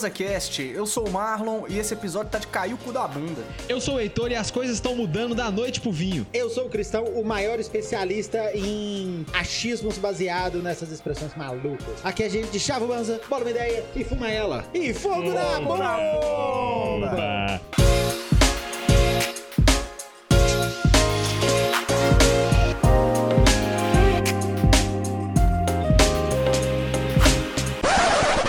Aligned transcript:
BanzaCast. 0.00 0.62
Eu 0.62 0.86
sou 0.86 1.06
o 1.06 1.10
Marlon 1.10 1.64
e 1.68 1.78
esse 1.78 1.92
episódio 1.92 2.30
tá 2.30 2.38
de 2.38 2.46
cair 2.46 2.72
o 2.72 2.78
cu 2.78 2.92
da 2.92 3.06
bunda. 3.06 3.42
Eu 3.68 3.80
sou 3.80 3.96
o 3.96 4.00
Heitor 4.00 4.30
e 4.30 4.34
as 4.34 4.50
coisas 4.50 4.76
estão 4.76 4.94
mudando 4.94 5.34
da 5.34 5.50
noite 5.50 5.80
pro 5.80 5.92
vinho. 5.92 6.26
Eu 6.32 6.48
sou 6.48 6.66
o 6.66 6.70
Cristão, 6.70 7.04
o 7.04 7.24
maior 7.24 7.60
especialista 7.60 8.50
em 8.54 9.26
achismos 9.32 9.98
baseado 9.98 10.62
nessas 10.62 10.90
expressões 10.90 11.34
malucas. 11.36 11.86
Aqui 12.02 12.24
a 12.24 12.28
gente 12.28 12.58
chava 12.58 12.84
o 12.84 12.88
Banza, 12.88 13.20
bola 13.28 13.42
uma 13.42 13.50
ideia 13.50 13.84
e 13.94 14.02
fuma 14.02 14.30
ela. 14.30 14.64
E 14.72 14.94
fogo 14.94 15.32
na 15.32 15.60
bomba! 15.60 17.60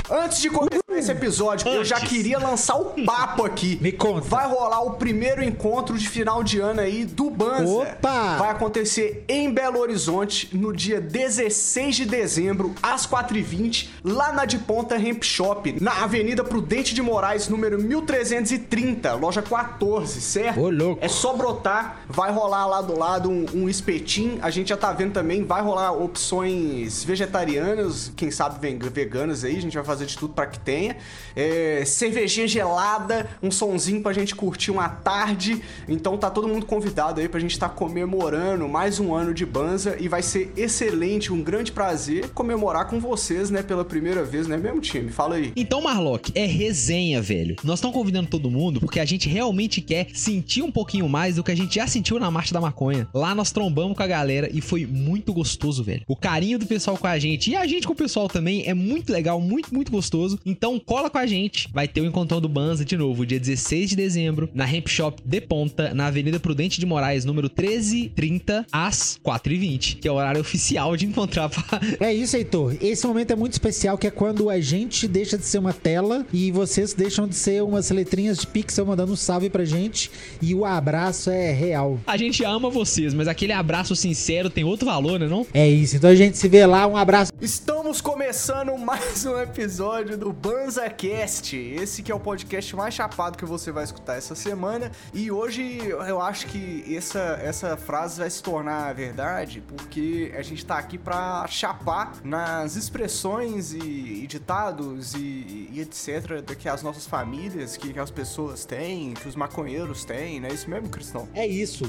Antes 0.10 0.42
de 0.42 0.50
começar 0.50 0.81
esse 1.02 1.12
episódio, 1.12 1.68
eu 1.68 1.84
já 1.84 1.98
Antes. 1.98 2.10
queria 2.10 2.38
lançar 2.38 2.76
o 2.76 2.86
papo 3.04 3.44
aqui. 3.44 3.78
Me 3.82 3.92
conta. 3.92 4.28
Vai 4.28 4.48
rolar 4.48 4.82
o 4.82 4.92
primeiro 4.92 5.44
encontro 5.44 5.98
de 5.98 6.08
final 6.08 6.44
de 6.44 6.60
ano 6.60 6.80
aí 6.82 7.06
do 7.06 7.30
Banza. 7.30 7.66
Opa! 7.66 8.38
Vai 8.38 8.50
acontecer 8.52 9.26
em 9.28 9.52
Belo 9.52 9.80
Horizonte 9.80 10.56
no 10.56 10.72
dia 10.72 11.02
16 11.02 11.96
de 11.96 12.06
dezembro, 12.06 12.74
às 12.82 13.08
4h20, 13.08 13.90
lá 14.04 14.32
na 14.32 14.46
de 14.46 14.60
Ponta 14.60 14.96
Hemp 14.96 15.24
Shop, 15.24 15.76
na 15.82 16.04
Avenida 16.04 16.44
Prudente 16.44 16.94
de 16.94 17.02
Moraes, 17.02 17.48
número 17.48 17.82
1330, 17.82 19.14
loja 19.16 19.42
14, 19.42 20.22
certo? 20.22 20.62
Ô, 20.62 20.70
louco. 20.70 21.04
É 21.04 21.08
só 21.08 21.34
brotar, 21.34 22.02
vai 22.08 22.32
rolar 22.32 22.68
lá 22.68 22.82
do 22.82 22.98
lado 22.98 23.30
um, 23.30 23.46
um 23.54 23.70
espetinho. 23.70 24.38
A 24.42 24.50
gente 24.50 24.70
já 24.70 24.78
tá 24.78 24.94
vendo 24.94 25.14
também, 25.14 25.44
vai 25.44 25.62
rolar 25.62 25.92
opções 25.92 27.04
vegetarianas, 27.04 28.12
quem 28.16 28.30
sabe 28.30 28.60
veganas 28.92 29.44
aí, 29.44 29.58
a 29.58 29.62
gente 29.62 29.74
vai 29.74 29.84
fazer 29.84 30.06
de 30.06 30.18
tudo 30.18 30.34
pra 30.34 30.46
que 30.46 30.60
tenha. 30.60 30.91
É, 31.36 31.84
cervejinha 31.86 32.48
gelada, 32.48 33.30
um 33.42 33.52
sonzinho 33.52 34.02
pra 34.02 34.14
gente 34.14 34.36
curtir 34.36 34.72
uma 34.72 34.90
tarde. 34.90 35.62
Então 35.88 36.18
tá 36.18 36.30
todo 36.30 36.48
mundo 36.48 36.66
convidado 36.66 37.22
aí 37.22 37.28
pra 37.28 37.40
gente 37.40 37.58
tá 37.58 37.70
comemorando 37.70 38.68
mais 38.68 39.00
um 39.00 39.14
ano 39.14 39.34
de 39.34 39.46
Banza 39.46 39.98
e 40.00 40.08
vai 40.08 40.22
ser 40.22 40.52
excelente, 40.56 41.32
um 41.32 41.42
grande 41.42 41.72
prazer 41.72 42.30
comemorar 42.30 42.88
com 42.88 43.00
vocês, 43.00 43.50
né, 43.50 43.64
pela 43.64 43.84
primeira 43.86 44.24
vez, 44.24 44.48
né, 44.48 44.58
mesmo 44.58 44.80
time? 44.80 45.12
Fala 45.12 45.36
aí. 45.36 45.52
Então, 45.56 45.82
Marlock, 45.82 46.32
é 46.36 46.46
resenha, 46.46 47.22
velho. 47.22 47.56
Nós 47.64 47.80
estamos 47.80 47.96
convidando 47.96 48.30
todo 48.30 48.50
mundo 48.50 48.80
porque 48.80 49.00
a 49.00 49.06
gente 49.06 49.30
realmente 49.30 49.82
quer 49.82 50.08
sentir 50.14 50.62
um 50.62 50.72
pouquinho 50.72 51.08
mais 51.08 51.36
do 51.36 51.44
que 51.44 51.52
a 51.52 51.56
gente 51.56 51.76
já 51.76 51.88
sentiu 51.88 52.20
na 52.20 52.30
Marcha 52.32 52.54
da 52.54 52.62
Maconha. 52.62 53.08
Lá 53.14 53.34
nós 53.36 53.52
trombamos 53.52 53.96
com 53.96 54.04
a 54.04 54.08
galera 54.08 54.50
e 54.52 54.62
foi 54.62 54.86
muito 54.86 55.34
gostoso, 55.34 55.84
velho. 55.84 56.04
O 56.08 56.16
carinho 56.16 56.60
do 56.60 56.66
pessoal 56.66 56.98
com 56.98 57.08
a 57.08 57.18
gente 57.20 57.52
e 57.52 57.56
a 57.56 57.66
gente 57.66 57.88
com 57.88 57.94
o 57.94 57.96
pessoal 57.96 58.28
também 58.28 58.68
é 58.68 58.74
muito 58.74 59.12
legal, 59.12 59.40
muito, 59.40 59.74
muito 59.74 59.92
gostoso. 59.92 60.40
Então, 60.46 60.80
cola 60.86 61.10
com 61.10 61.18
a 61.18 61.26
gente. 61.26 61.70
Vai 61.74 61.88
ter 61.88 62.02
o 62.02 62.06
encontrão 62.06 62.42
do 62.42 62.50
Banza 62.50 62.84
de 62.84 62.98
novo, 62.98 63.26
dia 63.26 63.40
16 63.40 63.92
de 63.92 63.96
dezembro, 63.96 64.50
na 64.54 64.72
Hemp 64.72 64.88
Shop 64.88 65.22
de 65.24 65.42
Ponta, 65.42 65.94
na 65.94 66.08
Avenida 66.08 66.40
Prudente 66.40 66.80
de 66.80 66.86
Moraes, 66.86 67.26
número 67.26 67.50
1330, 67.50 68.66
às 68.72 69.20
4h20, 69.24 70.00
que 70.00 70.08
é 70.08 70.12
o 70.12 70.16
horário 70.16 70.42
oficial 70.42 70.96
de 70.96 71.06
encontrar 71.06 71.50
pra 71.50 71.64
É 72.00 72.14
isso, 72.14 72.36
Heitor. 72.36 72.76
Esse 72.82 73.06
momento 73.06 73.32
é 73.32 73.36
muito 73.36 73.54
especial, 73.54 73.98
que 73.98 74.08
é 74.08 74.12
quando 74.12 74.50
a 74.50 74.60
gente 74.60 75.08
deixa 75.08 75.38
de 75.38 75.46
ser 75.46 75.60
uma 75.60 75.74
tela 75.74 76.26
e 76.34 76.52
vocês 76.52 76.94
deixam 76.94 77.28
de 77.28 77.36
ser 77.36 77.64
umas 77.64 77.90
letrinhas 77.90 78.40
de 78.40 78.48
pixel 78.48 78.86
mandando 78.86 79.14
um 79.14 79.16
salve 79.16 79.50
pra 79.50 79.66
gente 79.66 80.12
e 80.42 80.54
o 80.54 80.66
abraço 80.66 81.30
é 81.30 81.52
real. 81.52 82.00
A 82.08 82.18
gente 82.18 82.44
ama 82.44 82.70
vocês, 82.70 83.14
mas 83.14 83.28
aquele 83.28 83.54
abraço 83.54 83.96
sincero 83.96 84.50
tem 84.50 84.64
outro 84.64 84.86
valor, 84.86 85.20
né 85.20 85.28
não? 85.28 85.46
É 85.54 85.68
isso. 85.70 85.96
Então 85.96 86.10
a 86.10 86.16
gente 86.16 86.38
se 86.38 86.48
vê 86.48 86.66
lá. 86.66 86.88
Um 86.88 86.98
abraço. 86.98 87.32
Estamos 87.42 88.02
começando 88.02 88.78
mais 88.78 89.26
um 89.26 89.38
episódio 89.40 90.18
do 90.18 90.34
BanzaCast. 90.72 91.58
Esse 91.58 92.02
que 92.02 92.12
é 92.12 92.16
o 92.16 92.20
podcast 92.20 92.74
mais 92.78 92.94
chapado 92.94 93.38
que 93.38 93.44
você 93.44 93.72
vai 93.72 93.84
escutar 93.84 94.16
essa 94.16 94.34
semana. 94.36 94.90
E 95.14 95.30
hoje 95.30 95.80
eu 95.90 96.22
acho 96.22 96.48
que 96.48 96.96
essa, 96.96 97.40
essa 97.44 97.76
frase 97.76 98.20
vai 98.20 98.30
se 98.30 98.42
tornar 98.42 98.94
verdade, 98.94 99.62
porque 99.68 100.32
a 100.34 100.42
gente 100.42 100.66
tá 100.66 100.78
aqui 100.78 100.98
pra 100.98 101.46
chapar 101.48 102.14
nas 102.24 102.78
expressões 102.78 103.74
e, 103.74 104.24
e 104.24 104.28
ditados 104.28 105.14
e, 105.14 105.68
e 105.72 105.82
etc. 105.82 106.56
que 106.58 106.70
as 106.70 106.82
nossas 106.82 107.06
famílias, 107.06 107.76
que, 107.76 107.92
que 107.92 108.00
as 108.00 108.12
pessoas 108.12 108.64
têm, 108.64 109.14
que 109.14 109.28
os 109.28 109.36
maconheiros 109.36 110.06
têm, 110.06 110.40
né? 110.40 110.48
Isso 110.54 110.70
mesmo, 110.70 110.88
Cristão? 110.88 111.28
É 111.34 111.46
isso. 111.46 111.84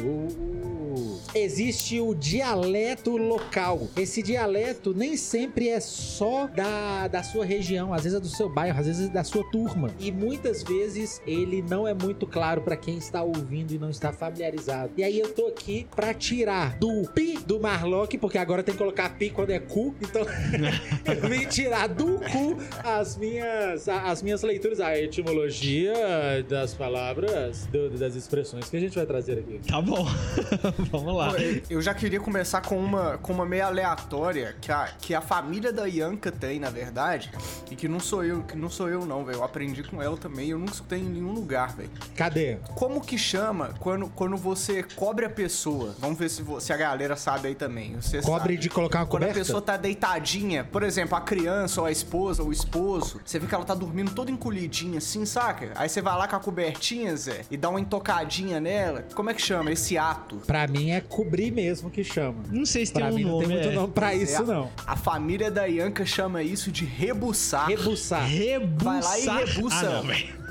Existe 1.35 2.01
o 2.01 2.15
dialeto 2.15 3.17
local. 3.17 3.89
Esse 3.97 4.23
dialeto 4.23 4.93
nem 4.93 5.17
sempre 5.17 5.69
é 5.69 5.81
só 5.81 6.47
da, 6.47 7.09
da 7.09 7.23
sua 7.23 7.45
região, 7.45 7.95
às 7.95 8.03
vezes 8.05 8.19
é 8.19 8.21
do 8.21 8.29
seu 8.29 8.49
bairro, 8.49 8.62
às 8.71 8.87
vezes 8.87 9.09
é 9.09 9.13
da 9.13 9.25
sua 9.25 9.45
turma. 9.51 9.91
E 9.99 10.11
muitas 10.13 10.63
vezes 10.63 11.21
ele 11.27 11.63
não 11.63 11.87
é 11.87 11.95
muito 11.95 12.27
claro 12.27 12.63
pra 12.63 12.77
quem 12.77 12.97
está 12.99 13.23
ouvindo 13.23 13.73
e 13.73 13.79
não 13.79 13.91
está 13.91 14.13
familiarizado. 14.13 14.93
E 14.97 15.05
aí 15.05 15.19
eu 15.19 15.33
tô 15.33 15.47
aqui 15.47 15.87
pra 15.95 16.13
tirar 16.15 16.77
do 16.79 17.09
pi 17.15 17.39
do 17.47 17.61
Marlock, 17.61 18.17
porque 18.19 18.39
agora 18.39 18.63
tem 18.63 18.73
que 18.75 18.79
colocar 18.79 19.09
pi 19.17 19.31
quando 19.31 19.51
é 19.51 19.59
cu, 19.59 19.95
então 20.01 20.23
eu 21.07 21.29
vim 21.29 21.47
tirar 21.47 21.89
do 21.89 22.19
cu 22.31 22.57
as 22.85 23.17
minhas, 23.17 23.89
a- 23.89 24.03
as 24.11 24.23
minhas 24.23 24.43
leituras, 24.43 24.81
a 24.81 24.97
etimologia 24.99 25.93
das 26.49 26.75
palavras, 26.75 27.67
do- 27.67 27.91
das 27.91 28.15
expressões 28.15 28.69
que 28.69 28.77
a 28.77 28.81
gente 28.81 28.95
vai 28.97 29.07
trazer 29.07 29.39
aqui. 29.39 29.61
Tá 29.67 29.81
bom. 29.81 30.07
Vamos 30.91 31.15
lá. 31.17 31.33
Eu 31.69 31.81
já 31.81 31.95
queria 31.95 32.21
começar 32.21 32.61
com 32.63 32.77
uma, 32.79 33.19
com 33.19 33.33
uma 33.33 33.47
meio 33.47 33.65
aleatória 33.67 34.55
que 34.61 34.71
a, 34.71 34.89
que 35.01 35.15
a 35.15 35.21
família 35.21 35.73
da 35.73 35.87
Ianca 35.87 36.31
tem, 36.31 36.59
na 36.61 36.71
verdade, 36.71 37.31
e 37.71 37.77
que 37.77 37.89
não 37.89 38.01
sou 38.01 38.25
eu, 38.25 38.43
que 38.53 38.59
não 38.59 38.71
sou 38.71 38.89
eu 38.89 39.05
não, 39.05 39.25
velho. 39.25 39.39
Eu 39.39 39.45
aprendi 39.45 39.83
com 39.83 40.01
ela 40.03 40.17
também, 40.17 40.51
eu 40.51 40.59
nunca 40.59 40.73
escutei 40.73 40.99
em 41.01 41.05
nenhum 41.05 41.33
lugar, 41.33 41.75
velho. 41.75 41.91
Cadê? 42.17 42.57
Como 42.75 43.01
que 43.01 43.19
chama 43.19 43.75
quando, 43.81 44.09
quando 44.09 44.37
você 44.37 44.83
cobre 44.83 45.25
a 45.27 45.31
pessoa? 45.31 45.95
Vamos 45.99 46.19
ver 46.19 46.29
se, 46.29 46.45
se 46.61 46.73
a 46.73 46.77
galera 46.77 47.17
sabe 47.17 47.49
aí 47.49 47.55
também. 47.55 47.95
Você 47.97 48.21
Cobre 48.21 48.55
sabe. 48.55 48.57
de 48.59 48.69
colocar 48.71 49.01
uma 49.01 49.07
Quando 49.07 49.23
a 49.25 49.27
coberta? 49.29 49.41
pessoa 49.41 49.61
tá 49.63 49.77
deitadinha, 49.77 50.65
por 50.65 50.83
exemplo, 50.83 51.17
a 51.17 51.21
criança 51.21 51.81
ou 51.81 51.87
a 51.87 51.91
esposa 51.91 52.43
ou 52.43 52.49
o 52.49 52.53
esposo, 52.53 53.21
você 53.25 53.39
vê 53.39 53.47
que 53.47 53.55
ela 53.55 53.65
tá 53.65 53.75
dormindo 53.75 54.13
toda 54.15 54.31
encolhidinha 54.31 54.99
assim, 54.99 55.25
saca? 55.25 55.73
Aí 55.75 55.89
você 55.89 56.01
vai 56.03 56.17
lá 56.17 56.29
com 56.29 56.37
a 56.37 56.41
cobertinha, 56.41 57.17
Zé, 57.17 57.43
e 57.51 57.57
dá 57.57 57.69
uma 57.71 57.81
intocadinha 57.81 58.61
nela. 58.61 59.05
Como 59.15 59.31
é 59.31 59.35
que 59.35 59.43
chama 59.43 59.71
esse 59.73 59.97
ato? 59.99 60.37
Pra 60.47 60.67
mim 60.67 60.91
é 60.91 61.01
cobrir 61.01 61.51
mesmo 61.51 61.91
que 61.91 62.05
chama. 62.05 62.39
Não 62.51 62.65
sei 62.67 62.85
se 62.87 62.93
Pra 62.93 63.07
tem 63.07 63.13
um 63.13 63.17
mim 63.17 63.25
não 63.25 63.31
nome. 63.33 63.47
tem 63.47 63.55
muito 63.57 63.69
é. 63.69 63.73
nome 63.75 63.93
pra 63.93 64.13
É, 64.13 64.17
isso, 64.17 64.43
a- 64.43 64.47
não. 64.47 64.71
A 64.87 64.97
família 64.97 65.51
da 65.51 65.65
Ianca 65.67 66.05
chama 66.05 66.43
isso 66.43 66.71
de 66.71 66.85
rebuçar. 66.85 67.69
Rebuçar. 67.69 68.27
Rebuçar. 68.43 69.03
Vai 69.03 69.25
lá 69.25 69.43
e 69.43 69.45
rebuça. 69.45 69.77
Ah, 69.79 70.03
não. 70.03 70.42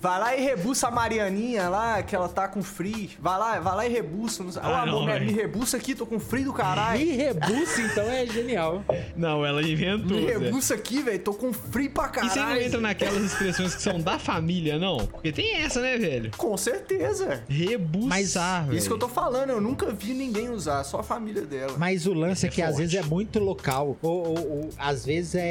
Vai 0.00 0.18
lá 0.18 0.34
e 0.36 0.40
rebuça 0.42 0.88
a 0.88 0.90
Marianinha 0.90 1.68
lá, 1.68 2.02
que 2.02 2.16
ela 2.16 2.28
tá 2.28 2.48
com 2.48 2.62
frio. 2.62 3.10
Vai 3.20 3.38
lá, 3.38 3.60
vai 3.60 3.76
lá 3.76 3.86
e 3.86 3.90
rebuça. 3.92 4.42
Não 4.42 4.50
Ah, 4.62 4.82
amor, 4.82 5.06
não, 5.06 5.14
me, 5.20 5.26
me 5.26 5.32
rebuça 5.32 5.76
aqui, 5.76 5.94
tô 5.94 6.06
com 6.06 6.18
frio 6.18 6.46
do 6.46 6.52
caralho. 6.54 7.02
E 7.02 7.12
rebuça, 7.12 7.82
então, 7.82 8.04
é 8.04 8.24
genial. 8.26 8.82
Não, 9.14 9.44
ela 9.44 9.62
inventou. 9.62 10.16
Me 10.16 10.24
rebuça 10.24 10.72
aqui, 10.74 11.02
velho, 11.02 11.18
tô 11.18 11.34
com 11.34 11.52
frio 11.52 11.90
pra 11.90 12.06
E 12.06 12.08
caralho. 12.12 12.30
você 12.32 12.40
não 12.40 12.56
entra 12.56 12.80
naquelas 12.80 13.22
expressões 13.22 13.74
que 13.74 13.82
são 13.82 14.00
da 14.00 14.18
família, 14.18 14.78
não? 14.78 15.06
Porque 15.06 15.30
tem 15.32 15.56
essa, 15.56 15.82
né, 15.82 15.98
velho? 15.98 16.30
Com 16.36 16.56
certeza. 16.56 17.42
Rebuçar, 17.48 18.66
velho. 18.66 18.78
Isso 18.78 18.86
que 18.88 18.94
eu 18.94 18.98
tô 18.98 19.08
falando, 19.08 19.50
eu 19.50 19.60
nunca 19.60 19.92
vi 19.92 20.14
ninguém 20.14 20.48
usar, 20.48 20.82
só 20.84 21.00
a 21.00 21.02
família 21.02 21.42
dela. 21.42 21.74
Mas 21.76 22.06
o 22.06 22.14
lance 22.14 22.46
é, 22.46 22.48
É 22.48 22.52
que 22.52 22.62
às 22.62 22.70
forte. 22.70 22.80
vezes 22.80 22.94
é 22.94 23.02
muito 23.02 23.38
local. 23.38 23.98
Ou, 24.00 24.28
ou- 24.28 24.50
ou, 24.50 24.68
às 24.78 25.04
vezes 25.04 25.34
é, 25.34 25.46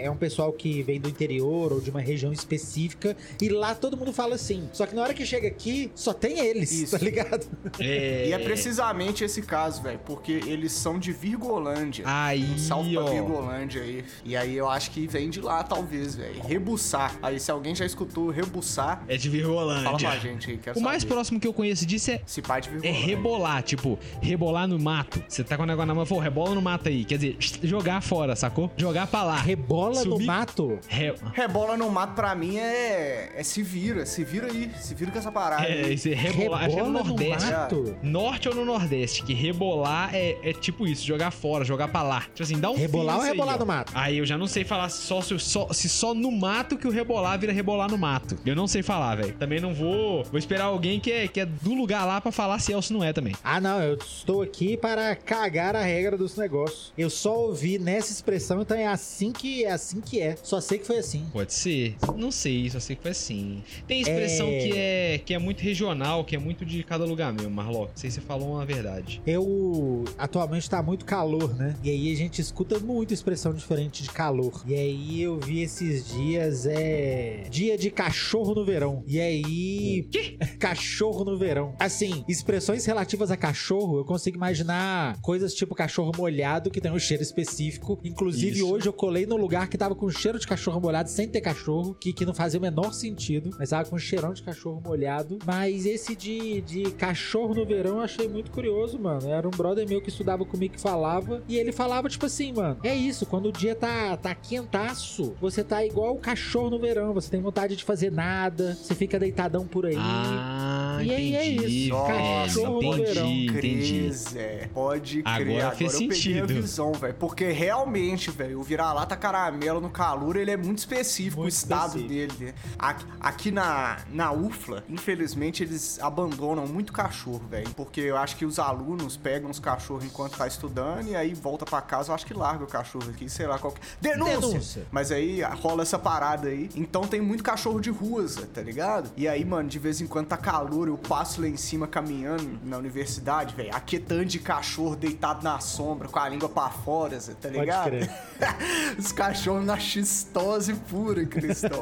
é, 0.00 0.04
é 0.06 0.10
um 0.10 0.16
pessoal 0.16 0.52
que 0.52 0.82
vem 0.82 0.98
do 1.00 1.08
interior 1.08 1.72
ou 1.72 1.80
de 1.80 1.90
uma 1.90 2.00
região 2.00 2.32
específica. 2.32 3.14
E 3.40 3.48
lá 3.48 3.74
todo 3.74 3.96
mundo 3.96 4.12
fala 4.12 4.34
assim. 4.34 4.68
Só 4.72 4.86
que 4.86 4.94
na 4.94 5.02
hora 5.02 5.14
que 5.14 5.24
chega 5.24 5.48
aqui, 5.48 5.90
só 5.94 6.12
tem 6.12 6.38
eles, 6.38 6.70
Isso. 6.72 6.98
tá 6.98 7.04
ligado? 7.04 7.46
É... 7.78 8.28
E 8.28 8.32
é 8.32 8.38
precisamente 8.38 9.24
esse 9.24 9.42
caso, 9.42 9.82
velho, 9.82 10.00
porque 10.04 10.32
eles 10.32 10.72
são 10.72 10.98
de 10.98 11.12
Virgolândia. 11.12 12.04
Aí, 12.06 12.44
Um 12.44 12.58
salve 12.58 12.94
pra 12.94 13.04
ó. 13.04 13.10
Virgolândia 13.10 13.82
aí. 13.82 14.04
E 14.24 14.36
aí 14.36 14.54
eu 14.56 14.68
acho 14.68 14.90
que 14.90 15.06
vem 15.06 15.30
de 15.30 15.40
lá, 15.40 15.62
talvez, 15.62 16.14
velho. 16.14 16.40
Rebuçar. 16.42 17.16
Aí 17.22 17.38
se 17.40 17.50
alguém 17.50 17.74
já 17.74 17.84
escutou 17.84 18.30
rebuçar, 18.30 19.04
É 19.08 19.16
de 19.16 19.28
Virgolândia. 19.28 19.84
fala 19.84 19.98
pra 19.98 20.16
gente 20.18 20.50
aí. 20.50 20.58
Quero 20.58 20.78
O 20.78 20.82
mais 20.82 21.02
saber. 21.02 21.14
próximo 21.14 21.40
que 21.40 21.46
eu 21.46 21.52
conheço 21.52 21.84
disso 21.86 22.10
é 22.10 22.20
Esse 22.26 22.42
pai 22.42 22.60
de 22.60 22.68
É 22.68 22.72
Virgolândia. 22.72 23.06
rebolar, 23.06 23.62
tipo, 23.62 23.98
rebolar 24.20 24.66
no 24.68 24.78
mato. 24.78 25.22
Você 25.28 25.42
tá 25.44 25.56
com 25.56 25.62
o 25.62 25.66
negócio 25.66 25.86
na 25.86 25.94
mão, 25.94 26.06
pô, 26.06 26.18
rebola 26.18 26.54
no 26.54 26.62
mato 26.62 26.88
aí. 26.88 27.04
Quer 27.04 27.16
dizer, 27.18 27.36
jogar 27.62 28.00
fora, 28.02 28.34
sacou? 28.36 28.70
Jogar 28.76 29.06
pra 29.06 29.22
lá. 29.22 29.36
Rebola 29.36 30.04
no 30.04 30.18
mato. 30.20 30.78
Re... 30.88 31.14
Rebola 31.32 31.76
no 31.76 31.90
mato 31.90 32.14
pra 32.14 32.34
mim 32.34 32.58
é, 32.58 33.09
é, 33.10 33.32
é 33.36 33.42
se 33.42 33.62
vira, 33.62 34.06
se 34.06 34.24
vira 34.24 34.46
aí, 34.46 34.70
se 34.78 34.94
vira 34.94 35.10
com 35.10 35.18
essa 35.18 35.32
parada. 35.32 35.64
É, 35.64 35.84
aí. 35.84 35.94
esse 35.94 36.12
rebolar. 36.14 36.60
Que 36.60 36.66
é 36.66 36.68
no 36.68 36.84
Rebola 36.86 37.02
no 37.02 37.04
Nordeste. 37.08 37.50
mato. 37.50 37.96
Norte 38.02 38.48
ou 38.48 38.54
no 38.54 38.64
Nordeste, 38.64 39.22
que 39.22 39.34
rebolar 39.34 40.14
é, 40.14 40.36
é 40.42 40.52
tipo 40.52 40.86
isso, 40.86 41.04
jogar 41.04 41.30
fora, 41.30 41.64
jogar 41.64 41.88
pra 41.88 42.02
lá. 42.02 42.20
Tipo 42.20 42.42
assim, 42.42 42.58
dá 42.58 42.70
um 42.70 42.76
Rebolar 42.76 43.16
ou 43.16 43.22
aí, 43.22 43.30
rebolar 43.30 43.56
ó. 43.56 43.58
no 43.58 43.66
mato? 43.66 43.92
Aí 43.94 44.18
eu 44.18 44.26
já 44.26 44.38
não 44.38 44.46
sei 44.46 44.64
falar 44.64 44.88
só 44.88 45.20
se, 45.20 45.38
só 45.38 45.72
se 45.72 45.88
só 45.88 46.14
no 46.14 46.30
mato 46.30 46.76
que 46.76 46.86
o 46.86 46.90
rebolar 46.90 47.38
vira 47.38 47.52
rebolar 47.52 47.90
no 47.90 47.98
mato. 47.98 48.38
Eu 48.46 48.54
não 48.54 48.66
sei 48.66 48.82
falar, 48.82 49.16
velho. 49.16 49.34
Também 49.34 49.60
não 49.60 49.74
vou. 49.74 50.24
Vou 50.24 50.38
esperar 50.38 50.64
alguém 50.64 51.00
que 51.00 51.10
é, 51.10 51.28
que 51.28 51.40
é 51.40 51.46
do 51.46 51.74
lugar 51.74 52.04
lá 52.04 52.20
pra 52.20 52.32
falar 52.32 52.58
se 52.58 52.72
é 52.72 52.76
ou 52.76 52.82
se 52.82 52.92
não 52.92 53.02
é 53.02 53.12
também. 53.12 53.34
Ah, 53.42 53.60
não, 53.60 53.80
eu 53.82 53.94
estou 53.96 54.42
aqui 54.42 54.76
para 54.76 55.14
cagar 55.16 55.74
a 55.74 55.82
regra 55.82 56.16
dos 56.16 56.36
negócios. 56.36 56.92
Eu 56.96 57.10
só 57.10 57.36
ouvi 57.36 57.78
nessa 57.78 58.12
expressão, 58.12 58.62
então 58.62 58.76
é 58.76 58.86
assim 58.86 59.32
que 59.32 59.64
é 59.64 59.72
assim 59.72 60.00
que 60.00 60.20
é. 60.20 60.36
Só 60.42 60.60
sei 60.60 60.78
que 60.78 60.86
foi 60.86 60.98
assim. 60.98 61.26
Pode 61.32 61.52
ser. 61.52 61.96
Não 62.16 62.30
sei, 62.30 62.68
só 62.70 62.80
sei 62.80 62.96
que 63.00 63.02
foi 63.02 63.10
assim. 63.12 63.62
Tem 63.86 64.00
expressão 64.00 64.46
É. 64.48 64.58
que 64.58 64.72
é 64.78 65.18
que 65.24 65.34
é 65.34 65.38
muito 65.38 65.60
regional, 65.60 66.24
que 66.24 66.36
é 66.36 66.38
muito 66.38 66.64
de 66.64 66.82
cada 66.82 67.04
lugar 67.04 67.32
mesmo, 67.32 67.50
Marlock. 67.50 67.90
Não 67.90 67.96
sei 67.96 68.10
se 68.10 68.16
você 68.16 68.20
falou 68.20 68.52
uma 68.52 68.64
verdade. 68.66 69.20
Eu 69.26 70.04
atualmente 70.18 70.68
tá 70.68 70.82
muito 70.82 71.04
calor, 71.04 71.54
né? 71.56 71.74
E 71.82 71.90
aí 71.90 72.12
a 72.12 72.16
gente 72.16 72.40
escuta 72.40 72.78
muito 72.78 73.12
expressão 73.14 73.52
diferente 73.52 74.02
de 74.02 74.10
calor. 74.10 74.62
E 74.66 74.74
aí 74.74 75.22
eu 75.22 75.38
vi 75.38 75.62
esses 75.62 76.06
dias 76.08 76.66
é 76.66 77.44
dia 77.50 77.76
de 77.78 77.90
cachorro 77.90 78.54
no 78.54 78.64
verão. 78.64 79.02
E 79.06 79.20
aí 79.20 80.08
Que? 80.10 80.36
cachorro 80.58 81.24
no 81.24 81.36
verão. 81.38 81.74
Assim, 81.78 82.24
expressões 82.28 82.84
relativas 82.84 83.30
a 83.30 83.36
cachorro, 83.36 83.98
eu 83.98 84.04
consigo 84.04 84.36
imaginar 84.36 85.18
coisas 85.20 85.54
tipo 85.54 85.74
cachorro 85.74 86.12
molhado 86.16 86.70
que 86.70 86.80
tem 86.80 86.90
um 86.92 86.98
cheiro 86.98 87.22
específico. 87.22 87.98
Inclusive 88.04 88.58
Isso. 88.58 88.70
hoje 88.70 88.86
eu 88.86 88.92
colei 88.92 89.26
num 89.26 89.36
lugar 89.36 89.68
que 89.68 89.78
tava 89.78 89.94
com 89.94 90.08
cheiro 90.10 90.38
de 90.38 90.46
cachorro 90.46 90.80
molhado 90.80 91.08
sem 91.08 91.28
ter 91.28 91.40
cachorro, 91.40 91.94
que, 91.94 92.12
que 92.12 92.26
não 92.26 92.34
fazia 92.34 92.58
o 92.58 92.62
menor 92.62 92.89
sentido, 92.92 93.50
mas 93.58 93.70
tava 93.70 93.88
com 93.88 93.98
cheirão 93.98 94.32
de 94.32 94.42
cachorro 94.42 94.80
molhado. 94.84 95.38
Mas 95.44 95.86
esse 95.86 96.14
de, 96.14 96.60
de 96.62 96.90
cachorro 96.92 97.54
no 97.54 97.64
verão 97.64 97.96
eu 97.96 98.00
achei 98.00 98.28
muito 98.28 98.50
curioso, 98.50 98.98
mano. 98.98 99.28
Era 99.28 99.46
um 99.46 99.50
brother 99.50 99.88
meu 99.88 100.00
que 100.00 100.08
estudava 100.08 100.44
comigo 100.44 100.74
que 100.74 100.80
falava, 100.80 101.42
e 101.48 101.56
ele 101.56 101.72
falava 101.72 102.08
tipo 102.08 102.26
assim, 102.26 102.52
mano, 102.52 102.78
é 102.82 102.94
isso, 102.94 103.26
quando 103.26 103.46
o 103.46 103.52
dia 103.52 103.74
tá, 103.74 104.16
tá 104.16 104.34
quentaço, 104.34 105.34
você 105.40 105.62
tá 105.62 105.84
igual 105.84 106.14
o 106.14 106.18
cachorro 106.18 106.70
no 106.70 106.78
verão, 106.78 107.12
você 107.12 107.30
tem 107.30 107.40
vontade 107.40 107.76
de 107.76 107.84
fazer 107.84 108.10
nada, 108.10 108.74
você 108.74 108.94
fica 108.94 109.18
deitadão 109.18 109.66
por 109.66 109.86
aí. 109.86 109.96
Ah, 109.96 110.89
E 111.02 111.14
aí 111.14 111.36
é 111.36 111.48
entendi. 111.52 111.86
isso, 111.86 111.96
É, 111.96 112.42
cachorro 112.44 112.82
entendi, 112.82 113.46
entendi. 113.46 113.52
Crer, 114.00 114.12
Zé. 114.12 114.70
Pode 114.72 115.22
crer. 115.22 115.56
Agora 115.62 115.76
fez 115.76 115.92
eu 115.94 115.98
peguei 116.00 116.16
sentido. 116.16 116.42
a 116.42 116.46
visão, 116.46 116.92
velho. 116.92 117.14
Porque 117.14 117.50
realmente, 117.50 118.30
velho, 118.30 118.60
o 118.60 118.62
vira-lata 118.62 119.16
caramelo 119.16 119.80
no 119.80 119.90
calor, 119.90 120.36
ele 120.36 120.50
é 120.50 120.56
muito 120.56 120.78
específico, 120.78 121.40
Muito 121.42 121.52
o 121.52 121.54
estado 121.56 121.98
específico. 121.98 122.34
dele. 122.36 122.52
né? 122.52 122.54
Aqui, 122.78 123.04
aqui 123.20 123.50
na, 123.50 123.98
na 124.12 124.32
UFLA, 124.32 124.84
infelizmente, 124.88 125.62
eles 125.62 125.98
abandonam 126.00 126.66
muito 126.66 126.92
cachorro, 126.92 127.42
velho. 127.50 127.70
Porque 127.70 128.00
eu 128.00 128.16
acho 128.16 128.36
que 128.36 128.44
os 128.44 128.58
alunos 128.58 129.16
pegam 129.16 129.50
os 129.50 129.58
cachorros 129.58 130.04
enquanto 130.04 130.36
tá 130.36 130.46
estudando 130.46 131.08
e 131.08 131.16
aí 131.16 131.34
volta 131.34 131.64
pra 131.64 131.80
casa, 131.80 132.10
eu 132.10 132.14
acho 132.14 132.26
que 132.26 132.34
larga 132.34 132.64
o 132.64 132.66
cachorro 132.66 133.08
aqui, 133.10 133.28
sei 133.28 133.46
lá 133.46 133.58
qual 133.58 133.72
que... 133.72 133.80
Denúncia! 134.00 134.40
Denúncia. 134.40 134.86
Mas 134.90 135.10
aí 135.12 135.40
rola 135.42 135.82
essa 135.82 135.98
parada 135.98 136.48
aí. 136.48 136.68
Então 136.74 137.02
tem 137.02 137.20
muito 137.20 137.42
cachorro 137.42 137.80
de 137.80 137.90
rua, 137.90 138.26
Zé, 138.26 138.42
tá 138.52 138.60
ligado? 138.60 139.10
E 139.16 139.26
aí, 139.28 139.44
mano, 139.44 139.68
de 139.68 139.78
vez 139.78 140.00
em 140.00 140.06
quando 140.06 140.26
tá 140.26 140.36
calor, 140.36 140.88
eu 140.90 140.98
passo 140.98 141.40
lá 141.40 141.48
em 141.48 141.56
cima 141.56 141.86
caminhando 141.86 142.58
na 142.64 142.78
universidade, 142.78 143.54
velho. 143.54 143.70
Aquietando 143.74 144.24
de 144.24 144.38
cachorro 144.38 144.96
deitado 144.96 145.42
na 145.42 145.58
sombra, 145.60 146.08
com 146.08 146.18
a 146.18 146.28
língua 146.28 146.48
pra 146.48 146.70
fora, 146.70 147.18
Zé, 147.18 147.32
tá 147.32 147.48
Pode 147.48 147.58
ligado? 147.60 147.84
crer. 147.84 148.10
Os 148.98 149.12
cachorros 149.12 149.64
na 149.64 149.78
xistose 149.78 150.74
pura, 150.74 151.24
Cristão. 151.24 151.80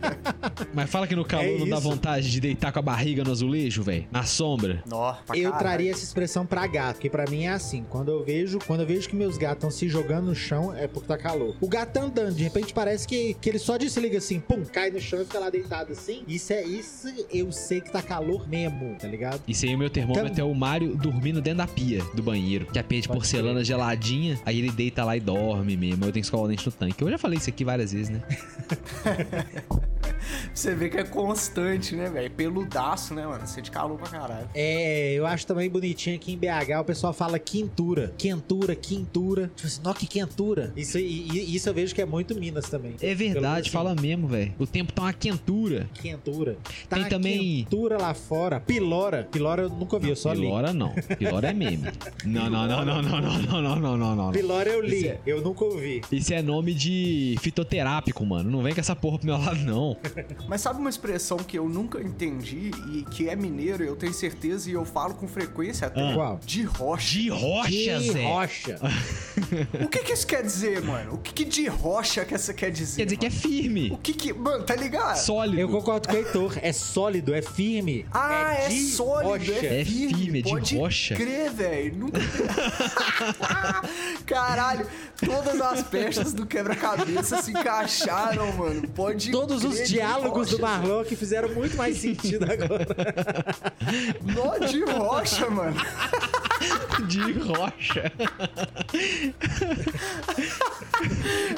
Mas 0.72 0.88
fala 0.90 1.06
que 1.06 1.16
no 1.16 1.24
calor 1.24 1.44
É 1.44 1.58
não 1.58 1.68
dá 1.68 1.78
vontade 1.78 2.30
de 2.30 2.40
deitar 2.40 2.72
com 2.72 2.78
a 2.78 2.82
barriga 2.82 3.24
no 3.24 3.30
azulejo, 3.30 3.82
velho. 3.82 4.06
Na 4.10 4.24
sombra. 4.24 4.82
Nó, 4.86 5.14
pra 5.26 5.36
Eu 5.36 5.52
traria 5.52 5.90
essa 5.90 6.04
expressão 6.04 6.46
pra 6.46 6.66
gato, 6.66 6.98
que 6.98 7.10
pra 7.10 7.24
mim 7.28 7.44
é 7.44 7.50
assim, 7.50 7.84
quando 7.88 8.10
eu 8.10 8.24
vejo, 8.24 8.58
quando 8.66 8.80
eu 8.80 8.86
vejo 8.86 9.08
que 9.08 9.16
meus 9.16 9.36
gatos 9.36 9.56
estão 9.56 9.70
se 9.70 9.88
jogando 9.88 10.26
no 10.26 10.34
chão, 10.34 10.74
é 10.74 10.86
porque 10.86 11.08
tá 11.08 11.18
calor. 11.18 11.56
O 11.60 11.68
gato 11.68 11.92
tá 11.92 12.02
andando, 12.02 12.34
de 12.34 12.42
repente 12.42 12.72
parece 12.72 13.06
que, 13.06 13.34
que 13.34 13.48
ele 13.48 13.58
só 13.58 13.76
desliga 13.76 14.18
assim, 14.18 14.40
pum, 14.40 14.64
cai 14.64 14.90
no 14.90 15.00
chão 15.00 15.20
e 15.20 15.24
fica 15.24 15.38
lá 15.38 15.50
deitado 15.50 15.92
assim. 15.92 16.22
Isso 16.26 16.52
é 16.52 16.62
isso, 16.62 17.08
eu 17.30 17.50
sei 17.52 17.80
que 17.80 17.90
tá 17.90 18.00
calor 18.02 18.29
mesmo, 18.46 18.94
tá 18.98 19.06
ligado? 19.08 19.40
Isso 19.46 19.64
aí, 19.66 19.74
o 19.74 19.78
meu 19.78 19.90
termômetro 19.90 20.30
Tam- 20.34 20.42
é 20.42 20.44
o 20.44 20.54
Mário 20.54 20.96
dormindo 20.96 21.40
dentro 21.40 21.58
da 21.58 21.66
pia 21.66 22.02
do 22.14 22.22
banheiro. 22.22 22.66
Que 22.66 22.78
é 22.78 22.80
a 22.80 22.84
pia 22.84 23.00
de 23.00 23.08
Pode 23.08 23.18
porcelana 23.18 23.64
geladinha. 23.64 24.38
Aí 24.44 24.58
ele 24.58 24.70
deita 24.70 25.04
lá 25.04 25.16
e 25.16 25.20
dorme 25.20 25.76
mesmo. 25.76 26.04
Eu 26.04 26.12
tenho 26.12 26.22
que 26.22 26.26
escovar 26.26 26.46
o 26.46 26.48
dente 26.48 26.64
no 26.66 26.72
tanque. 26.72 27.02
Eu 27.02 27.10
já 27.10 27.18
falei 27.18 27.38
isso 27.38 27.48
aqui 27.50 27.64
várias 27.64 27.92
vezes, 27.92 28.08
né? 28.10 28.20
Você 30.54 30.74
vê 30.74 30.88
que 30.88 30.98
é 30.98 31.04
constante, 31.04 31.94
né, 31.94 32.08
velho? 32.10 32.30
Peludaço, 32.30 33.14
né, 33.14 33.26
mano? 33.26 33.46
Sente 33.46 33.70
calor 33.70 33.98
pra 33.98 34.08
caralho. 34.08 34.48
É, 34.54 35.12
eu 35.14 35.26
acho 35.26 35.46
também 35.46 35.68
bonitinho 35.70 36.16
aqui 36.16 36.32
em 36.32 36.36
BH, 36.38 36.80
o 36.80 36.84
pessoal 36.84 37.12
fala 37.12 37.38
quintura, 37.38 38.12
quentura, 38.18 38.74
quintura. 38.74 39.50
Tipo 39.54 39.66
assim, 39.66 39.80
nó, 39.82 39.92
que 39.94 40.06
quentura. 40.06 40.72
Isso, 40.76 40.98
e, 40.98 41.28
e- 41.32 41.54
isso 41.56 41.68
eu 41.68 41.74
vejo 41.74 41.94
que 41.94 42.02
é 42.02 42.06
muito 42.06 42.34
Minas 42.38 42.68
também. 42.68 42.94
É 43.00 43.14
verdade, 43.14 43.60
assim, 43.68 43.70
fala 43.70 43.94
mesmo, 43.94 44.28
velho. 44.28 44.52
O 44.58 44.66
tempo 44.66 44.92
tá 44.92 45.02
uma 45.02 45.12
quentura. 45.12 45.88
Quentura. 45.94 46.56
Tá 46.88 46.96
Tem 46.96 47.04
também- 47.08 47.38
quentura 47.64 47.96
lá 47.98 48.14
fora. 48.14 48.60
Pilora. 48.60 49.28
Pilora 49.30 49.62
eu 49.62 49.68
nunca 49.70 49.98
vi, 49.98 50.10
eu 50.10 50.16
só 50.16 50.32
li. 50.32 50.40
Pilora 50.42 50.72
não. 50.72 50.92
Pilora 51.18 51.48
é 51.50 51.52
meme. 51.52 51.88
Não, 52.24 52.48
não, 52.50 52.66
não, 52.66 52.84
não, 52.84 53.02
não, 53.02 53.20
não, 53.20 53.38
não, 53.42 53.62
não, 53.62 53.76
não, 53.76 53.96
não, 53.96 54.16
não. 54.16 54.32
Pilora 54.32 54.68
eu 54.70 54.80
li, 54.80 54.96
Isso 54.98 55.06
é- 55.08 55.18
eu 55.26 55.40
nunca 55.42 55.64
ouvi. 55.64 56.00
Isso 56.12 56.32
é 56.34 56.42
nome 56.42 56.74
de 56.74 57.36
fitoterápico, 57.40 58.24
mano. 58.24 58.50
Não 58.50 58.62
vem 58.62 58.74
com 58.74 58.80
essa 58.80 58.94
porra 58.96 59.18
pro 59.18 59.26
meu 59.26 59.36
lado, 59.38 59.58
não. 59.60 59.96
Mas 60.48 60.60
sabe 60.60 60.80
uma 60.80 60.90
expressão 60.90 61.36
que 61.38 61.58
eu 61.58 61.68
nunca 61.68 62.00
entendi 62.00 62.70
e 62.92 63.04
que 63.10 63.28
é 63.28 63.36
mineiro, 63.36 63.82
eu 63.84 63.94
tenho 63.96 64.12
certeza 64.12 64.68
e 64.70 64.72
eu 64.72 64.84
falo 64.84 65.14
com 65.14 65.26
frequência 65.28 65.86
até? 65.86 66.00
Ah. 66.10 66.14
Qual? 66.14 66.40
De 66.44 66.62
rocha. 66.62 67.18
De 67.18 67.28
rocha, 67.28 67.68
Que 67.68 68.12
Zé. 68.12 68.24
rocha. 68.24 68.78
O 69.84 69.88
que 69.88 69.98
que 70.00 70.12
isso 70.12 70.26
quer 70.26 70.42
dizer, 70.42 70.82
mano? 70.82 71.14
O 71.14 71.18
que 71.18 71.32
que 71.32 71.44
de 71.44 71.66
rocha 71.68 72.24
que 72.24 72.34
essa 72.34 72.52
quer 72.54 72.70
dizer? 72.70 72.96
Quer 72.96 73.04
dizer 73.04 73.16
que 73.16 73.26
é 73.26 73.30
mano? 73.30 73.40
firme. 73.40 73.90
O 73.92 73.98
que 73.98 74.12
que... 74.12 74.32
Mano, 74.32 74.64
tá 74.64 74.74
ligado? 74.76 75.16
Sólido. 75.16 75.60
Eu 75.60 75.68
concordo 75.68 76.08
com 76.08 76.14
o 76.14 76.18
Heitor. 76.18 76.58
É 76.62 76.72
sólido, 76.72 77.34
é 77.34 77.42
firme. 77.42 78.06
Ah, 78.12 78.54
é, 78.54 78.68
de 78.68 78.80
sólido, 78.90 79.28
rocha. 79.30 79.52
é 79.66 79.80
É 79.80 79.84
firme, 79.84 80.14
firme, 80.14 80.38
é 80.38 80.42
de 80.42 80.50
pode 80.50 80.78
rocha. 80.78 81.14
crer, 81.14 81.50
velho. 81.52 81.96
Nunca... 81.96 82.20
Caralho, 84.26 84.86
todas 85.24 85.60
as 85.60 85.82
peças 85.82 86.32
do 86.32 86.46
quebra-cabeça 86.46 87.42
se 87.42 87.50
encaixaram, 87.50 88.52
mano. 88.56 88.88
Pode 88.88 89.30
Todos 89.30 89.60
crer, 89.62 89.82
os 89.82 89.88
de 89.88 90.00
diálogos 90.18 90.50
rocha, 90.50 90.56
do 90.56 90.62
Marlon 90.62 91.04
que 91.04 91.16
fizeram 91.16 91.48
muito 91.54 91.76
mais 91.76 91.96
sentido 91.96 92.44
agora. 92.50 92.86
Nó 94.22 94.66
de 94.66 94.84
rocha, 94.84 95.48
mano. 95.50 95.76
De 97.06 97.32
rocha. 97.32 98.12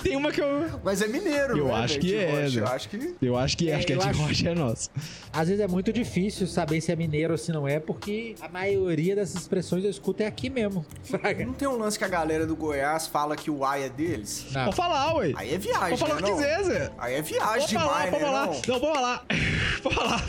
Tem 0.03 0.17
uma 0.17 0.31
que 0.31 0.41
eu. 0.41 0.81
Mas 0.85 1.03
é 1.03 1.07
mineiro, 1.09 1.57
Eu 1.59 1.67
né, 1.69 1.75
acho 1.75 1.95
que 1.99 2.07
de 2.07 2.17
é, 2.17 2.31
rocha. 2.43 2.61
né? 2.61 2.67
Eu 2.67 2.73
acho 2.73 2.89
que... 2.89 3.15
Eu 3.23 3.37
acho 3.37 3.57
que 3.57 3.69
é, 3.69 3.73
É, 3.73 3.77
acho 3.77 3.87
que 3.87 3.93
é 3.93 3.97
de 3.97 4.09
acho- 4.09 4.23
rocha 4.23 4.49
é 4.51 4.55
nosso. 4.55 4.91
Às 5.33 5.49
vezes 5.49 5.61
é 5.63 5.67
muito 5.69 5.93
difícil 5.93 6.47
saber 6.47 6.81
se 6.81 6.93
é 6.93 6.97
mineiro 6.97 7.33
ou 7.33 7.39
se 7.39 7.51
não 7.53 7.67
é, 7.67 7.81
porque 7.81 8.35
a 8.41 8.49
maioria 8.49 9.17
dessas 9.17 9.41
expressões 9.43 9.85
eu 9.85 9.91
escuto 9.91 10.23
é 10.23 10.27
aqui 10.27 10.49
mesmo. 10.51 10.85
Fraga. 11.05 11.45
Não 11.45 11.53
tem 11.55 11.67
um 11.69 11.77
lance 11.79 11.99
que 11.99 12.05
a 12.05 12.09
galera 12.09 12.47
do 12.47 12.55
Goiás 12.55 13.07
fala 13.07 13.35
que 13.37 13.51
o 13.51 13.65
ai 13.65 13.85
é 13.85 13.89
deles? 13.89 14.47
Não. 14.53 14.65
Pode 14.67 14.77
falar, 14.77 15.15
ué. 15.17 15.33
Aí 15.37 15.55
é 15.55 15.59
viagem, 15.59 15.97
Pode 15.97 16.01
falar 16.01 16.15
né, 16.15 16.21
o 16.21 16.25
que 16.25 16.31
não? 16.31 16.37
quiser, 16.39 16.63
Zé. 16.65 16.91
Aí 16.99 17.15
é 17.15 17.23
viagem 17.23 17.61
Pode 17.61 17.75
falar, 17.75 18.05
demais, 18.07 18.11
pode 18.11 18.23
né, 18.23 18.29
falar. 18.31 18.47
não? 18.47 18.53
Não, 18.53 18.61
pode 18.81 18.95
falar. 18.95 19.25
Pode 19.83 19.95
falar. 19.97 20.23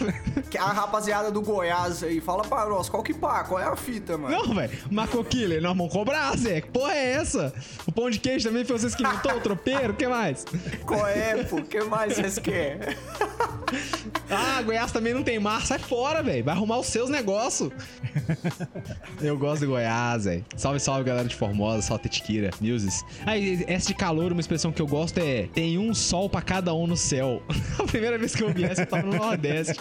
Que 0.50 0.58
A 0.58 0.66
rapaziada 0.72 1.30
do 1.32 1.40
Goiás 1.42 2.04
aí, 2.04 2.20
fala 2.20 2.42
pra 2.44 2.66
nós, 2.66 2.90
qual 2.90 3.04
que 3.04 3.14
pá, 3.14 3.44
qual 3.44 3.60
é 3.60 3.66
a 3.66 3.76
fita, 3.76 4.18
mano? 4.18 4.36
Não, 4.36 4.56
velho. 4.56 4.63
Marco 4.92 5.24
Killer, 5.24 5.62
nós 5.62 5.76
vamos 5.76 5.92
cobrar, 5.92 6.36
Zé. 6.38 6.62
Que 6.62 6.70
porra 6.70 6.94
é 6.94 7.12
essa? 7.14 7.54
O 7.86 7.92
pão 7.92 8.10
de 8.10 8.20
queijo 8.20 8.48
também 8.48 8.64
foi 8.66 8.78
vocês 8.78 8.96
que 8.96 9.04
inventou, 9.04 9.38
o 9.38 9.42
tropeiro, 9.42 9.94
o 9.94 9.96
que 9.96 10.08
mais? 10.08 10.46
Qual 10.86 11.08
é, 11.08 11.44
pô? 11.44 11.58
O 11.58 11.64
que 11.64 11.82
mais 11.84 12.16
vocês 12.16 12.40
querem? 12.40 12.80
Ah, 14.30 14.62
Goiás 14.62 14.92
também 14.92 15.14
não 15.14 15.24
tem 15.24 15.40
mar. 15.40 15.66
Sai 15.66 15.80
fora, 15.80 16.22
velho. 16.24 16.44
Vai 16.44 16.56
arrumar 16.56 16.80
os 16.80 16.88
seus 16.88 17.10
negócios. 17.10 17.72
Eu 19.22 19.38
gosto 19.38 19.62
de 19.62 19.68
Goiás, 19.68 20.26
velho. 20.26 20.46
Salve, 20.56 20.80
salve, 20.80 21.04
galera 21.04 21.28
de 21.28 21.36
Formosa, 21.36 21.82
salve 21.82 22.04
Tetiquira, 22.04 22.50
Muses. 22.60 23.04
Aí, 23.26 23.64
essa 23.68 23.88
de 23.88 23.94
calor, 23.94 24.32
uma 24.32 24.42
expressão 24.42 24.72
que 24.72 24.82
eu 24.82 24.88
gosto 24.88 25.18
é 25.20 25.48
tem 25.54 25.78
um 25.78 25.94
sol 25.94 26.30
pra 26.30 26.42
cada 26.42 26.74
um 26.74 26.88
no 26.88 26.98
céu. 26.98 27.42
A 27.80 27.84
primeira 27.84 28.18
vez 28.18 28.36
que 28.36 28.44
eu 28.44 28.54
vi 28.54 28.64
essa, 28.64 28.82
eu 28.82 28.88
tava 28.88 29.04
no 29.04 29.16
Nordeste. 29.16 29.80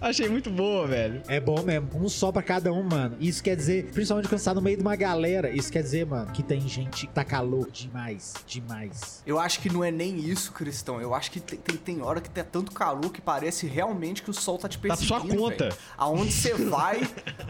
Achei 0.00 0.28
muito 0.28 0.50
boa, 0.50 0.86
velho. 0.86 1.22
É 1.28 1.40
bom 1.40 1.62
mesmo. 1.62 1.88
Um 1.94 2.08
só 2.08 2.32
pra 2.32 2.42
cada 2.42 2.72
um, 2.72 2.82
mano. 2.82 3.16
Isso 3.20 3.42
quer 3.42 3.56
dizer, 3.56 3.90
principalmente 3.92 4.19
onde 4.20 4.28
quando 4.28 4.38
você 4.38 4.44
tá 4.44 4.54
no 4.54 4.62
meio 4.62 4.76
de 4.76 4.82
uma 4.82 4.94
galera. 4.96 5.50
Isso 5.50 5.70
quer 5.72 5.82
dizer, 5.82 6.06
mano, 6.06 6.30
que 6.32 6.42
tem 6.42 6.60
gente 6.60 7.06
que 7.06 7.12
tá 7.12 7.24
calor 7.24 7.68
demais. 7.70 8.34
Demais. 8.46 9.22
Eu 9.26 9.38
acho 9.38 9.60
que 9.60 9.68
não 9.72 9.82
é 9.82 9.90
nem 9.90 10.18
isso, 10.18 10.52
Cristão. 10.52 11.00
Eu 11.00 11.14
acho 11.14 11.30
que 11.30 11.40
tem, 11.40 11.58
tem, 11.58 11.76
tem 11.76 12.02
hora 12.02 12.20
que 12.20 12.30
tá 12.30 12.44
tanto 12.44 12.72
calor 12.72 13.10
que 13.10 13.20
parece 13.20 13.66
realmente 13.66 14.22
que 14.22 14.30
o 14.30 14.34
sol 14.34 14.58
tá 14.58 14.68
te 14.68 14.78
Tá 14.78 14.82
perseguindo. 14.96 15.08
sua 15.08 15.20
conta. 15.20 15.64
velho. 15.64 15.76
Aonde 15.96 16.32
você 16.32 16.54
vai, 16.54 17.00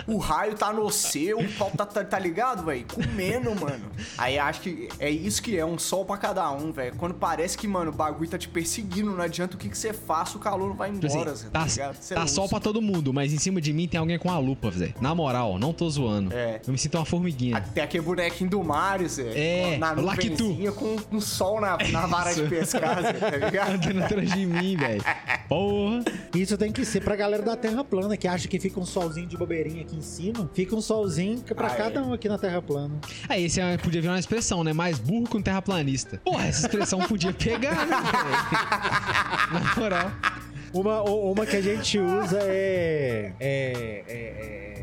o 0.07 0.19
raio 0.19 0.55
tá 0.55 0.73
no 0.73 0.91
seu, 0.91 1.39
o 1.39 1.53
pau 1.55 1.71
tá, 1.77 1.87
tá, 1.87 2.05
tá 2.05 2.19
ligado, 2.19 2.65
velho? 2.65 2.85
Comendo, 2.93 3.55
mano. 3.55 3.85
Aí 4.17 4.39
acho 4.39 4.61
que 4.63 4.89
é 4.99 5.11
isso 5.11 5.43
que 5.43 5.57
é, 5.59 5.65
um 5.65 5.79
sol 5.79 6.05
pra 6.05 6.17
cada 6.17 6.51
um, 6.53 6.73
velho. 6.73 6.95
Quando 6.97 7.15
parece 7.15 7.57
que, 7.57 7.67
mano, 7.69 7.91
o 7.91 7.95
bagulho 7.95 8.29
tá 8.31 8.39
te 8.39 8.49
perseguindo, 8.49 9.11
não 9.11 9.23
adianta 9.23 9.57
o 9.57 9.59
que, 9.59 9.69
que 9.69 9.77
você 9.79 9.93
faça, 9.93 10.37
o 10.37 10.41
calor 10.41 10.69
não 10.69 10.77
vai 10.77 10.91
Tipo 10.93 11.07
embora, 11.07 11.33
assim, 11.33 11.49
tá, 11.51 11.65
ligado? 11.65 11.97
Cê 12.01 12.15
tá 12.15 12.23
é 12.23 12.27
sol 12.27 12.49
pra 12.49 12.61
todo 12.61 12.81
mundo, 12.83 13.13
mas 13.13 13.33
em 13.33 13.39
cima 13.39 13.61
de 13.61 13.73
mim 13.73 13.87
tem 13.89 13.99
alguém 13.99 14.19
com 14.19 14.31
a 14.31 14.39
lupa, 14.39 14.71
Zé. 14.71 14.95
Na 15.01 15.15
moral, 15.15 15.59
não 15.59 15.73
tô 15.73 15.89
zoando. 15.89 16.33
É. 16.35 16.60
Eu 16.67 16.73
me 16.73 16.79
sinto 16.79 16.97
uma 16.97 17.05
formiguinha. 17.05 17.61
Tem 17.75 17.83
aquele 17.83 18.05
bonequinho 18.05 18.51
do 18.51 18.63
Mario, 18.63 19.09
Zé. 19.09 19.33
É, 19.35 19.79
na 19.79 19.95
nuvenzinha 19.95 20.73
com 20.73 20.97
um 21.13 21.21
sol 21.21 21.61
na, 21.61 21.77
na 21.91 22.07
vara 22.07 22.35
de 22.35 22.43
pescar, 22.43 23.03
Zé, 23.03 23.13
tá 23.15 23.31
ligado? 23.37 23.71
Andando 23.75 24.03
atrás 24.03 24.31
de 24.33 24.47
mim, 24.47 24.77
velho. 24.77 25.03
Porra. 25.49 26.05
Isso 26.35 26.57
tem 26.57 26.71
que 26.71 26.85
ser 26.85 27.03
pra 27.03 27.17
galera 27.17 27.43
da 27.43 27.57
Terra 27.57 27.83
plana, 27.83 28.17
que 28.17 28.29
acha 28.29 28.47
que 28.47 28.59
fica 28.61 28.79
um 28.79 28.85
solzinho 28.87 29.27
de 29.27 29.37
bobeirinha 29.37 29.83
aqui 29.83 29.97
em 29.97 30.03
cima. 30.03 30.49
Fica 30.55 30.75
um 30.77 30.81
solzinho 30.81 31.41
pra 31.55 31.69
Ah, 31.69 31.75
cada 31.75 32.01
é. 32.01 32.03
um 32.03 32.13
aqui 32.13 32.29
na 32.29 32.39
Terra 32.39 32.61
plana. 32.63 32.95
Aí, 33.29 33.45
esse 33.45 33.61
é- 33.61 33.77
podia 33.79 34.01
vir 34.01 34.09
uma 34.09 34.19
expressão, 34.19 34.63
né? 34.63 34.73
Mais 34.73 34.99
burro 34.99 35.27
que 35.29 35.37
um 35.37 35.43
terraplanista. 35.43 36.21
Porra, 36.25 36.47
essa 36.47 36.67
expressão 36.67 37.01
podia 37.01 37.33
pegar, 37.33 37.87
né, 37.87 37.97
velho? 37.97 39.65
Na 39.65 39.75
moral. 39.77 40.11
Uma, 40.73 41.03
uma 41.03 41.45
que 41.47 41.57
a 41.57 41.61
gente 41.61 41.99
usa 41.99 42.39
é. 42.43 43.33
é, 43.41 44.05
é, 44.09 44.15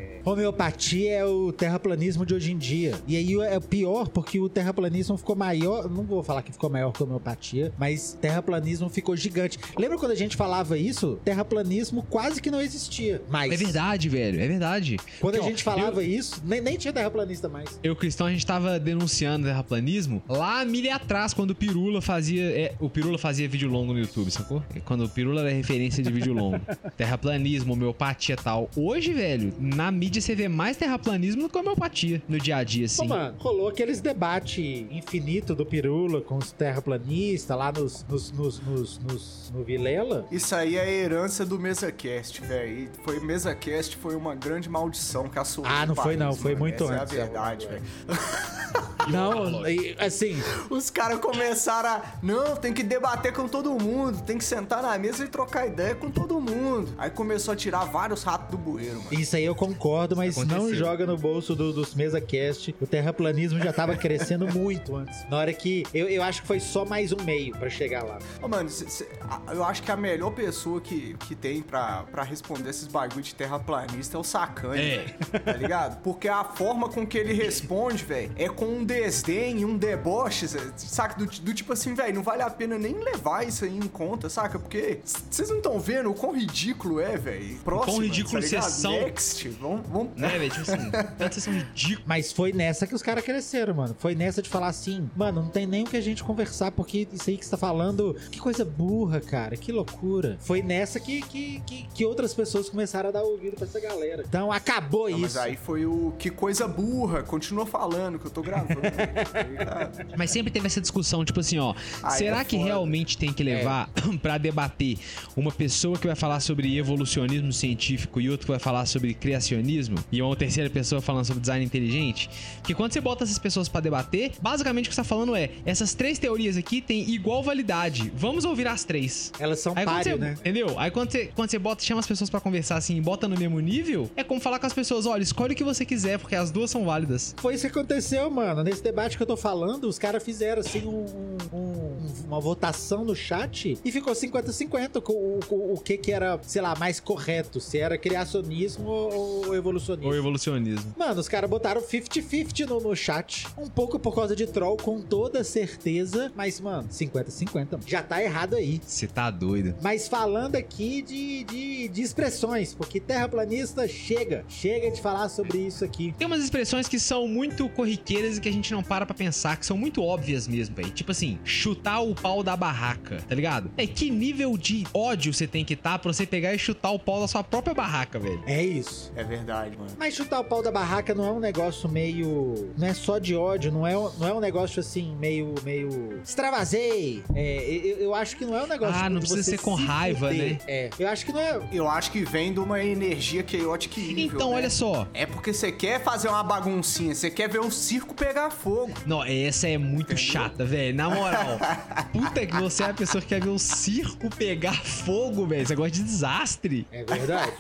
é 0.04 0.07
homeopatia 0.32 1.12
é 1.12 1.26
o 1.26 1.52
terraplanismo 1.52 2.26
de 2.26 2.34
hoje 2.34 2.52
em 2.52 2.58
dia. 2.58 2.96
E 3.08 3.16
aí 3.16 3.36
é 3.42 3.60
pior 3.60 4.08
porque 4.10 4.40
o 4.40 4.50
terraplanismo 4.50 5.18
ficou 5.18 5.36
maior. 5.36 5.90
Não 5.90 6.04
vou 6.04 6.24
falar 6.24 6.42
que 6.42 6.52
ficou 6.52 6.70
maior 6.70 6.92
que 6.92 7.02
a 7.02 7.06
homeopatia, 7.06 7.72
mas 7.78 8.18
terraplanismo 8.20 8.90
ficou 8.90 9.16
gigante. 9.16 9.58
Lembra 9.78 9.98
quando 9.98 10.12
a 10.12 10.16
gente 10.16 10.36
falava 10.36 10.78
isso? 10.78 11.20
Terraplanismo 11.24 12.04
quase 12.10 12.42
que 12.42 12.52
não 12.52 12.62
existia. 12.62 13.22
Mas 13.30 13.54
É 13.54 13.58
verdade, 13.58 14.10
velho. 14.10 14.42
É 14.42 14.48
verdade. 14.48 14.98
quando 15.20 15.36
a 15.36 15.40
ó, 15.40 15.44
gente 15.44 15.64
falava 15.64 16.04
isso, 16.04 16.42
nem, 16.46 16.60
nem 16.60 16.78
tinha 16.78 16.94
terraplanista 16.94 17.48
mais. 17.48 17.80
Eu, 17.84 17.96
Cristão, 17.96 18.28
a 18.28 18.32
gente 18.32 18.46
tava 18.46 18.80
denunciando 18.80 19.46
terraplanismo 19.46 20.22
lá 20.28 20.64
milha 20.66 20.96
atrás, 20.96 21.34
quando 21.34 21.52
o 21.52 21.56
Pirula 21.56 22.02
fazia. 22.02 22.44
é, 22.44 22.74
o 22.80 22.90
Pirula 22.90 23.18
fazia 23.18 23.48
vídeo 23.48 23.70
longo 23.70 23.94
no 23.94 24.00
YouTube, 24.00 24.30
sacou? 24.30 24.62
É 24.76 24.80
Quando 24.80 25.06
o 25.06 25.10
Pirula 25.10 25.42
era 25.42 25.50
referência 25.52 26.04
de 26.04 26.12
vídeo 26.12 26.34
longo. 26.34 26.60
terraplanismo, 26.98 27.74
homeopatia 27.74 28.34
e 28.34 28.44
tal. 28.44 28.70
Hoje, 28.76 29.14
velho, 29.14 29.54
na 29.60 29.92
mídia 29.92 30.17
você 30.22 30.36
vê 30.36 30.48
mais 30.48 30.78
terraplanismo 30.78 31.44
do 31.44 31.50
que 31.50 31.58
homeopatia 31.58 32.22
no 32.28 32.38
dia 32.40 32.58
a 32.58 32.64
dia, 32.64 32.86
Pô, 32.88 32.94
assim. 33.04 33.08
mano, 33.08 33.36
rolou 33.40 33.68
aqueles 33.68 34.02
debate 34.02 34.88
infinito 34.92 35.54
do 35.56 35.66
Pirula 35.66 36.22
com 36.22 36.38
os 36.38 36.52
terraplanistas 36.52 37.58
lá 37.58 37.72
nos, 37.72 38.06
nos, 38.08 38.32
nos, 38.32 38.60
nos, 38.62 39.00
nos- 39.00 39.52
no 39.56 39.64
Vilela. 39.64 40.26
Isso 40.32 40.54
aí 40.56 40.76
é 40.76 40.82
a 40.82 40.90
herança 40.90 41.46
do 41.46 41.60
MesaCast, 41.60 42.42
velho. 42.42 42.90
Foi 43.04 43.20
MesaCast 43.20 43.96
foi 43.98 44.16
uma 44.16 44.36
grande 44.36 44.70
maldição 44.70 45.28
que 45.30 45.40
assolou 45.40 45.70
Ah, 45.72 45.86
não 45.86 45.94
o 45.94 45.96
foi 45.96 46.16
não, 46.18 46.28
país, 46.30 46.42
foi 46.42 46.52
mano. 46.54 46.60
muito 46.66 46.84
Essa 46.84 47.02
antes, 47.02 47.14
É 47.16 47.22
a 47.22 47.26
verdade, 47.26 47.66
é, 47.66 47.70
velho. 47.70 47.84
Não, 49.10 49.62
assim, 50.00 50.36
Os 50.70 50.90
caras 50.90 51.20
começaram 51.20 51.90
a. 51.90 52.02
Não, 52.22 52.56
tem 52.58 52.74
que 52.74 52.84
debater 52.84 53.32
com 53.32 53.48
todo 53.48 53.72
mundo, 53.80 54.22
tem 54.24 54.38
que 54.38 54.44
sentar 54.44 54.82
na 54.84 54.98
mesa 54.98 55.24
e 55.24 55.28
trocar 55.30 55.66
ideia 55.66 55.96
com 55.96 56.12
todo 56.12 56.42
mundo. 56.42 56.90
Aí 56.98 57.10
começou 57.10 57.54
a 57.54 57.56
tirar 57.56 57.86
vários 57.86 58.24
ratos 58.24 58.52
do 58.52 58.58
bueiro, 58.58 58.98
mano. 58.98 59.14
isso 59.14 59.36
aí 59.38 59.46
eu 59.46 59.56
concordo, 59.56 60.07
mas 60.16 60.36
não 60.38 60.74
joga 60.74 61.06
no 61.06 61.18
bolso 61.18 61.56
do- 61.56 61.74
dos 61.74 61.94
mesa 61.96 62.20
cast. 62.22 62.76
O 62.82 62.88
terraplanismo 62.88 63.60
já 63.60 63.72
tava 63.74 63.96
crescendo 63.96 64.48
muito 64.54 64.96
antes. 64.96 65.28
Na 65.30 65.38
hora 65.38 65.54
que 65.54 65.84
eu, 65.94 66.08
eu 66.10 66.22
acho 66.24 66.42
que 66.42 66.48
foi 66.48 66.60
só 66.60 66.86
mais 66.86 67.12
um 67.12 67.24
meio 67.24 67.56
pra 67.58 67.70
chegar 67.70 68.04
lá. 68.04 68.20
Ô, 68.42 68.48
mano, 68.48 68.70
cê- 68.70 68.88
cê- 68.90 69.08
a- 69.22 69.54
eu 69.54 69.64
acho 69.64 69.82
que 69.84 69.92
a 69.92 69.98
melhor 69.98 70.32
pessoa 70.32 70.80
que, 70.82 71.16
que 71.28 71.36
tem 71.36 71.62
pra, 71.62 72.04
pra 72.12 72.24
responder 72.24 72.70
esses 72.70 72.88
bagulho 72.88 73.22
de 73.22 73.34
terraplanista 73.36 74.18
é 74.18 74.20
o 74.20 74.24
Sacane, 74.24 74.80
É. 74.82 74.98
velho. 74.98 75.44
Tá 75.44 75.54
ligado? 75.54 76.02
Porque 76.02 76.28
a 76.28 76.44
forma 76.44 76.90
com 76.90 77.06
que 77.06 77.18
ele 77.18 77.34
responde, 77.34 78.04
velho, 78.04 78.32
é 78.36 78.48
com 78.50 78.66
um 78.66 78.84
desdém 78.84 79.60
e 79.60 79.66
um 79.66 79.78
deboche, 79.78 80.48
saca? 80.78 81.18
Do, 81.18 81.26
do 81.26 81.54
tipo 81.54 81.74
assim, 81.74 81.94
velho, 81.94 82.16
não 82.16 82.24
vale 82.24 82.42
a 82.42 82.50
pena 82.50 82.78
nem 82.78 82.94
levar 83.00 83.48
isso 83.48 83.66
aí 83.66 83.76
em 83.78 83.88
conta, 83.88 84.30
saca? 84.30 84.60
Porque 84.60 85.00
vocês 85.30 85.50
não 85.50 85.58
estão 85.58 85.80
vendo 85.80 86.10
o 86.12 86.14
quão 86.14 86.36
ridículo 86.36 87.00
é, 87.00 87.18
velho. 87.18 87.58
Próximo, 87.64 88.02
ridículo 88.02 88.34
tá 88.42 88.46
ligado? 88.46 88.62
vocês 88.64 88.74
são. 88.74 88.92
Next, 88.92 89.50
vamos... 89.50 89.82
Né, 90.16 90.30
velho? 90.38 90.52
Tipo 90.52 90.72
assim, 90.72 90.92
tanto 91.18 91.34
vocês 91.34 91.44
são 91.44 91.54
ridículos. 91.54 92.04
Mas 92.06 92.32
foi 92.32 92.54
nessa 92.54 92.86
que 92.88 92.96
os 92.96 93.02
caras 93.02 93.24
cresceram, 93.24 93.74
mano. 93.74 93.96
Foi 94.00 94.16
nessa 94.16 94.42
de 94.42 94.50
falar 94.50 94.68
assim, 94.68 95.10
mano, 95.16 95.42
não 95.44 95.50
tem 95.50 95.66
nem 95.66 95.84
o 95.84 95.88
que 95.88 95.98
a 95.98 96.02
gente 96.02 96.24
conversar, 96.24 96.72
porque 96.72 97.08
isso 97.12 97.30
aí 97.30 97.38
que 97.38 97.46
você 97.46 97.52
tá 97.52 97.58
falando, 97.58 98.16
que 98.32 98.40
coisa 98.40 98.64
burra, 98.66 99.20
cara, 99.20 99.56
que 99.56 99.72
loucura. 99.72 100.38
Foi 100.40 100.62
nessa 100.62 101.00
que, 101.00 101.22
que, 101.22 101.62
que, 101.66 101.88
que 101.94 102.06
outras 102.06 102.34
pessoas 102.34 102.70
começaram 102.70 103.10
a 103.10 103.12
dar 103.12 103.24
ouvido 103.24 103.56
pra 103.56 103.66
essa 103.66 103.80
galera. 103.80 104.24
Então 104.28 104.52
acabou 104.52 105.10
Não, 105.10 105.18
isso. 105.18 105.22
mas 105.22 105.38
aí 105.38 105.56
foi 105.56 105.86
o 105.86 106.14
que 106.20 106.30
coisa 106.30 106.68
burra, 106.68 107.24
continua 107.24 107.66
falando 107.66 108.20
que 108.20 108.26
eu 108.26 108.32
tô 108.32 108.42
gravando. 108.42 108.82
Mas 110.18 110.32
sempre 110.32 110.52
teve 110.52 110.68
essa 110.68 110.82
discussão, 110.82 111.24
tipo 111.24 111.40
assim, 111.40 111.58
ó. 111.60 111.74
Ah, 112.02 112.12
será 112.12 112.42
é 112.42 112.46
que 112.46 112.56
foda. 112.58 112.68
realmente 112.68 113.18
tem 113.18 113.32
que 113.32 113.44
levar 113.44 113.90
pra 114.22 114.38
debater 114.38 114.98
uma 115.36 115.52
pessoa 115.52 115.98
que 115.98 116.08
vai 116.08 116.16
falar 116.16 116.40
sobre 116.40 116.78
evolucionismo 116.78 117.52
científico 117.54 118.20
e 118.20 118.30
outra 118.30 118.46
que 118.46 118.52
vai 118.52 118.60
falar 118.60 118.86
sobre 118.86 119.14
criacionismo 119.14 119.77
e 120.12 120.22
uma 120.22 120.36
terceira 120.36 120.70
pessoa 120.70 121.02
falando 121.02 121.26
sobre 121.26 121.42
design 121.42 121.64
inteligente? 121.66 122.30
Porque 122.58 122.74
quando 122.74 122.92
você 122.94 123.02
bota 123.02 123.24
essas 123.24 123.38
pessoas 123.40 123.68
pra 123.70 123.82
debater, 123.82 124.32
basicamente 124.42 124.86
o 124.86 124.90
que 124.90 124.96
você 124.96 125.02
tá 125.02 125.06
falando 125.08 125.36
é: 125.36 125.50
essas 125.66 125.94
três 125.94 126.18
teorias 126.20 126.58
aqui 126.58 126.82
têm 126.82 127.10
igual 127.10 127.44
validade. 127.44 128.12
Vamos 128.16 128.46
ouvir 128.46 128.68
as 128.68 128.84
três. 128.84 129.32
Elas 129.40 129.60
são 129.60 129.74
você, 129.74 129.84
né? 130.18 130.36
Entendeu? 130.40 130.78
Aí 130.80 130.90
quando 130.92 131.12
você, 131.12 131.30
quando 131.36 131.50
você 131.50 131.60
bota, 131.60 131.84
chama 131.84 132.00
as 132.00 132.08
pessoas 132.08 132.30
pra 132.30 132.40
conversar 132.40 132.78
assim 132.78 132.98
e 132.98 133.02
bota 133.02 133.28
no 133.28 133.38
mesmo 133.38 133.60
nível, 133.60 134.10
é 134.16 134.24
como 134.24 134.40
falar 134.40 134.60
com 134.60 134.66
as 134.66 134.74
pessoas: 134.74 135.06
olha, 135.06 135.22
escolhe 135.24 135.54
o 135.54 135.56
que 135.56 135.64
você 135.64 135.86
quiser, 135.86 136.18
porque 136.20 136.36
as 136.36 136.52
duas 136.52 136.72
são 136.72 136.86
válidas. 136.86 137.34
Foi 137.38 137.54
isso 137.56 137.64
que 137.70 137.72
aconteceu, 137.78 138.30
mano. 138.30 138.64
Nesse 138.64 138.84
debate 138.84 139.18
que 139.18 139.24
eu 139.24 139.28
tô 139.28 139.38
falando, 139.38 139.86
os 139.88 140.00
caras 140.00 140.24
fizeram 140.24 140.62
assim 140.62 140.86
um- 140.86 141.06
um- 141.54 141.58
um- 141.58 141.98
uma 142.28 142.40
votação 142.40 143.04
no 143.06 143.16
chat 143.16 143.78
e 143.84 143.92
ficou 143.92 144.14
50-50 144.14 145.02
com 145.02 145.14
o, 145.14 145.74
o 145.74 145.78
que 145.80 145.98
que 145.98 146.12
era, 146.12 146.40
sei 146.44 146.62
lá, 146.62 146.76
mais 146.78 147.00
correto. 147.00 147.60
Se 147.60 147.78
era 147.78 147.98
criacionismo 147.98 148.88
ou, 148.88 149.48
ou 149.48 149.56
evolucionismo. 149.68 150.10
Ou 150.10 150.16
evolucionismo. 150.16 150.96
Mano, 150.98 151.20
os 151.20 151.28
caras 151.28 151.50
botaram 151.50 151.82
50-50 151.82 152.68
no, 152.68 152.80
no 152.80 152.96
chat. 152.96 153.48
Um 153.58 153.70
pouco 153.70 154.00
por 154.00 154.16
causa 154.16 154.36
de 154.36 154.48
troll, 154.48 154.78
com 154.78 155.02
toda 155.02 155.44
certeza. 155.44 156.32
Mas, 156.36 156.60
mano, 156.60 156.88
50-50. 156.90 157.80
Já 157.86 158.02
tá 158.02 158.22
errado 158.22 158.56
aí. 158.56 158.82
Você 158.86 159.08
tá 159.08 159.30
doido. 159.30 159.76
Mas 159.82 160.08
falando 160.08 160.56
aqui 160.56 161.02
de, 161.02 161.44
de, 161.44 161.88
de 161.88 162.02
expressões, 162.02 162.74
porque 162.74 163.00
terraplanista 163.00 163.88
chega. 163.88 164.46
Chega 164.48 164.92
de 164.92 165.02
falar 165.02 165.30
sobre 165.30 165.60
isso 165.60 165.84
aqui. 165.84 166.14
Tem 166.18 166.28
umas 166.28 166.44
expressões 166.44 166.88
que 166.88 167.00
são 167.00 167.28
muito 167.28 167.68
corriqueiras 167.70 168.38
e 168.38 168.42
que 168.42 168.50
a 168.50 168.52
gente 168.52 168.72
não 168.72 168.84
para 168.84 169.06
pra 169.06 169.16
pensar, 169.16 169.58
que 169.58 169.66
são 169.66 169.78
muito 169.78 170.02
óbvias 170.04 170.48
mesmo, 170.48 170.76
velho. 170.76 170.90
Tipo 170.92 171.12
assim, 171.12 171.40
chutar 171.44 172.02
o 172.02 172.16
pau 172.16 172.44
da 172.44 172.56
barraca, 172.56 173.18
tá 173.28 173.36
ligado? 173.36 173.72
É 173.78 173.86
que 173.86 174.10
nível 174.10 174.58
de 174.58 174.86
ódio 174.94 175.34
você 175.34 175.48
tem 175.48 175.64
que 175.66 175.74
estar 175.74 176.00
pra 176.00 176.12
você 176.12 176.26
pegar 176.26 176.54
e 176.54 176.60
chutar 176.60 176.92
o 176.92 177.00
pau 177.00 177.20
da 177.20 177.28
sua 177.28 177.44
própria 177.44 177.74
barraca, 177.74 178.20
velho. 178.20 178.42
É 178.46 178.64
isso. 178.64 179.12
É 179.16 179.24
verdade, 179.24 179.57
mano. 179.66 179.92
Mas 179.98 180.14
chutar 180.16 180.40
o 180.40 180.44
pau 180.44 180.62
da 180.62 180.72
barraca 180.72 181.14
não 181.14 181.26
é 181.28 181.32
um 181.32 181.40
negócio 181.40 181.90
meio. 181.90 182.72
Não 182.78 182.88
é 182.88 182.94
só 182.94 183.18
de 183.20 183.36
ódio, 183.36 183.72
não 183.72 183.86
é, 183.86 183.94
não 183.94 184.28
é 184.28 184.34
um 184.34 184.40
negócio 184.40 184.80
assim, 184.80 185.16
meio. 185.20 185.54
meio. 185.64 186.20
Extravasei. 186.24 187.24
É, 187.36 187.64
eu, 187.84 187.98
eu 187.98 188.16
acho 188.16 188.36
que 188.38 188.46
não 188.46 188.56
é 188.56 188.64
um 188.64 188.68
negócio. 188.68 188.96
Ah, 188.96 189.10
não 189.10 189.20
precisa 189.20 189.44
você 189.44 189.52
ser 189.52 189.60
com 189.60 189.78
se 189.78 189.84
raiva, 189.84 190.30
fuder. 190.30 190.52
né? 190.54 190.60
É. 190.68 190.90
Eu 191.00 191.08
acho 191.08 191.26
que 191.26 191.32
não 191.34 191.40
é. 191.40 191.60
Eu 191.72 191.90
acho 191.90 192.12
que 192.12 192.24
vem 192.24 192.54
de 192.54 192.60
uma 192.60 192.84
energia 192.84 193.44
chaotic 193.48 193.98
evil, 193.98 194.26
Então, 194.26 194.50
né? 194.52 194.56
olha 194.58 194.70
só. 194.70 195.08
É 195.14 195.26
porque 195.26 195.54
você 195.54 195.72
quer 195.72 196.02
fazer 196.04 196.28
uma 196.30 196.44
baguncinha, 196.44 197.14
você 197.16 197.30
quer 197.30 197.50
ver 197.50 197.60
o 197.60 197.72
circo 197.72 198.14
pegar 198.14 198.50
fogo. 198.50 198.94
Não, 199.06 199.24
essa 199.24 199.68
é 199.68 199.78
muito 199.78 200.16
chata, 200.18 200.66
velho. 200.66 200.96
Na 200.96 201.10
moral. 201.10 201.58
Puta 202.14 202.46
que 202.46 202.56
você 202.56 202.84
é 202.84 202.90
a 202.90 202.94
pessoa 202.94 203.22
que 203.22 203.28
quer 203.28 203.42
ver 203.42 203.50
o 203.50 203.60
circo 203.60 204.30
pegar 204.36 204.84
fogo, 204.84 205.46
velho. 205.46 205.66
Você 205.66 205.76
gosta 205.76 205.92
de 205.92 206.04
desastre. 206.04 206.88
É 206.92 207.04
verdade. 207.04 207.52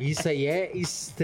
Isso 0.00 0.28
aí 0.28 0.46
é 0.46 0.70
extremamente 0.76 1.21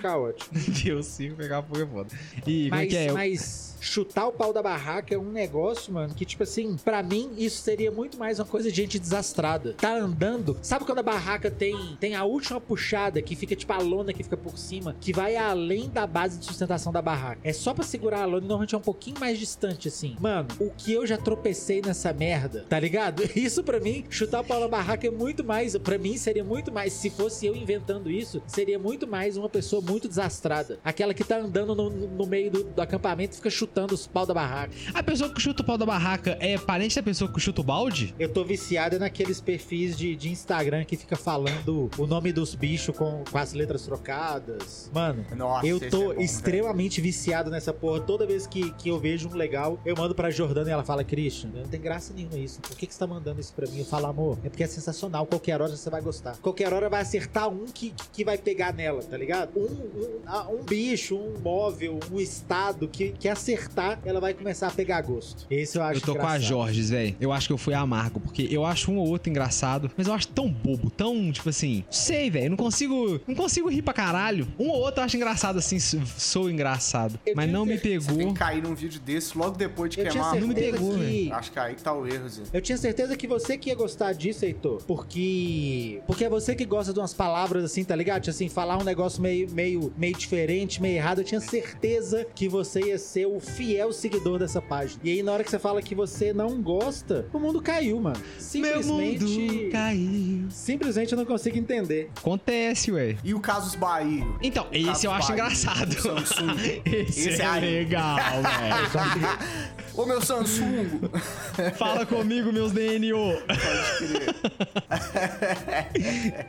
caótico. 0.00 0.50
Ver 0.52 0.94
o 0.94 1.02
circo 1.02 1.36
pegar 1.36 1.62
fogo 1.62 1.82
é 1.82 1.86
foda. 1.86 2.08
E 2.46 2.68
como 2.68 2.80
é 2.80 2.84
Mas, 2.84 2.88
que 2.88 2.96
é? 2.96 3.12
mas 3.12 3.75
chutar 3.80 4.26
o 4.26 4.32
pau 4.32 4.52
da 4.52 4.62
barraca 4.62 5.14
é 5.14 5.18
um 5.18 5.30
negócio, 5.30 5.92
mano, 5.92 6.14
que, 6.14 6.24
tipo 6.24 6.42
assim, 6.42 6.76
pra 6.76 7.02
mim, 7.02 7.32
isso 7.36 7.62
seria 7.62 7.90
muito 7.90 8.18
mais 8.18 8.38
uma 8.38 8.44
coisa 8.44 8.70
de 8.70 8.76
gente 8.76 8.98
desastrada. 8.98 9.74
Tá 9.74 9.94
andando. 9.94 10.56
Sabe 10.62 10.84
quando 10.84 10.98
a 10.98 11.02
barraca 11.02 11.50
tem, 11.50 11.96
tem 12.00 12.14
a 12.14 12.24
última 12.24 12.60
puxada 12.60 13.20
que 13.22 13.36
fica, 13.36 13.54
tipo, 13.54 13.72
a 13.72 13.78
lona 13.78 14.12
que 14.12 14.22
fica 14.22 14.36
por 14.36 14.58
cima, 14.58 14.96
que 15.00 15.12
vai 15.12 15.36
além 15.36 15.88
da 15.88 16.06
base 16.06 16.38
de 16.38 16.44
sustentação 16.44 16.92
da 16.92 17.02
barraca? 17.02 17.40
É 17.44 17.52
só 17.52 17.72
pra 17.72 17.84
segurar 17.84 18.22
a 18.22 18.26
lona 18.26 18.44
e 18.44 18.48
normalmente 18.48 18.74
é 18.74 18.78
um 18.78 18.82
pouquinho 18.82 19.18
mais 19.20 19.38
distante, 19.38 19.88
assim. 19.88 20.16
Mano, 20.20 20.48
o 20.58 20.70
que 20.70 20.92
eu 20.92 21.06
já 21.06 21.16
tropecei 21.16 21.80
nessa 21.80 22.12
merda, 22.12 22.64
tá 22.68 22.78
ligado? 22.78 23.22
Isso 23.36 23.62
pra 23.62 23.80
mim, 23.80 24.04
chutar 24.10 24.40
o 24.40 24.44
pau 24.44 24.60
na 24.60 24.68
barraca 24.68 25.06
é 25.06 25.10
muito 25.10 25.44
mais, 25.44 25.76
pra 25.78 25.98
mim 25.98 26.16
seria 26.16 26.44
muito 26.44 26.72
mais, 26.72 26.92
se 26.92 27.10
fosse 27.10 27.46
eu 27.46 27.54
inventando 27.54 28.10
isso, 28.10 28.42
seria 28.46 28.78
muito 28.78 29.06
mais 29.06 29.36
uma 29.36 29.48
pessoa 29.48 29.82
muito 29.82 30.08
desastrada. 30.08 30.78
Aquela 30.84 31.14
que 31.14 31.24
tá 31.24 31.36
andando 31.36 31.74
no, 31.74 31.90
no 31.90 32.26
meio 32.26 32.50
do, 32.50 32.64
do 32.64 32.82
acampamento 32.82 33.34
e 33.34 33.36
fica 33.36 33.50
chutando 33.50 33.65
os 33.92 34.06
pau 34.06 34.26
da 34.26 34.34
barraca. 34.34 34.72
A 34.94 35.02
pessoa 35.02 35.32
que 35.32 35.40
chuta 35.40 35.62
o 35.62 35.66
pau 35.66 35.76
da 35.78 35.86
barraca 35.86 36.36
é 36.40 36.56
parente 36.58 36.96
da 36.96 37.02
pessoa 37.02 37.30
que 37.30 37.40
chuta 37.40 37.60
o 37.60 37.64
balde? 37.64 38.14
Eu 38.18 38.28
tô 38.32 38.44
viciado 38.44 38.98
naqueles 38.98 39.40
perfis 39.40 39.96
de, 39.96 40.16
de 40.16 40.30
Instagram 40.30 40.84
que 40.84 40.96
fica 40.96 41.16
falando 41.16 41.90
o 41.98 42.06
nome 42.06 42.32
dos 42.32 42.54
bichos 42.54 42.96
com, 42.96 43.22
com 43.30 43.38
as 43.38 43.52
letras 43.52 43.82
trocadas. 43.82 44.90
Mano, 44.92 45.24
Nossa, 45.36 45.66
eu 45.66 45.78
tô 45.78 45.86
é 45.86 45.90
bom, 45.90 46.08
velho. 46.08 46.22
extremamente 46.22 47.00
viciado 47.00 47.50
nessa 47.50 47.72
porra. 47.72 48.00
Toda 48.00 48.26
vez 48.26 48.46
que, 48.46 48.70
que 48.72 48.88
eu 48.88 48.98
vejo 48.98 49.28
um 49.28 49.34
legal, 49.34 49.78
eu 49.84 49.96
mando 49.96 50.14
pra 50.14 50.30
Jordana 50.30 50.68
e 50.68 50.72
ela 50.72 50.84
fala, 50.84 51.04
Christian, 51.04 51.50
não 51.54 51.64
tem 51.64 51.80
graça 51.80 52.12
nenhuma 52.14 52.38
isso. 52.38 52.60
Por 52.60 52.76
que, 52.76 52.86
que 52.86 52.92
você 52.94 52.98
tá 52.98 53.06
mandando 53.06 53.40
isso 53.40 53.52
pra 53.54 53.66
mim? 53.66 53.78
Eu 53.78 53.84
falo, 53.84 54.06
amor, 54.06 54.38
é 54.44 54.48
porque 54.48 54.62
é 54.64 54.66
sensacional. 54.66 55.26
Qualquer 55.26 55.60
hora 55.60 55.76
você 55.76 55.90
vai 55.90 56.00
gostar. 56.00 56.36
Qualquer 56.38 56.72
hora 56.72 56.88
vai 56.88 57.02
acertar 57.02 57.48
um 57.48 57.66
que, 57.66 57.92
que 58.12 58.24
vai 58.24 58.38
pegar 58.38 58.72
nela, 58.72 59.02
tá 59.02 59.16
ligado? 59.16 59.50
Um, 59.56 59.62
um, 59.64 60.60
um 60.60 60.62
bicho, 60.64 61.16
um 61.16 61.38
móvel, 61.40 61.98
um 62.10 62.20
estado 62.20 62.88
que, 62.88 63.10
que 63.12 63.28
acertar, 63.28 63.55
ela 64.04 64.20
vai 64.20 64.34
começar 64.34 64.68
a 64.68 64.70
pegar 64.70 65.00
gosto. 65.02 65.46
Esse 65.50 65.78
eu 65.78 65.82
acho 65.82 65.98
Eu 65.98 66.00
tô 66.00 66.12
com 66.14 66.18
a 66.20 66.36
engraçado. 66.36 66.42
Jorges, 66.48 66.90
velho. 66.90 67.16
Eu 67.20 67.32
acho 67.32 67.46
que 67.46 67.52
eu 67.52 67.58
fui 67.58 67.74
amargo, 67.74 68.20
porque 68.20 68.46
eu 68.50 68.64
acho 68.64 68.90
um 68.90 68.98
ou 68.98 69.08
outro 69.08 69.30
engraçado, 69.30 69.90
mas 69.96 70.06
eu 70.06 70.12
acho 70.14 70.28
tão 70.28 70.48
bobo, 70.50 70.90
tão, 70.90 71.30
tipo 71.32 71.48
assim, 71.48 71.84
sei, 71.90 72.30
velho, 72.30 72.50
não 72.50 72.56
consigo, 72.56 73.20
não 73.26 73.34
consigo 73.34 73.68
rir 73.68 73.82
pra 73.82 73.92
caralho. 73.94 74.46
Um 74.58 74.68
ou 74.68 74.78
outro 74.80 75.00
eu 75.00 75.04
acho 75.04 75.16
engraçado 75.16 75.58
assim, 75.58 75.78
sou- 75.78 76.50
engraçado, 76.50 77.18
Eu 77.26 77.34
mas 77.34 77.50
não 77.50 77.64
me 77.66 77.72
certeza, 77.72 78.06
Você 78.06 78.08
tem 78.08 78.16
pegou. 78.18 78.32
que 78.32 78.38
cair 78.38 78.62
num 78.62 78.74
vídeo 78.74 79.00
desse 79.00 79.36
logo 79.36 79.56
depois 79.56 79.90
de 79.90 80.00
Eu 80.00 80.08
tinha 80.08 80.22
queimar. 80.22 80.40
não 80.40 80.48
me 80.48 80.54
pegou, 80.54 80.94
que... 80.98 81.30
Acho 81.32 81.52
que 81.52 81.58
aí 81.58 81.74
que 81.74 81.82
tá 81.82 81.92
o 81.92 82.06
erro, 82.06 82.28
Zé. 82.28 82.42
Eu 82.52 82.60
tinha 82.60 82.78
certeza 82.78 83.16
que 83.16 83.26
você 83.26 83.56
que 83.58 83.68
ia 83.70 83.74
gostar 83.74 84.12
disso, 84.12 84.44
Heitor. 84.44 84.82
Porque. 84.86 86.00
Porque 86.06 86.24
é 86.24 86.28
você 86.28 86.54
que 86.54 86.64
gosta 86.64 86.92
de 86.92 86.98
umas 86.98 87.14
palavras 87.14 87.64
assim, 87.64 87.84
tá 87.84 87.94
ligado? 87.96 88.22
Tipo 88.22 88.36
Assim, 88.36 88.48
falar 88.48 88.76
um 88.78 88.84
negócio 88.84 89.22
meio, 89.22 89.50
meio, 89.50 89.92
meio 89.96 90.14
diferente, 90.14 90.82
meio 90.82 90.96
errado. 90.96 91.20
Eu 91.20 91.24
tinha 91.24 91.40
certeza 91.40 92.26
que 92.34 92.48
você 92.48 92.80
ia 92.80 92.98
ser 92.98 93.26
o 93.26 93.40
fiel 93.46 93.92
seguidor 93.92 94.38
dessa 94.38 94.60
página. 94.60 95.00
E 95.04 95.10
aí, 95.10 95.22
na 95.22 95.32
hora 95.32 95.44
que 95.44 95.50
você 95.50 95.58
fala 95.58 95.80
que 95.80 95.94
você 95.94 96.32
não 96.32 96.60
gosta, 96.60 97.26
o 97.32 97.38
mundo 97.38 97.60
caiu, 97.62 98.00
mano. 98.00 98.16
Meu 98.18 98.40
Simplesmente. 98.40 99.24
mundo 99.24 99.70
caiu. 99.72 100.46
Simplesmente 100.50 101.12
eu 101.12 101.18
não 101.18 101.24
consigo 101.24 101.56
entender. 101.56 102.10
Acontece, 102.16 102.92
ué. 102.92 103.16
E 103.24 103.32
o 103.34 103.40
Casos 103.40 103.74
Bahia? 103.74 104.24
Então, 104.42 104.66
esse 104.72 105.06
eu 105.06 105.12
acho 105.12 105.28
Bahia, 105.28 105.42
engraçado. 105.44 105.96
Esse, 106.84 107.28
Esse 107.30 107.42
é 107.42 107.46
aí. 107.46 107.60
legal, 107.60 108.16
velho. 108.16 109.76
Ô 109.96 110.04
meu 110.04 110.20
Samsung! 110.20 111.00
Fala 111.78 112.04
comigo, 112.04 112.52
meus 112.52 112.70
DNO. 112.72 113.38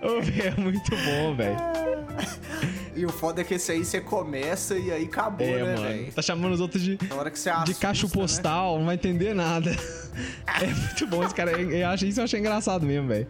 Ô, 0.01 0.21
velho, 0.21 0.43
é 0.47 0.51
muito 0.61 0.91
bom, 0.91 1.35
velho. 1.35 1.55
E 2.95 3.05
o 3.05 3.09
foda 3.09 3.41
é 3.41 3.43
que 3.43 3.53
esse 3.53 3.71
aí 3.71 3.85
você 3.85 4.01
começa 4.01 4.75
e 4.75 4.91
aí 4.91 5.05
acabou, 5.05 5.45
É, 5.47 5.63
né, 5.63 5.75
mano. 5.75 5.87
velho? 5.87 6.11
Tá 6.11 6.21
chamando 6.21 6.53
os 6.53 6.59
outros 6.59 6.81
de, 6.81 6.97
Na 7.07 7.15
hora 7.15 7.29
que 7.31 7.37
você 7.39 7.49
de 7.51 7.55
assusta, 7.55 7.87
cacho 7.87 8.07
né? 8.07 8.11
postal, 8.13 8.79
não 8.79 8.85
vai 8.87 8.95
entender 8.95 9.33
nada. 9.33 9.71
É 10.59 10.65
muito 10.65 11.05
bom 11.05 11.23
esse 11.23 11.35
cara. 11.35 11.51
Eu 11.51 11.87
acho 11.89 12.07
isso 12.07 12.19
eu 12.19 12.23
achei 12.23 12.39
engraçado 12.39 12.83
mesmo, 12.83 13.07
velho. 13.07 13.27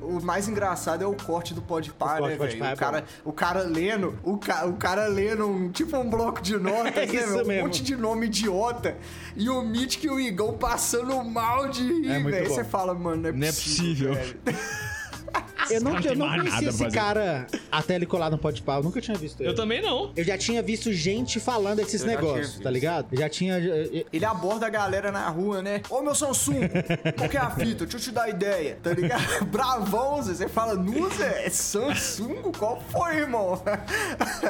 O 0.00 0.20
mais 0.22 0.48
engraçado 0.48 1.02
é 1.02 1.06
o 1.06 1.14
corte 1.16 1.52
do 1.52 1.60
Podpah, 1.60 2.20
né, 2.20 2.36
velho? 2.36 2.64
É 2.64 2.72
O 2.72 2.76
cara, 2.76 3.04
o 3.24 3.32
cara 3.32 3.62
lendo, 3.62 4.16
o, 4.22 4.38
ca, 4.38 4.64
o 4.66 4.74
cara 4.74 5.08
lendo 5.08 5.48
um, 5.48 5.68
tipo 5.72 5.96
um 5.96 6.08
bloco 6.08 6.40
de 6.40 6.56
notas, 6.62 6.96
É 6.96 7.06
né, 7.06 7.12
isso 7.12 7.32
meu? 7.34 7.44
Um 7.44 7.48
mesmo. 7.48 7.64
monte 7.64 7.82
de 7.82 7.96
nome 7.96 8.26
idiota. 8.26 8.96
E 9.34 9.41
o 9.48 9.62
Mítico 9.62 10.06
e 10.06 10.10
o 10.10 10.20
Igão 10.20 10.52
passando 10.54 11.22
mal 11.24 11.68
de 11.68 11.82
rir, 11.82 12.10
É 12.10 12.18
velho. 12.20 12.48
Você 12.48 12.64
fala, 12.64 12.94
mano, 12.94 13.22
não 13.22 13.28
é 13.28 13.32
Não 13.32 13.46
é 13.46 13.52
possível. 13.52 14.12
Eu 15.70 15.80
não, 15.80 15.98
eu 16.00 16.16
não 16.16 16.28
conhecia 16.28 16.68
esse 16.68 16.88
cara 16.90 17.46
até 17.70 17.94
ele 17.94 18.04
colar 18.04 18.28
no 18.30 18.36
Podpah. 18.36 18.76
Eu 18.78 18.82
nunca 18.82 19.00
tinha 19.00 19.16
visto 19.16 19.40
ele. 19.40 19.48
Eu 19.50 19.54
também 19.54 19.80
não. 19.80 20.10
Eu 20.16 20.24
já 20.24 20.36
tinha 20.36 20.60
visto 20.62 20.92
gente 20.92 21.38
falando 21.40 21.78
esses 21.78 22.00
Eu 22.02 22.08
já 22.08 22.16
tinha 22.16 22.20
negócios, 22.20 22.48
visto. 22.54 22.62
tá 22.62 22.70
ligado? 22.70 23.06
Eu 23.12 23.18
já 23.18 23.28
tinha. 23.28 23.58
eu- 23.58 24.04
Ele 24.12 24.24
aborda 24.24 24.66
a 24.66 24.70
galera 24.70 25.10
na 25.12 25.28
rua, 25.28 25.62
né? 25.62 25.80
Ô, 25.88 26.02
meu 26.02 26.14
Samsung, 26.14 26.68
qual 27.16 27.28
que 27.28 27.36
é 27.36 27.40
a 27.40 27.50
fita? 27.50 27.84
Deixa 27.86 27.96
eu 27.96 28.00
te 28.00 28.10
dar 28.10 28.28
ideia, 28.28 28.76
tá 28.82 28.92
ligado? 28.92 29.22
Bravão, 29.46 30.20
Zé. 30.22 30.34
Você 30.34 30.48
fala, 30.48 30.74
nu, 30.74 31.08
Zé, 31.10 31.46
é 31.46 31.50
Samsung? 31.50 32.52
Qual 32.58 32.82
foi, 32.90 33.16
irmão? 33.18 33.62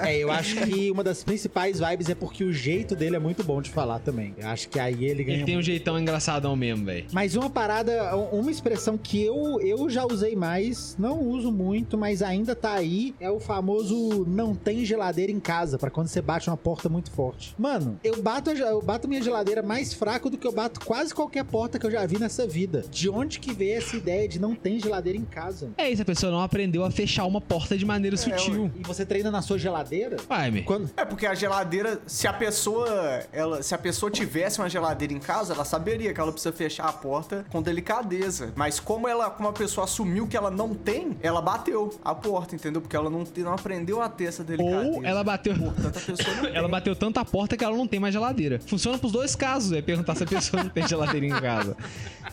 É, 0.04 0.16
eu 0.16 0.30
acho 0.32 0.56
que 0.56 0.90
uma 0.90 1.04
das 1.04 1.22
principais 1.22 1.78
vibes 1.78 2.08
é 2.08 2.14
porque 2.14 2.42
o 2.42 2.52
jeito 2.52 2.96
dele 2.96 3.16
é 3.16 3.18
muito 3.18 3.44
bom 3.44 3.60
de 3.60 3.70
falar 3.70 3.98
também. 4.00 4.34
Eu 4.38 4.48
acho 4.48 4.68
que 4.68 4.78
aí 4.80 5.04
ele 5.04 5.22
ganha. 5.24 5.36
Ele 5.38 5.44
tem 5.44 5.54
um 5.54 5.58
muito. 5.58 5.66
jeitão 5.66 5.98
engraçadão 5.98 6.56
mesmo, 6.56 6.86
velho. 6.86 7.06
Mas 7.12 7.36
uma 7.36 7.50
parada, 7.50 8.16
uma 8.16 8.50
expressão 8.50 8.96
que 8.98 9.22
eu, 9.22 9.60
eu 9.60 9.88
já 9.90 10.04
usei 10.06 10.34
mais, 10.34 10.71
não 10.98 11.20
uso 11.20 11.50
muito, 11.50 11.96
mas 11.96 12.22
ainda 12.22 12.54
tá 12.54 12.72
aí, 12.72 13.14
é 13.20 13.30
o 13.30 13.40
famoso 13.40 14.24
não 14.26 14.54
tem 14.54 14.84
geladeira 14.84 15.30
em 15.32 15.40
casa, 15.40 15.78
pra 15.78 15.90
quando 15.90 16.08
você 16.08 16.20
bate 16.20 16.48
uma 16.48 16.56
porta 16.56 16.88
muito 16.88 17.10
forte. 17.10 17.54
Mano, 17.58 17.98
eu 18.02 18.20
bato, 18.22 18.50
eu 18.50 18.82
bato 18.82 19.08
minha 19.08 19.22
geladeira 19.22 19.62
mais 19.62 19.92
fraco 19.92 20.28
do 20.30 20.36
que 20.38 20.46
eu 20.46 20.52
bato 20.52 20.80
quase 20.84 21.14
qualquer 21.14 21.44
porta 21.44 21.78
que 21.78 21.86
eu 21.86 21.90
já 21.90 22.04
vi 22.06 22.18
nessa 22.18 22.46
vida. 22.46 22.84
De 22.90 23.08
onde 23.08 23.38
que 23.38 23.52
veio 23.52 23.78
essa 23.78 23.96
ideia 23.96 24.28
de 24.28 24.38
não 24.40 24.54
tem 24.54 24.78
geladeira 24.78 25.18
em 25.18 25.24
casa? 25.24 25.70
É 25.76 25.90
isso, 25.90 26.02
a 26.02 26.04
pessoa 26.04 26.30
não 26.32 26.40
aprendeu 26.40 26.84
a 26.84 26.90
fechar 26.90 27.24
uma 27.24 27.40
porta 27.40 27.76
de 27.76 27.84
maneira 27.84 28.16
sutil. 28.16 28.70
E 28.76 28.82
você 28.82 29.04
treina 29.04 29.30
na 29.30 29.42
sua 29.42 29.58
geladeira? 29.58 30.16
Vai, 30.28 30.50
me. 30.50 30.62
Quando, 30.62 30.90
É 30.96 31.04
porque 31.04 31.26
a 31.26 31.34
geladeira, 31.34 32.00
se 32.06 32.26
a 32.26 32.32
pessoa, 32.32 33.22
ela, 33.32 33.62
se 33.62 33.74
a 33.74 33.78
pessoa 33.78 34.10
tivesse 34.10 34.58
uma 34.60 34.68
geladeira 34.68 35.12
em 35.12 35.18
casa, 35.18 35.54
ela 35.54 35.64
saberia 35.64 36.12
que 36.12 36.20
ela 36.20 36.32
precisa 36.32 36.52
fechar 36.52 36.88
a 36.88 36.92
porta 36.92 37.44
com 37.50 37.60
delicadeza. 37.62 38.52
Mas 38.56 38.80
como 38.80 39.08
ela, 39.08 39.30
como 39.30 39.48
a 39.48 39.52
pessoa 39.52 39.84
assumiu 39.84 40.26
que 40.26 40.36
ela 40.36 40.50
não 40.50 40.61
tem, 40.70 41.16
ela 41.22 41.40
bateu 41.40 41.94
a 42.04 42.14
porta, 42.14 42.54
entendeu? 42.54 42.80
Porque 42.80 42.96
ela 42.96 43.10
não, 43.10 43.24
não 43.36 43.52
aprendeu 43.54 44.00
a 44.00 44.08
ter 44.08 44.24
essa 44.24 44.42
delicadeza. 44.44 44.96
Ou 44.98 45.04
ela 45.04 45.22
bateu. 45.22 45.54
Portanto, 45.54 46.02
não 46.08 46.48
Ela 46.54 46.68
bateu 46.68 46.94
tanto 46.94 47.18
a 47.18 47.24
porta 47.24 47.56
que 47.56 47.64
ela 47.64 47.76
não 47.76 47.86
tem 47.86 47.98
mais 48.00 48.12
geladeira. 48.12 48.60
Funciona 48.66 48.98
pros 48.98 49.12
dois 49.12 49.34
casos, 49.34 49.72
é 49.72 49.82
perguntar 49.82 50.14
se 50.14 50.24
a 50.24 50.26
pessoa 50.26 50.62
não 50.62 50.70
tem 50.70 50.86
geladeira 50.86 51.26
em 51.26 51.30
casa. 51.30 51.76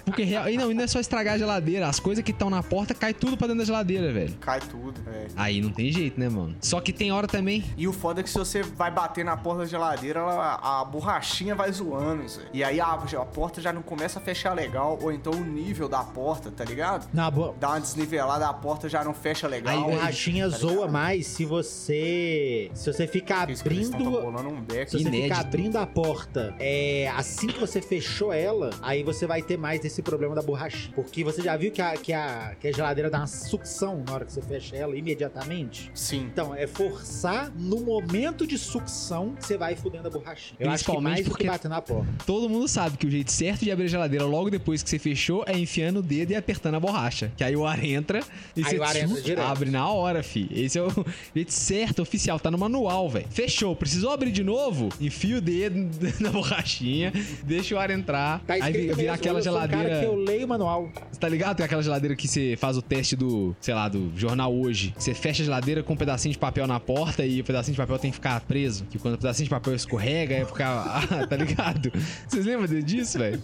Porque 0.06 0.24
real... 0.24 0.50
e 0.50 0.58
não, 0.58 0.72
e 0.72 0.74
não 0.74 0.84
é 0.84 0.88
só 0.88 1.00
estragar 1.00 1.36
a 1.36 1.38
geladeira, 1.38 1.88
as 1.88 2.00
coisas 2.00 2.24
que 2.24 2.32
estão 2.32 2.50
na 2.50 2.62
porta 2.64 2.94
cai 2.94 3.14
tudo 3.14 3.38
pra 3.38 3.48
dentro 3.48 3.60
da 3.60 3.66
geladeira, 3.66 4.12
velho. 4.12 4.34
Cai 4.40 4.60
tudo, 4.60 4.96
é. 5.08 5.28
Aí 5.36 5.62
não 5.62 5.72
tem 5.72 5.92
jeito, 5.92 6.20
né, 6.20 6.30
mano? 6.30 6.56
Só 6.62 6.80
que 6.82 6.92
tem 6.92 7.12
hora 7.12 7.28
também. 7.28 7.64
E 7.78 7.88
o 7.88 7.94
foda 7.94 8.22
é 8.22 8.24
que 8.24 8.30
se 8.30 8.38
você 8.38 8.64
vai 8.64 8.92
bater 8.92 9.24
na 9.24 9.38
porta 9.38 9.62
da 9.62 9.66
geladeira, 9.68 10.20
ela- 10.20 10.60
a 10.62 10.86
borrachinha 10.86 11.56
vai 11.56 11.72
zoando, 11.72 12.28
Zé. 12.28 12.42
E 12.54 12.64
aí 12.64 12.80
a, 12.80 12.88
a 12.94 13.26
porta 13.26 13.62
já 13.62 13.72
não 13.72 13.82
começa 13.82 14.20
a 14.20 14.22
fechar 14.22 14.54
legal, 14.54 14.98
ou 15.02 15.12
então 15.12 15.34
o 15.34 15.44
nível 15.44 15.88
da 15.88 16.04
porta, 16.04 16.52
tá 16.52 16.64
ligado? 16.64 17.08
na 17.14 17.30
boa. 17.30 17.56
Dá 17.60 17.70
uma 17.70 17.80
desnivelada, 17.82 18.19
a 18.22 18.54
porta 18.54 18.88
já 18.90 19.04
não 19.04 19.14
fecha 19.14 19.48
legal. 19.48 19.78
A 19.78 19.82
borrachinha 19.92 20.50
tá 20.50 20.58
zoa 20.58 20.72
ligado? 20.72 20.92
mais 20.92 21.28
se 21.28 21.46
você. 21.46 22.72
Se 22.74 22.92
você 22.92 23.08
ficar 23.08 23.44
abrindo. 23.44 23.98
um 23.98 24.62
beco. 24.62 24.92
Se 24.92 24.98
você 24.98 25.08
Inédito. 25.08 25.24
ficar 25.24 25.40
abrindo 25.40 25.76
a 25.78 25.86
porta 25.86 26.56
é, 26.60 27.12
assim 27.16 27.48
que 27.48 27.60
você 27.60 27.82
fechou 27.82 28.32
ela, 28.34 28.70
aí 28.82 29.04
você 29.04 29.26
vai 29.26 29.42
ter 29.42 29.58
mais 29.58 29.80
desse 29.82 30.02
problema 30.02 30.36
da 30.36 30.42
borracha. 30.42 30.90
Porque 30.96 31.24
você 31.24 31.42
já 31.42 31.56
viu 31.56 31.72
que 31.72 31.82
a, 31.82 31.96
que 31.98 32.14
a, 32.14 32.56
que 32.60 32.68
a 32.68 32.72
geladeira 32.72 33.10
dá 33.10 33.20
uma 33.20 33.28
sucção 33.28 34.04
na 34.06 34.14
hora 34.14 34.26
que 34.26 34.32
você 34.34 34.42
fecha 34.42 34.76
ela 34.76 34.96
imediatamente? 34.96 35.92
Sim. 35.94 36.30
Então, 36.32 36.54
é 36.56 36.68
forçar 36.68 37.52
no 37.56 37.80
momento 37.82 38.46
de 38.48 38.58
sucção 38.58 39.36
que 39.36 39.46
você 39.46 39.58
vai 39.58 39.76
fudendo 39.76 40.08
a 40.08 40.12
borrachinha. 40.12 40.58
Eu 40.60 40.70
acho 40.70 40.84
que 40.84 40.92
Principalmente 40.92 41.16
mais 41.16 41.28
porque- 41.28 41.48
bater 41.48 41.68
na 41.70 41.82
porta. 41.82 42.08
Todo 42.26 42.50
mundo 42.50 42.68
sabe 42.68 42.98
que 42.98 43.06
o 43.08 43.12
jeito 43.12 43.32
certo 43.32 43.64
de 43.64 43.72
abrir 43.72 43.86
a 43.86 43.90
geladeira 43.90 44.26
logo 44.26 44.50
depois 44.50 44.82
que 44.84 44.90
você 44.90 45.00
fechou 45.00 45.44
é 45.48 45.58
enfiando 45.58 45.98
o 46.00 46.04
dedo 46.04 46.32
e 46.32 46.36
apertando 46.36 46.76
a 46.76 46.80
borracha. 46.80 47.32
Que 47.36 47.44
aí 47.44 47.56
o 47.56 47.66
ar 47.66 47.84
entra 47.84 48.09
e 48.56 48.64
Aí 48.66 48.78
você 48.78 49.00
entra 49.00 49.22
tchum, 49.22 49.42
abre 49.42 49.70
na 49.70 49.88
hora, 49.90 50.24
fi. 50.24 50.48
Esse 50.52 50.78
é 50.80 50.82
o 50.82 50.90
jeito 51.36 51.54
certo, 51.54 52.02
oficial. 52.02 52.40
Tá 52.40 52.50
no 52.50 52.58
manual, 52.58 53.10
velho. 53.10 53.28
Fechou. 53.30 53.76
Precisou 53.76 54.12
abrir 54.12 54.32
de 54.32 54.44
novo? 54.44 54.90
Enfia 55.00 55.38
o 55.38 55.42
dedo 55.42 55.90
na 56.20 56.32
borrachinha, 56.32 57.14
deixa 57.44 57.76
o 57.76 57.80
ar 57.80 57.90
entrar. 57.92 58.40
Tá 58.46 58.56
aí 58.56 58.72
vira 58.72 58.96
mesmo, 58.96 59.12
aquela 59.12 59.40
eu 59.40 59.44
sou 59.44 59.54
um 59.54 59.56
cara 59.56 59.72
geladeira. 59.72 60.00
que 60.00 60.06
eu 60.06 60.16
leio 60.16 60.46
o 60.46 60.50
manual. 60.50 60.90
Você 61.12 61.20
tá 61.20 61.30
ligado? 61.30 61.58
Tem 61.58 61.66
aquela 61.66 61.84
geladeira 61.84 62.16
que 62.16 62.28
você 62.28 62.56
faz 62.58 62.78
o 62.78 62.82
teste 62.82 63.16
do, 63.16 63.56
sei 63.60 63.74
lá, 63.74 63.88
do 63.88 64.12
jornal 64.16 64.54
hoje. 64.54 64.94
Você 64.98 65.14
fecha 65.14 65.42
a 65.42 65.46
geladeira 65.46 65.84
com 65.84 65.94
um 65.94 65.98
pedacinho 65.98 66.32
de 66.32 66.40
papel 66.40 66.66
na 66.68 66.80
porta 66.80 67.26
e 67.26 67.42
o 67.42 67.44
pedacinho 67.44 67.74
de 67.74 67.82
papel 67.82 68.00
tem 68.00 68.12
que 68.12 68.16
ficar 68.16 68.40
preso. 68.42 68.86
Que 68.86 68.98
quando 68.98 69.16
o 69.16 69.18
pedacinho 69.18 69.46
de 69.46 69.50
papel 69.50 69.76
escorrega, 69.76 70.36
é 70.36 70.46
ficar. 70.46 70.70
Ah, 71.10 71.26
tá 71.26 71.36
ligado? 71.36 71.92
Vocês 72.28 72.46
lembram 72.46 72.82
disso, 72.82 73.18
velho? 73.18 73.42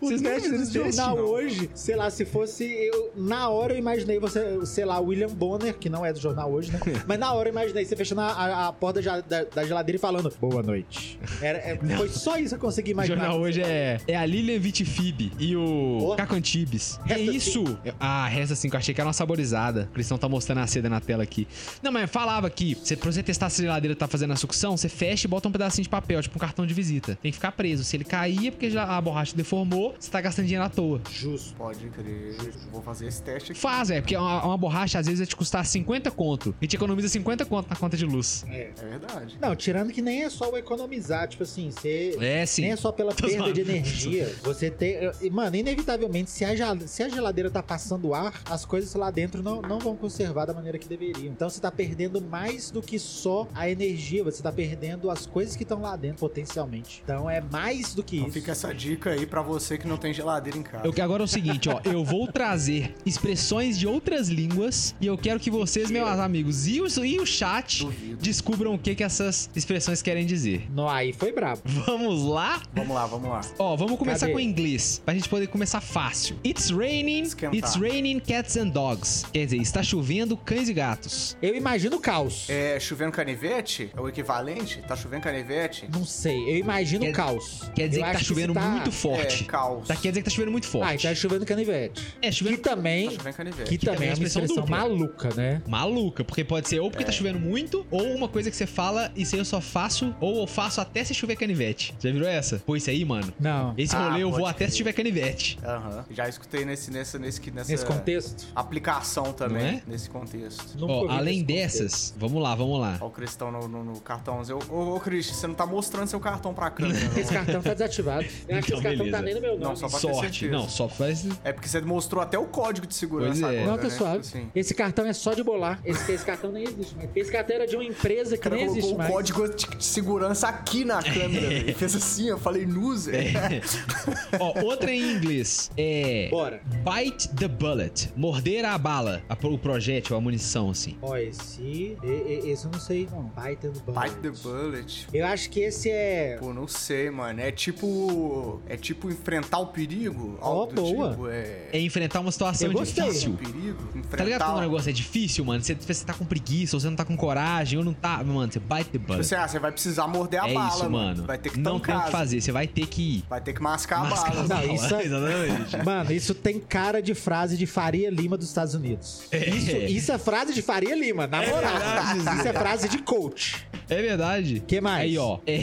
O 0.00 0.06
Vocês 0.06 0.20
não 0.20 0.30
teste 0.30 0.50
do 0.50 0.64
jornal 0.72 1.16
não? 1.16 1.24
hoje, 1.24 1.70
sei 1.74 1.96
lá, 1.96 2.10
se 2.10 2.24
fosse 2.24 2.64
eu, 2.64 3.12
na 3.16 3.48
hora 3.48 3.72
eu 3.74 3.78
imaginei 3.78 4.18
você, 4.18 4.64
sei 4.66 4.84
lá, 4.84 4.98
William 4.98 5.28
Bonner 5.28 5.74
que 5.74 5.88
não 5.88 6.04
é 6.04 6.12
do 6.12 6.20
jornal 6.20 6.52
hoje, 6.52 6.72
né? 6.72 6.80
Mas 7.06 7.18
na 7.18 7.32
hora 7.32 7.48
eu 7.48 7.52
imaginei 7.52 7.84
você 7.84 7.96
fechando 7.96 8.20
a, 8.20 8.26
a- 8.26 8.68
a 8.68 8.72
porta 8.72 9.00
da, 9.02 9.20
da- 9.20 9.44
da 9.44 9.64
geladeira 9.64 9.96
e 9.96 10.00
falando 10.00 10.32
boa 10.40 10.62
noite. 10.62 11.18
Era, 11.40 11.58
é- 11.58 11.78
foi 11.96 12.08
só 12.08 12.36
isso 12.38 12.50
que 12.50 12.54
eu 12.56 12.68
consegui 12.68 12.90
O 12.90 12.92
imaginar. 12.92 13.16
jornal 13.24 13.40
hoje 13.40 13.62
é, 13.62 13.98
é 14.06 14.16
a 14.16 14.24
Lilian 14.26 14.58
Vitifib 14.58 15.32
e 15.38 15.56
o 15.56 16.10
Oh. 16.12 16.16
Caco 16.16 16.34
Antibes. 16.34 16.98
É 17.08 17.18
isso? 17.18 17.64
Ah, 18.00 18.26
resta 18.26 18.54
assim, 18.54 18.68
que 18.68 18.76
eu 18.76 18.78
achei 18.78 18.94
que 18.94 19.00
era 19.00 19.06
uma 19.06 19.12
saborizada. 19.12 19.88
O 19.90 19.94
Cristão 19.94 20.18
tá 20.18 20.28
mostrando 20.28 20.58
a 20.58 20.66
seda 20.66 20.88
na 20.88 21.00
tela 21.00 21.22
aqui. 21.22 21.46
Não, 21.82 21.90
mas 21.92 22.10
falava 22.10 22.48
que 22.50 22.74
você, 22.74 22.96
pra 22.96 23.10
você 23.12 23.22
testar 23.22 23.48
se 23.50 23.62
a 23.62 23.64
geladeira 23.64 23.94
tá 23.96 24.06
fazendo 24.08 24.32
a 24.32 24.36
sucção, 24.36 24.76
você 24.76 24.88
fecha 24.88 25.26
e 25.26 25.30
bota 25.30 25.48
um 25.48 25.52
pedacinho 25.52 25.82
de 25.84 25.88
papel, 25.88 26.20
tipo 26.22 26.36
um 26.36 26.40
cartão 26.40 26.66
de 26.66 26.74
visita. 26.74 27.18
Tem 27.22 27.30
que 27.30 27.36
ficar 27.36 27.52
preso. 27.52 27.84
Se 27.84 27.96
ele 27.96 28.04
cair 28.04 28.48
é 28.48 28.50
porque 28.50 28.70
já 28.70 28.84
a 28.84 29.00
borracha 29.00 29.36
deformou, 29.36 29.94
você 29.98 30.10
tá 30.10 30.20
gastando 30.20 30.46
dinheiro 30.46 30.64
à 30.64 30.68
toa. 30.68 31.00
Justo. 31.10 31.54
Pode 31.56 31.88
crer. 31.90 32.36
Vou 32.72 32.82
fazer 32.82 33.03
esse 33.06 33.22
teste 33.22 33.52
aqui. 33.52 33.60
Faz, 33.60 33.90
é, 33.90 34.00
porque 34.00 34.16
uma, 34.16 34.44
uma 34.44 34.56
borracha 34.58 34.98
às 34.98 35.06
vezes 35.06 35.20
vai 35.20 35.26
te 35.26 35.36
custar 35.36 35.64
50 35.64 36.10
conto. 36.10 36.54
E 36.60 36.66
te 36.66 36.76
economiza 36.76 37.08
50 37.08 37.44
conto 37.44 37.68
na 37.68 37.76
conta 37.76 37.96
de 37.96 38.04
luz. 38.06 38.44
É. 38.48 38.70
É 38.80 38.86
verdade. 38.88 39.38
Não, 39.40 39.54
tirando 39.56 39.92
que 39.92 40.00
nem 40.02 40.22
é 40.24 40.30
só 40.30 40.50
o 40.50 40.56
economizar, 40.56 41.28
tipo 41.28 41.42
assim, 41.42 41.70
você. 41.70 42.16
É, 42.20 42.44
sim. 42.46 42.62
Nem 42.62 42.72
é 42.72 42.76
só 42.76 42.90
pela 42.92 43.12
Tô 43.14 43.26
perda 43.26 43.52
de 43.52 43.60
energia. 43.60 44.34
Você 44.42 44.70
tem. 44.70 44.96
e, 45.20 45.30
Mano, 45.30 45.56
inevitavelmente, 45.56 46.30
se 46.30 46.44
a, 46.44 46.54
gel- 46.54 46.86
se 46.86 47.02
a 47.02 47.08
geladeira 47.08 47.50
tá 47.50 47.62
passando 47.62 48.14
ar, 48.14 48.42
as 48.48 48.64
coisas 48.64 48.92
lá 48.94 49.10
dentro 49.10 49.42
não, 49.42 49.60
não 49.62 49.78
vão 49.78 49.96
conservar 49.96 50.44
da 50.46 50.54
maneira 50.54 50.78
que 50.78 50.88
deveriam. 50.88 51.32
Então 51.32 51.48
você 51.50 51.60
tá 51.60 51.70
perdendo 51.70 52.20
mais 52.22 52.70
do 52.70 52.80
que 52.82 52.98
só 52.98 53.46
a 53.54 53.68
energia. 53.68 54.22
Você 54.24 54.42
tá 54.42 54.52
perdendo 54.52 55.10
as 55.10 55.26
coisas 55.26 55.56
que 55.56 55.62
estão 55.62 55.80
lá 55.80 55.96
dentro, 55.96 56.18
potencialmente. 56.18 57.00
Então 57.04 57.28
é 57.28 57.40
mais 57.40 57.94
do 57.94 58.02
que 58.02 58.16
Então 58.16 58.28
isso. 58.28 58.38
fica 58.38 58.52
essa 58.52 58.72
dica 58.74 59.10
aí 59.10 59.26
pra 59.26 59.42
você 59.42 59.76
que 59.78 59.86
não 59.86 59.96
tem 59.96 60.12
geladeira 60.12 60.58
em 60.58 60.62
casa. 60.62 60.86
Eu, 60.86 60.94
agora 61.04 61.22
é 61.22 61.24
o 61.24 61.28
seguinte, 61.28 61.68
ó. 61.68 61.80
Eu 61.84 62.04
vou 62.04 62.26
trazer 62.28 62.93
expressões 63.04 63.78
de 63.78 63.86
outras 63.86 64.28
línguas 64.28 64.94
e 65.00 65.06
eu 65.06 65.16
quero 65.16 65.38
que 65.38 65.50
vocês, 65.50 65.90
meus 65.90 66.08
amigos, 66.08 66.66
e 66.66 66.80
o, 66.80 66.86
e 67.04 67.18
o 67.20 67.26
chat 67.26 67.84
Duvido. 67.84 68.16
descubram 68.22 68.74
o 68.74 68.78
que, 68.78 68.94
que 68.94 69.02
essas 69.04 69.48
expressões 69.54 70.02
querem 70.02 70.24
dizer. 70.26 70.66
Não, 70.72 70.88
aí 70.88 71.12
foi 71.12 71.32
brabo. 71.32 71.60
Vamos 71.64 72.22
lá? 72.24 72.62
Vamos 72.74 72.94
lá, 72.94 73.06
vamos 73.06 73.28
lá. 73.30 73.40
Ó, 73.58 73.76
vamos 73.76 73.98
começar 73.98 74.20
Cadê? 74.26 74.32
com 74.32 74.38
o 74.38 74.40
inglês, 74.40 75.00
pra 75.04 75.14
gente 75.14 75.28
poder 75.28 75.46
começar 75.48 75.80
fácil. 75.80 76.36
It's 76.44 76.70
raining, 76.70 77.22
Esquentar. 77.22 77.54
it's 77.58 77.74
raining 77.76 78.18
cats 78.20 78.56
and 78.56 78.68
dogs. 78.68 79.24
Quer 79.32 79.44
dizer, 79.46 79.58
está 79.58 79.82
chovendo 79.82 80.36
cães 80.36 80.68
e 80.68 80.72
gatos. 80.74 81.36
Eu 81.42 81.54
imagino 81.54 81.98
caos. 82.00 82.48
É 82.48 82.78
chovendo 82.80 83.12
canivete? 83.12 83.90
É 83.96 84.00
o 84.00 84.08
equivalente? 84.08 84.82
Tá 84.86 84.96
chovendo 84.96 85.22
canivete? 85.22 85.88
Não 85.92 86.04
sei, 86.04 86.36
eu 86.50 86.56
imagino 86.56 87.04
Quer- 87.04 87.12
caos. 87.12 87.60
Quer 87.74 87.88
dizer 87.88 88.00
Eu 88.00 88.06
que 88.06 88.12
tá 88.12 88.18
chovendo 88.18 88.52
se 88.52 88.58
tá- 88.58 88.68
muito 88.68 88.92
forte. 88.92 89.42
É, 89.44 89.46
caos. 89.46 89.86
Tá, 89.88 89.96
quer 89.96 90.08
dizer 90.08 90.20
que 90.22 90.24
tá 90.24 90.30
chovendo 90.30 90.52
muito 90.52 90.66
forte. 90.66 90.88
Ah, 90.90 90.94
então 90.94 91.10
é 91.10 91.14
chovendo 91.14 91.44
canivete. 91.44 92.02
É, 92.22 92.30
chovendo 92.32 92.56
Que 92.56 92.62
também, 92.62 92.83
Tá 92.84 93.10
chovendo 93.16 93.36
canivete. 93.36 93.70
que 93.70 93.78
também 93.84 94.08
é 94.08 94.14
uma 94.14 94.24
expressão 94.24 94.46
dupla. 94.46 94.66
maluca, 94.78 95.34
né? 95.34 95.62
Maluca, 95.66 96.24
porque 96.24 96.44
pode 96.44 96.68
ser 96.68 96.80
ou 96.80 96.90
porque 96.90 97.04
tá 97.04 97.12
chovendo 97.12 97.38
muito, 97.38 97.86
ou 97.90 98.02
uma 98.14 98.28
coisa 98.28 98.50
que 98.50 98.56
você 98.56 98.66
fala, 98.66 99.10
isso 99.16 99.34
aí 99.34 99.40
eu 99.40 99.44
só 99.44 99.60
faço, 99.60 100.14
ou 100.20 100.40
eu 100.42 100.46
faço 100.46 100.80
até 100.80 101.02
se 101.04 101.14
chover 101.14 101.36
canivete. 101.36 101.94
Já 101.98 102.10
virou 102.12 102.28
essa? 102.28 102.58
Pô, 102.58 102.76
isso 102.76 102.90
aí, 102.90 103.04
mano. 103.04 103.32
Não. 103.38 103.74
Esse 103.76 103.94
Ah, 103.96 104.08
rolê 104.10 104.22
eu 104.22 104.30
vou 104.30 104.46
até 104.46 104.68
se 104.68 104.76
tiver 104.76 104.92
canivete. 104.92 105.58
Aham. 105.64 106.04
Já 106.10 106.28
escutei 106.28 106.64
nesse, 106.64 106.90
nessa, 106.90 107.18
nesse, 107.18 107.50
nessa, 107.50 107.70
Nesse 107.72 107.84
contexto. 107.86 108.46
aplicação 108.54 109.32
também. 109.32 109.62
Não 109.62 109.68
é? 109.78 109.82
Nesse 109.86 110.10
contexto. 110.10 110.76
Ó, 110.82 111.08
além 111.08 111.42
nesse 111.42 111.44
contexto. 111.44 111.46
dessas, 111.46 112.14
vamos 112.18 112.42
lá, 112.42 112.54
vamos 112.54 112.80
lá. 112.80 112.98
Ó, 113.00 113.06
o 113.06 113.10
Cristão 113.10 113.50
no, 113.50 113.68
no, 113.68 113.84
no 113.84 114.00
cartãozinho. 114.00 114.58
Ô, 114.70 114.94
ô, 114.96 115.00
Cristian, 115.00 115.34
você 115.34 115.46
não 115.46 115.54
tá 115.54 115.66
mostrando 115.66 116.08
seu 116.08 116.20
cartão 116.20 116.52
pra 116.54 116.70
câmera. 116.70 116.98
Esse 117.18 117.32
cartão 117.32 117.62
tá 117.62 117.72
desativado. 117.72 118.24
Eu 118.48 118.58
acho 118.58 118.66
que 118.66 118.74
Então, 118.74 118.78
esse 118.78 118.82
cartão 118.82 118.98
beleza. 119.06 119.16
tá 119.16 119.22
nem 119.22 119.34
no 119.34 119.40
meu 119.40 119.52
nome. 119.52 119.64
Não, 119.64 119.76
só 119.76 119.88
pra 119.88 119.98
ter 120.00 120.12
Sorte. 120.14 120.40
certeza. 120.40 120.52
Não, 120.52 120.68
só 120.68 120.88
faz. 120.88 121.26
É 121.44 121.52
porque 121.52 121.68
você 121.68 121.80
mostrou 121.80 122.22
até 122.22 122.38
o 122.38 122.46
código 122.46 122.73
de 122.80 122.94
segurança 122.94 123.40
Pois 123.40 123.54
é. 123.54 123.58
agora, 123.60 123.70
Não, 123.70 123.76
tá 123.78 123.84
né? 123.84 123.90
suave. 123.90 124.22
Tipo 124.22 124.36
assim. 124.38 124.50
Esse 124.54 124.74
cartão 124.74 125.06
é 125.06 125.12
só 125.12 125.34
de 125.34 125.42
bolar. 125.42 125.80
Esse, 125.84 126.12
esse 126.12 126.24
cartão 126.24 126.50
nem 126.52 126.64
existe 126.64 126.94
mais. 126.96 127.10
Esse 127.14 127.30
cartão 127.32 127.56
era 127.56 127.66
de 127.66 127.76
uma 127.76 127.84
empresa 127.84 128.34
O 128.34 128.38
que 128.38 128.48
nem 128.48 128.58
colocou 128.60 128.76
existe 128.78 128.94
o 128.94 128.98
mais. 128.98 129.10
código 129.12 129.48
de, 129.48 129.66
de 129.76 129.84
segurança 129.84 130.48
aqui 130.48 130.84
na 130.84 131.02
câmera. 131.02 131.48
velho. 131.48 131.74
Fez 131.74 131.94
assim, 131.96 132.28
eu 132.28 132.38
falei 132.38 132.66
nuser. 132.66 133.32
Ó, 134.38 134.60
outra 134.62 134.90
em 134.90 135.16
inglês 135.16 135.70
é. 135.76 136.28
Bora. 136.30 136.60
Bite 136.84 137.28
the 137.36 137.48
bullet. 137.48 138.10
Morder 138.16 138.64
a 138.64 138.76
bala. 138.78 139.22
A, 139.28 139.36
o 139.46 139.58
projétil, 139.58 140.16
a 140.16 140.20
munição, 140.20 140.70
assim. 140.70 140.96
Ó, 141.02 141.16
esse. 141.16 141.60
e- 141.62 141.96
e- 142.02 142.50
Esse 142.50 142.64
eu 142.66 142.70
não 142.72 142.80
sei, 142.80 143.08
não. 143.10 143.30
Bite 143.36 143.56
the 143.62 143.68
bullet. 143.68 144.00
Bite 144.10 144.16
the 144.22 144.30
bullet. 144.42 145.06
Eu 145.12 145.26
acho 145.26 145.50
que 145.50 145.60
esse 145.60 145.90
é. 145.90 146.36
Pô, 146.40 146.52
não 146.52 146.66
sei, 146.66 147.10
mano. 147.10 147.40
É 147.40 147.50
tipo. 147.50 148.60
É 148.68 148.76
tipo 148.76 149.08
enfrentar 149.08 149.58
o 149.58 149.66
perigo? 149.68 150.38
Ó, 150.40 150.66
do 150.66 150.74
boa. 150.82 151.10
Tipo, 151.10 151.28
é. 151.28 151.68
É 151.72 151.80
enfrentar 151.80 152.20
uma 152.20 152.32
situação 152.32 152.63
Eu 152.66 152.72
gostei. 152.72 153.04
O 153.04 153.08
difícil. 153.08 153.32
perigo? 153.34 153.88
Enfrentar. 153.94 154.16
Tá 154.16 154.24
ligado 154.24 154.44
quando 154.44 154.58
o 154.58 154.60
negócio 154.60 154.90
é 154.90 154.92
difícil, 154.92 155.44
mano? 155.44 155.62
Você, 155.62 155.74
você 155.74 156.04
tá 156.04 156.14
com 156.14 156.24
preguiça, 156.24 156.76
ou 156.76 156.80
você 156.80 156.88
não 156.88 156.96
tá 156.96 157.04
com 157.04 157.16
coragem, 157.16 157.78
ou 157.78 157.84
não 157.84 157.92
tá. 157.92 158.22
Mano, 158.24 158.52
você 158.52 158.58
bite 158.60 158.90
the 158.90 158.98
bullet. 158.98 159.24
Você, 159.26 159.34
ah, 159.34 159.46
você 159.48 159.58
vai 159.58 159.72
precisar 159.72 160.06
morder 160.06 160.42
a 160.42 160.48
é 160.48 160.54
bala, 160.54 160.68
isso, 160.68 160.90
mano. 160.90 161.24
Vai 161.24 161.38
ter 161.38 161.50
que 161.50 161.58
não 161.58 161.78
tem 161.78 161.94
o 161.94 162.02
que 162.04 162.10
fazer, 162.10 162.40
você 162.40 162.52
vai 162.52 162.66
ter 162.66 162.86
que 162.86 163.02
ir. 163.18 163.24
Vai 163.28 163.40
ter 163.40 163.52
que 163.52 163.62
mascar, 163.62 164.08
Mascar 164.08 164.32
a 164.32 164.34
bala. 164.34 164.48
Não, 164.48 164.56
bala. 164.56 164.72
isso 164.72 164.94
é- 164.94 165.04
Exatamente. 165.04 165.84
Mano, 165.84 166.12
isso 166.12 166.34
tem 166.34 166.58
cara 166.60 167.00
de 167.02 167.14
frase 167.14 167.56
de 167.56 167.66
Faria 167.66 168.10
Lima 168.10 168.36
dos 168.36 168.48
Estados 168.48 168.74
Unidos. 168.74 169.22
Isso, 169.32 169.76
isso 169.76 170.12
é 170.12 170.18
frase 170.18 170.52
de 170.54 170.62
Faria 170.62 170.94
Lima, 170.94 171.26
na 171.26 171.38
moral. 171.42 171.60
verdade, 171.60 172.18
isso 172.18 172.48
é 172.48 172.52
frase 172.52 172.88
de 172.88 172.98
coach. 172.98 173.66
É 173.88 174.00
verdade. 174.00 174.62
Que 174.66 174.80
mais? 174.80 175.02
Aí, 175.04 175.18
ó. 175.18 175.38
É... 175.46 175.58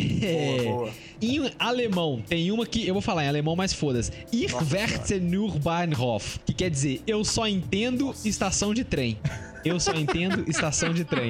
Boa, 0.63 0.77
boa. 0.77 0.91
Em 1.21 1.51
alemão, 1.59 2.21
tem 2.27 2.51
uma 2.51 2.65
que 2.65 2.87
eu 2.87 2.93
vou 2.95 3.01
falar 3.01 3.25
em 3.25 3.27
alemão, 3.27 3.55
mas 3.55 3.73
foda-se. 3.73 4.11
Ich 4.33 4.53
werde 4.71 5.19
nur 5.19 5.57
Bahnhof, 5.59 6.39
que 6.45 6.53
quer 6.53 6.69
dizer 6.69 6.90
eu 7.05 7.23
só 7.23 7.47
entendo 7.47 8.13
estação 8.25 8.73
de 8.73 8.83
trem. 8.83 9.17
Eu 9.63 9.79
só 9.79 9.93
entendo 9.93 10.43
estação 10.49 10.91
de 10.93 11.05
trem. 11.05 11.29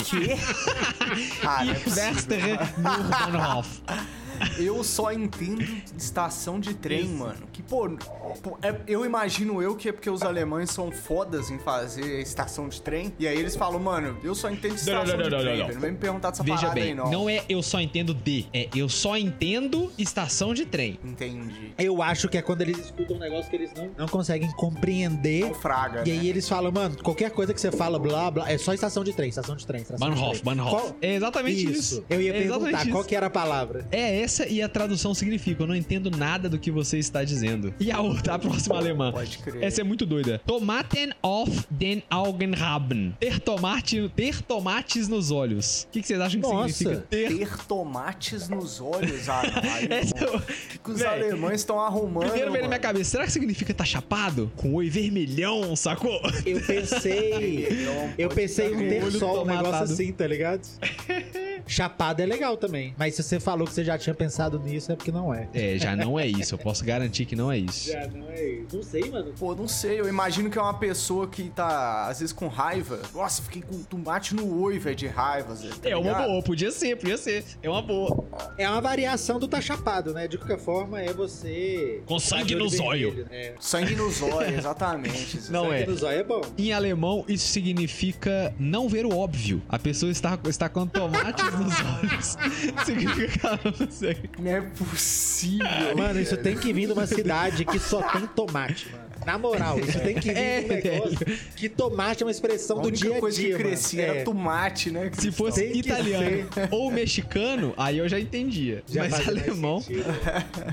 Ah, 1.45 1.65
é 1.67 1.73
possível. 1.73 1.95
werde 1.95 2.47
nur 2.77 3.03
Bahnhof. 3.09 3.81
Eu 4.57 4.83
só 4.83 5.11
entendo 5.11 5.63
estação 5.97 6.59
de 6.59 6.73
trem, 6.73 7.07
mano. 7.07 7.47
Que, 7.51 7.61
pô, 7.61 7.89
pô, 8.41 8.57
é- 8.61 8.75
eu 8.87 9.05
imagino 9.05 9.61
eu 9.61 9.75
que 9.75 9.89
é 9.89 9.91
porque 9.91 10.09
os 10.09 10.21
alemães 10.21 10.69
são 10.71 10.91
fodas 10.91 11.49
em 11.49 11.59
fazer 11.59 12.21
estação 12.21 12.67
de 12.69 12.81
trem. 12.81 13.13
E 13.19 13.27
aí 13.27 13.37
eles 13.37 13.55
falam, 13.55 13.79
mano, 13.79 14.17
eu 14.23 14.33
só 14.35 14.49
entendo 14.49 14.75
estação 14.75 15.05
não, 15.05 15.17
não, 15.17 15.23
de 15.23 15.29
não, 15.29 15.39
trem, 15.39 15.43
não, 15.43 15.51
não. 15.51 15.65
velho. 15.67 15.73
Não 15.75 15.81
vem 15.81 15.91
me 15.91 15.97
perguntar 15.97 16.29
dessa 16.31 16.43
Veja 16.43 16.57
parada 16.57 16.73
bem, 16.75 16.83
aí, 16.89 16.93
não. 16.95 17.11
não 17.11 17.29
é 17.29 17.43
eu 17.49 17.61
só 17.61 17.79
entendo 17.79 18.13
de, 18.13 18.45
é 18.53 18.67
eu 18.75 18.87
só 18.89 19.17
entendo 19.17 19.91
estação 19.97 20.53
de 20.53 20.65
trem. 20.65 20.99
Entendi. 21.03 21.73
Eu 21.77 22.01
acho 22.01 22.27
que 22.29 22.37
é 22.37 22.41
quando 22.41 22.61
eles 22.61 22.77
escutam 22.77 23.17
um 23.17 23.19
negócio 23.19 23.49
que 23.49 23.55
eles 23.55 23.71
não, 23.75 23.89
não 23.97 24.07
conseguem 24.07 24.49
compreender. 24.51 25.53
Fraga, 25.55 26.03
E 26.07 26.11
né? 26.11 26.19
aí 26.19 26.29
eles 26.29 26.47
falam, 26.47 26.71
mano, 26.71 26.95
qualquer 27.03 27.31
coisa 27.31 27.53
que 27.53 27.61
você 27.61 27.71
fala, 27.71 27.99
blá, 27.99 28.29
blá, 28.31 28.49
é 28.51 28.57
só 28.57 28.73
estação 28.73 29.03
de 29.03 29.13
trem, 29.13 29.29
estação 29.29 29.55
de 29.55 29.65
trem, 29.65 29.81
estação 29.81 30.09
Bahnhof, 30.09 30.37
de 30.37 30.41
trem. 30.43 30.55
Bahnhof. 30.55 30.71
Qual- 30.71 30.95
É 31.01 31.15
exatamente 31.15 31.71
isso. 31.71 32.03
Eu 32.09 32.21
ia 32.21 32.31
É 32.35 32.39
perguntar 32.41 32.81
isso. 32.83 32.91
qual 32.91 33.03
que 33.03 33.15
era 33.15 33.27
a 33.27 33.29
palavra. 33.29 33.87
É 33.91 34.19
essa 34.31 34.47
e 34.47 34.61
a 34.61 34.69
tradução 34.69 35.13
significa: 35.13 35.63
eu 35.63 35.67
não 35.67 35.75
entendo 35.75 36.09
nada 36.09 36.47
do 36.47 36.57
que 36.57 36.71
você 36.71 36.97
está 36.97 37.23
dizendo. 37.23 37.73
E 37.79 37.91
a 37.91 37.99
outra, 37.99 38.35
a 38.35 38.39
próxima 38.39 38.77
alemã. 38.77 39.11
Pode 39.11 39.37
crer. 39.39 39.61
Essa 39.61 39.81
é 39.81 39.83
muito 39.83 40.05
doida. 40.05 40.41
Tomaten 40.45 41.11
auf 41.21 41.65
den 41.69 42.01
Augen 42.09 42.55
haben. 42.55 43.13
Ter, 43.19 43.39
tomate, 43.39 44.09
ter 44.15 44.41
tomates 44.41 45.07
nos 45.09 45.31
olhos. 45.31 45.83
O 45.83 45.91
que, 45.91 46.01
que 46.01 46.07
vocês 46.07 46.21
acham 46.21 46.39
que 46.39 46.47
Nossa. 46.47 46.73
significa 46.73 47.05
ter? 47.09 47.37
Ter 47.37 47.57
tomates 47.65 48.47
nos 48.47 48.79
olhos, 48.79 49.27
ah, 49.27 49.41
O 50.33 50.69
que, 50.69 50.79
que 50.79 50.91
os 50.91 50.99
Véi, 50.99 51.07
alemães 51.07 51.61
estão 51.61 51.79
arrumando? 51.79 52.27
Primeiro 52.27 52.51
veio 52.51 52.63
na 52.63 52.69
minha 52.69 52.79
cabeça, 52.79 53.11
será 53.11 53.25
que 53.25 53.31
significa 53.31 53.73
tá 53.73 53.83
chapado? 53.83 54.51
Com 54.55 54.73
oi 54.75 54.89
vermelhão, 54.89 55.75
sacou? 55.75 56.21
Eu 56.45 56.61
pensei. 56.61 57.67
Eu 58.17 58.29
pensei 58.29 58.71
em 58.71 58.75
um 58.75 58.89
ter 58.89 59.11
só 59.11 59.43
um 59.43 59.45
negócio 59.45 59.83
assim, 59.83 60.11
tá 60.11 60.25
ligado? 60.25 60.61
Chapado 61.67 62.21
é 62.21 62.25
legal 62.25 62.57
também. 62.57 62.93
Mas 62.97 63.15
se 63.15 63.23
você 63.23 63.39
falou 63.39 63.67
que 63.67 63.73
você 63.73 63.83
já 63.83 63.97
tinha 63.97 64.13
pensado 64.13 64.59
nisso, 64.59 64.91
é 64.91 64.95
porque 64.95 65.11
não 65.11 65.33
é. 65.33 65.49
É, 65.53 65.77
já 65.77 65.95
não 65.95 66.19
é 66.19 66.27
isso. 66.27 66.55
Eu 66.55 66.59
posso 66.59 66.83
garantir 66.83 67.25
que 67.25 67.35
não 67.35 67.51
é 67.51 67.57
isso. 67.57 67.91
Já 67.91 68.07
não 68.07 68.29
é 68.29 68.45
isso. 68.45 68.75
Não 68.75 68.83
sei, 68.83 69.09
mano. 69.09 69.33
Pô, 69.37 69.55
não 69.55 69.67
sei, 69.67 69.99
eu 69.99 70.07
imagino 70.07 70.49
que 70.49 70.57
é 70.57 70.61
uma 70.61 70.73
pessoa 70.73 71.27
que 71.27 71.49
tá, 71.49 72.07
às 72.07 72.19
vezes, 72.19 72.33
com 72.33 72.47
raiva. 72.47 72.99
Nossa, 73.13 73.41
fiquei 73.41 73.61
com 73.61 73.81
tomate 73.83 74.35
no 74.35 74.61
oi, 74.61 74.79
velho, 74.79 74.95
de 74.95 75.07
raiva, 75.07 75.55
tá 75.81 75.89
É 75.89 75.95
uma 75.95 76.03
ligado? 76.11 76.27
boa, 76.27 76.43
podia 76.43 76.71
ser, 76.71 76.95
podia 76.97 77.17
ser. 77.17 77.43
É 77.61 77.69
uma 77.69 77.81
boa. 77.81 78.25
É 78.57 78.69
uma 78.69 78.81
variação 78.81 79.39
do 79.39 79.47
tá 79.47 79.61
chapado, 79.61 80.13
né? 80.13 80.27
De 80.27 80.37
qualquer 80.37 80.59
forma, 80.59 81.01
é 81.01 81.13
você. 81.13 82.01
Com 82.05 82.19
sangue 82.19 82.55
no 82.55 82.67
zóio. 82.69 83.25
É. 83.29 83.53
Sangue 83.59 83.95
nos 83.95 84.21
olhos, 84.21 84.57
exatamente. 84.59 85.51
Não 85.51 85.65
Sangue 85.65 85.83
é. 85.83 85.85
no 85.85 85.95
zóio 85.95 86.19
é 86.19 86.23
bom. 86.23 86.41
Em 86.57 86.73
alemão, 86.73 87.23
isso 87.27 87.47
significa 87.47 88.53
não 88.59 88.87
ver 88.87 89.05
o 89.05 89.15
óbvio. 89.17 89.61
A 89.67 89.79
pessoa 89.79 90.11
está, 90.11 90.37
está 90.47 90.69
com 90.69 90.85
nos 91.57 91.73
olhos. 91.79 92.37
significa 92.85 93.27
que 93.39 93.45
ela 93.45 93.59
não 93.63 93.71
consegue. 93.71 94.29
Não 94.39 94.51
é 94.51 94.61
possível. 94.61 95.97
Mano, 95.97 96.19
isso 96.19 96.37
tem 96.37 96.55
que 96.55 96.73
vir 96.73 96.87
de 96.87 96.93
uma 96.93 97.07
cidade 97.07 97.65
que 97.65 97.79
só 97.79 98.01
tem 98.01 98.25
tomate, 98.27 98.89
mano. 98.91 99.10
Na 99.25 99.37
moral, 99.37 99.79
isso 99.79 99.99
tem 99.99 100.15
que 100.15 100.31
vir 100.33 100.37
É, 100.37 100.61
um 100.65 100.67
negócio 100.67 101.25
que 101.55 101.69
tomate 101.69 102.23
é 102.23 102.25
uma 102.25 102.31
expressão 102.31 102.79
A 102.79 102.81
do 102.81 102.91
dia 102.91 103.17
a 103.17 103.19
coisa 103.19 103.37
dia, 103.37 103.47
que 103.49 103.53
mano. 103.53 103.65
crescia 103.69 104.01
É. 104.01 104.07
era 104.07 104.23
tomate, 104.23 104.91
né? 104.91 105.11
Se 105.13 105.31
fosse 105.31 105.61
Tem 105.61 105.71
que 105.73 105.79
italiano 105.79 106.47
ou 106.71 106.91
mexicano, 106.91 107.73
aí 107.77 107.97
eu 107.97 108.07
já 108.09 108.19
entendia. 108.19 108.83
Já 108.89 109.01
Mas 109.07 109.27
alemão, 109.27 109.83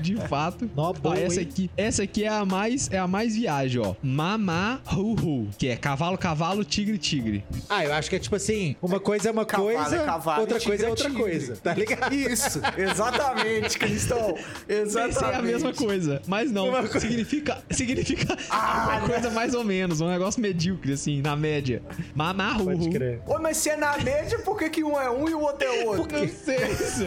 de 0.01 0.15
fato. 0.27 0.69
Nó 0.75 0.93
Ó, 1.03 1.13
essa 1.13 1.41
aqui, 1.41 1.69
essa 1.77 2.03
aqui 2.03 2.23
é 2.23 2.27
a 2.29 2.45
mais 2.45 2.89
é 2.91 2.97
a 2.97 3.07
mais 3.07 3.35
viagem, 3.35 3.81
ó. 3.81 3.93
Mamá 4.01 4.81
hu 4.93 5.13
hu, 5.13 5.47
que 5.57 5.67
é 5.67 5.75
cavalo 5.75 6.17
cavalo 6.17 6.63
tigre 6.63 6.97
tigre. 6.97 7.43
Ah, 7.69 7.83
eu 7.85 7.93
acho 7.93 8.09
que 8.09 8.15
é 8.15 8.19
tipo 8.19 8.35
assim, 8.35 8.75
uma 8.81 8.99
coisa 8.99 9.29
é 9.29 9.31
uma 9.31 9.45
Cavalo 9.45 9.69
é 9.71 9.75
coisa, 9.75 10.03
cavalo 10.03 10.41
outra 10.41 10.59
coisa 10.59 10.73
é 10.73 10.75
tigre 10.75 10.89
outra 10.89 11.05
tigre. 11.09 11.21
coisa, 11.21 11.55
tá 11.57 11.73
ligado? 11.73 12.13
Isso, 12.13 12.61
exatamente, 12.77 13.77
Cristão. 13.77 14.35
Exatamente. 14.67 15.33
É 15.33 15.35
a 15.35 15.41
mesma 15.41 15.73
coisa, 15.73 16.21
mas 16.27 16.51
não. 16.51 16.69
Coisa- 16.71 16.99
Significa 16.99 17.57
significa 17.71 18.37
uma 18.49 19.01
coisa 19.07 19.29
mais 19.29 19.53
ou 19.53 19.63
menos, 19.63 20.01
um 20.01 20.09
negócio 20.09 20.41
medíocre 20.41 20.93
assim, 20.93 21.21
na 21.21 21.35
média. 21.35 21.81
Mamá 22.15 22.57
hu 22.57 22.65
Pode 22.65 22.89
crer. 22.89 23.21
Ô, 23.25 23.39
mas 23.39 23.57
se 23.57 23.69
é 23.69 23.77
na 23.77 23.97
média, 23.97 24.39
por 24.39 24.57
que, 24.57 24.69
que 24.69 24.83
um 24.83 24.99
é 24.99 25.09
um 25.09 25.27
e 25.27 25.33
o 25.33 25.41
outro 25.41 25.67
é 25.67 25.83
outro? 25.85 26.19
Não 26.19 26.27
sei 26.27 26.57
isso. 26.67 27.05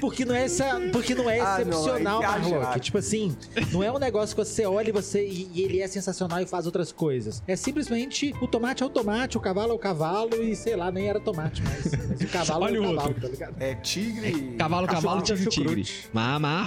Porque 0.00 0.24
não 0.24 0.34
é, 0.34 0.44
essa, 0.44 0.80
porque 0.92 1.14
não 1.14 1.28
é 1.28 1.40
Ah, 1.40 1.58
não, 1.64 1.70
excepcional, 1.80 2.22
é 2.22 2.26
viajado. 2.26 2.50
Marlock. 2.50 2.80
Tipo 2.80 2.98
assim, 2.98 3.36
não 3.72 3.82
é 3.82 3.90
um 3.92 3.98
negócio 3.98 4.34
que 4.36 4.44
você 4.44 4.64
olha 4.66 4.88
e, 4.88 4.92
você, 4.92 5.24
e, 5.26 5.50
e 5.54 5.62
ele 5.62 5.80
é 5.80 5.86
sensacional 5.88 6.40
e 6.40 6.46
faz 6.46 6.66
outras 6.66 6.92
coisas. 6.92 7.42
É 7.46 7.56
simplesmente 7.56 8.34
o 8.40 8.46
tomate 8.46 8.82
é 8.82 8.86
o 8.86 8.88
tomate, 8.90 9.36
o 9.36 9.40
cavalo 9.40 9.72
é 9.72 9.74
o 9.74 9.78
cavalo 9.78 10.42
e 10.42 10.54
sei 10.54 10.76
lá, 10.76 10.90
nem 10.90 11.08
era 11.08 11.20
tomate, 11.20 11.62
mas, 11.62 11.92
mas 12.08 12.20
o 12.20 12.26
cavalo 12.28 12.64
Olha 12.64 12.76
é 12.76 12.80
o 12.80 12.82
o 12.82 12.86
cavalo, 12.88 13.08
outro. 13.08 13.20
tá 13.22 13.28
ligado? 13.28 13.54
É 13.60 13.74
tigre. 13.76 14.54
Cavalo, 14.58 14.86
cavalo, 14.86 15.22
tigre, 15.22 15.46
tigre. 15.48 15.86
Mamá, 16.12 16.66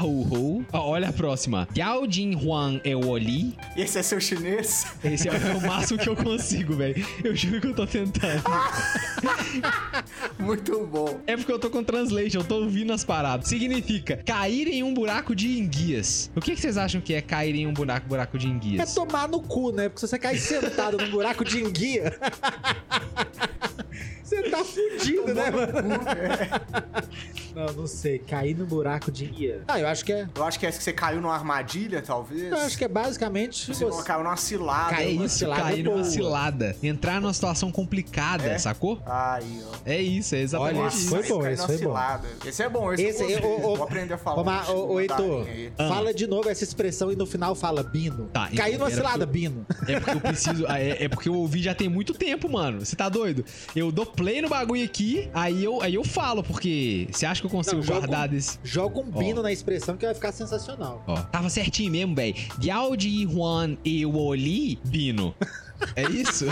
olha 0.73 1.09
a 1.09 1.13
próxima. 1.13 1.67
Yao 1.77 2.09
Jin 2.09 2.35
Huang 2.35 2.81
Eoli. 2.83 3.55
Esse 3.75 3.99
é 3.99 4.03
seu 4.03 4.19
chinês? 4.19 4.85
Esse 5.03 5.27
é 5.27 5.31
o 5.31 5.61
máximo 5.67 5.99
que 5.99 6.09
eu 6.09 6.15
consigo, 6.15 6.75
velho. 6.75 7.05
Eu 7.23 7.35
juro 7.35 7.61
que 7.61 7.67
eu 7.67 7.75
tô 7.75 7.87
tentando. 7.87 8.43
Muito 10.39 10.85
bom. 10.87 11.19
É 11.27 11.35
porque 11.37 11.51
eu 11.51 11.59
tô 11.59 11.69
com 11.69 11.83
translation, 11.83 12.39
eu 12.39 12.43
tô 12.43 12.55
ouvindo 12.61 12.90
as 12.91 13.03
paradas. 13.03 13.47
Significa 13.47 14.17
cair 14.17 14.67
em 14.67 14.83
um 14.83 14.93
buraco 14.93 15.35
de 15.35 15.59
enguias. 15.59 16.31
O 16.35 16.41
que, 16.41 16.55
que 16.55 16.61
vocês 16.61 16.77
acham 16.77 17.01
que 17.01 17.13
é 17.13 17.21
cair 17.21 17.55
em 17.55 17.67
um 17.67 17.73
buraco, 17.73 18.07
buraco 18.07 18.37
de 18.37 18.47
É 18.47 18.49
enguias? 18.49 18.93
tomar 18.93 19.27
no 19.27 19.41
cu, 19.41 19.71
né? 19.71 19.89
Porque 19.89 19.99
se 20.01 20.07
você 20.07 20.19
cair 20.19 20.39
sentado 20.39 20.97
num 20.97 21.09
buraco 21.09 21.43
de 21.43 21.61
enguia. 21.63 22.17
Você 24.31 24.43
tá 24.43 24.63
fudido, 24.63 25.33
né, 25.33 25.51
mano? 25.51 25.73
Não, 27.53 27.65
não 27.73 27.87
sei. 27.87 28.17
Cair 28.19 28.57
no 28.57 28.65
buraco 28.65 29.11
de. 29.11 29.53
Ah, 29.67 29.79
eu 29.79 29.87
acho 29.87 30.05
que 30.05 30.13
é. 30.13 30.27
Eu 30.33 30.43
acho 30.45 30.57
que 30.59 30.65
é 30.65 30.71
que 30.71 30.81
você 30.81 30.93
caiu 30.93 31.19
numa 31.21 31.33
armadilha, 31.33 32.01
talvez. 32.01 32.51
Eu 32.51 32.57
acho 32.57 32.77
que 32.77 32.85
é 32.85 32.87
basicamente. 32.87 33.67
Você 33.73 33.85
não 33.85 34.01
caiu 34.03 34.23
numa 34.23 34.37
cilada. 34.37 34.93
É 34.93 34.95
Caiu 34.95 35.13
numa 35.15 35.25
isso, 35.25 35.37
cilada 35.37 35.61
cair 35.61 35.83
numa 35.83 36.03
cilada. 36.03 36.75
Entrar 36.81 37.19
numa 37.21 37.33
situação 37.33 37.71
complicada, 37.71 38.45
É? 38.45 38.57
sacou? 38.57 39.01
Aí, 39.05 39.61
ó. 39.67 39.75
É 39.85 40.01
isso, 40.01 40.35
é 40.35 40.39
exatamente 40.39 40.77
Olha, 40.79 40.87
isso. 40.87 41.09
foi 41.09 41.27
bom, 41.27 41.45
esse 41.45 41.65
foi 41.65 41.75
bom. 41.75 41.81
cilada. 41.81 42.27
Esse 42.45 42.63
é 42.63 42.69
bom, 42.69 42.93
esse, 42.93 43.03
Esse, 43.03 43.23
eu 43.23 43.29
eu, 43.39 43.43
ô, 43.45 43.71
ô, 43.71 43.75
Vou 43.75 43.83
aprender 43.83 44.13
a 44.13 44.17
falar. 44.17 44.71
Um 44.71 44.91
ô, 44.93 44.99
Heitor, 44.99 45.47
aí. 45.47 45.73
Ah. 45.77 45.87
fala 45.89 46.13
de 46.13 46.27
novo 46.27 46.49
essa 46.49 46.63
expressão 46.63 47.11
e 47.11 47.15
no 47.15 47.25
final 47.25 47.53
fala 47.55 47.83
Bino. 47.83 48.27
Tá, 48.31 48.47
então, 48.51 48.63
Caiu 48.63 48.79
numa 48.79 48.89
cilada, 48.91 49.25
Bino. 49.25 49.65
É 49.87 49.99
porque 49.99 50.17
eu 50.17 50.21
preciso. 50.21 50.65
É, 50.67 51.03
é 51.05 51.09
porque 51.09 51.27
eu 51.27 51.35
ouvi 51.35 51.61
já 51.61 51.75
tem 51.75 51.89
muito 51.89 52.13
tempo, 52.13 52.49
mano. 52.49 52.79
Você 52.85 52.95
tá 52.95 53.09
doido? 53.09 53.43
Eu 53.75 53.91
dou 53.91 54.05
play 54.21 54.41
no 54.41 54.49
bagulho 54.49 54.83
aqui, 54.85 55.29
aí 55.33 55.63
eu, 55.63 55.81
aí 55.81 55.95
eu 55.95 56.03
falo, 56.03 56.43
porque 56.43 57.07
você 57.11 57.25
acha 57.25 57.41
que 57.41 57.47
eu 57.47 57.51
consigo 57.51 57.77
Não, 57.81 57.87
guardar 57.87 58.27
um- 58.27 58.31
desse. 58.31 58.59
Joga 58.63 58.99
um 58.99 59.03
Bino 59.11 59.41
na 59.41 59.51
expressão 59.51 59.97
que 59.97 60.05
vai 60.05 60.13
ficar 60.13 60.31
sensacional. 60.31 61.03
Ó, 61.07 61.15
tava 61.15 61.49
certinho 61.49 61.91
mesmo, 61.91 62.13
velho. 62.15 62.35
Yao 62.63 62.95
de 62.95 63.23
Juan 63.27 63.77
e 63.83 64.05
Oli 64.05 64.79
Bino. 64.85 65.33
É 65.95 66.03
isso? 66.09 66.45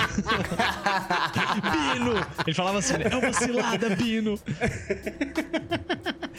Bino! 1.72 2.14
Ele 2.46 2.54
falava 2.56 2.80
assim, 2.80 2.94
né? 2.94 3.06
É 3.12 3.16
uma 3.16 3.34
cilada, 3.34 3.90
Bino. 3.96 4.40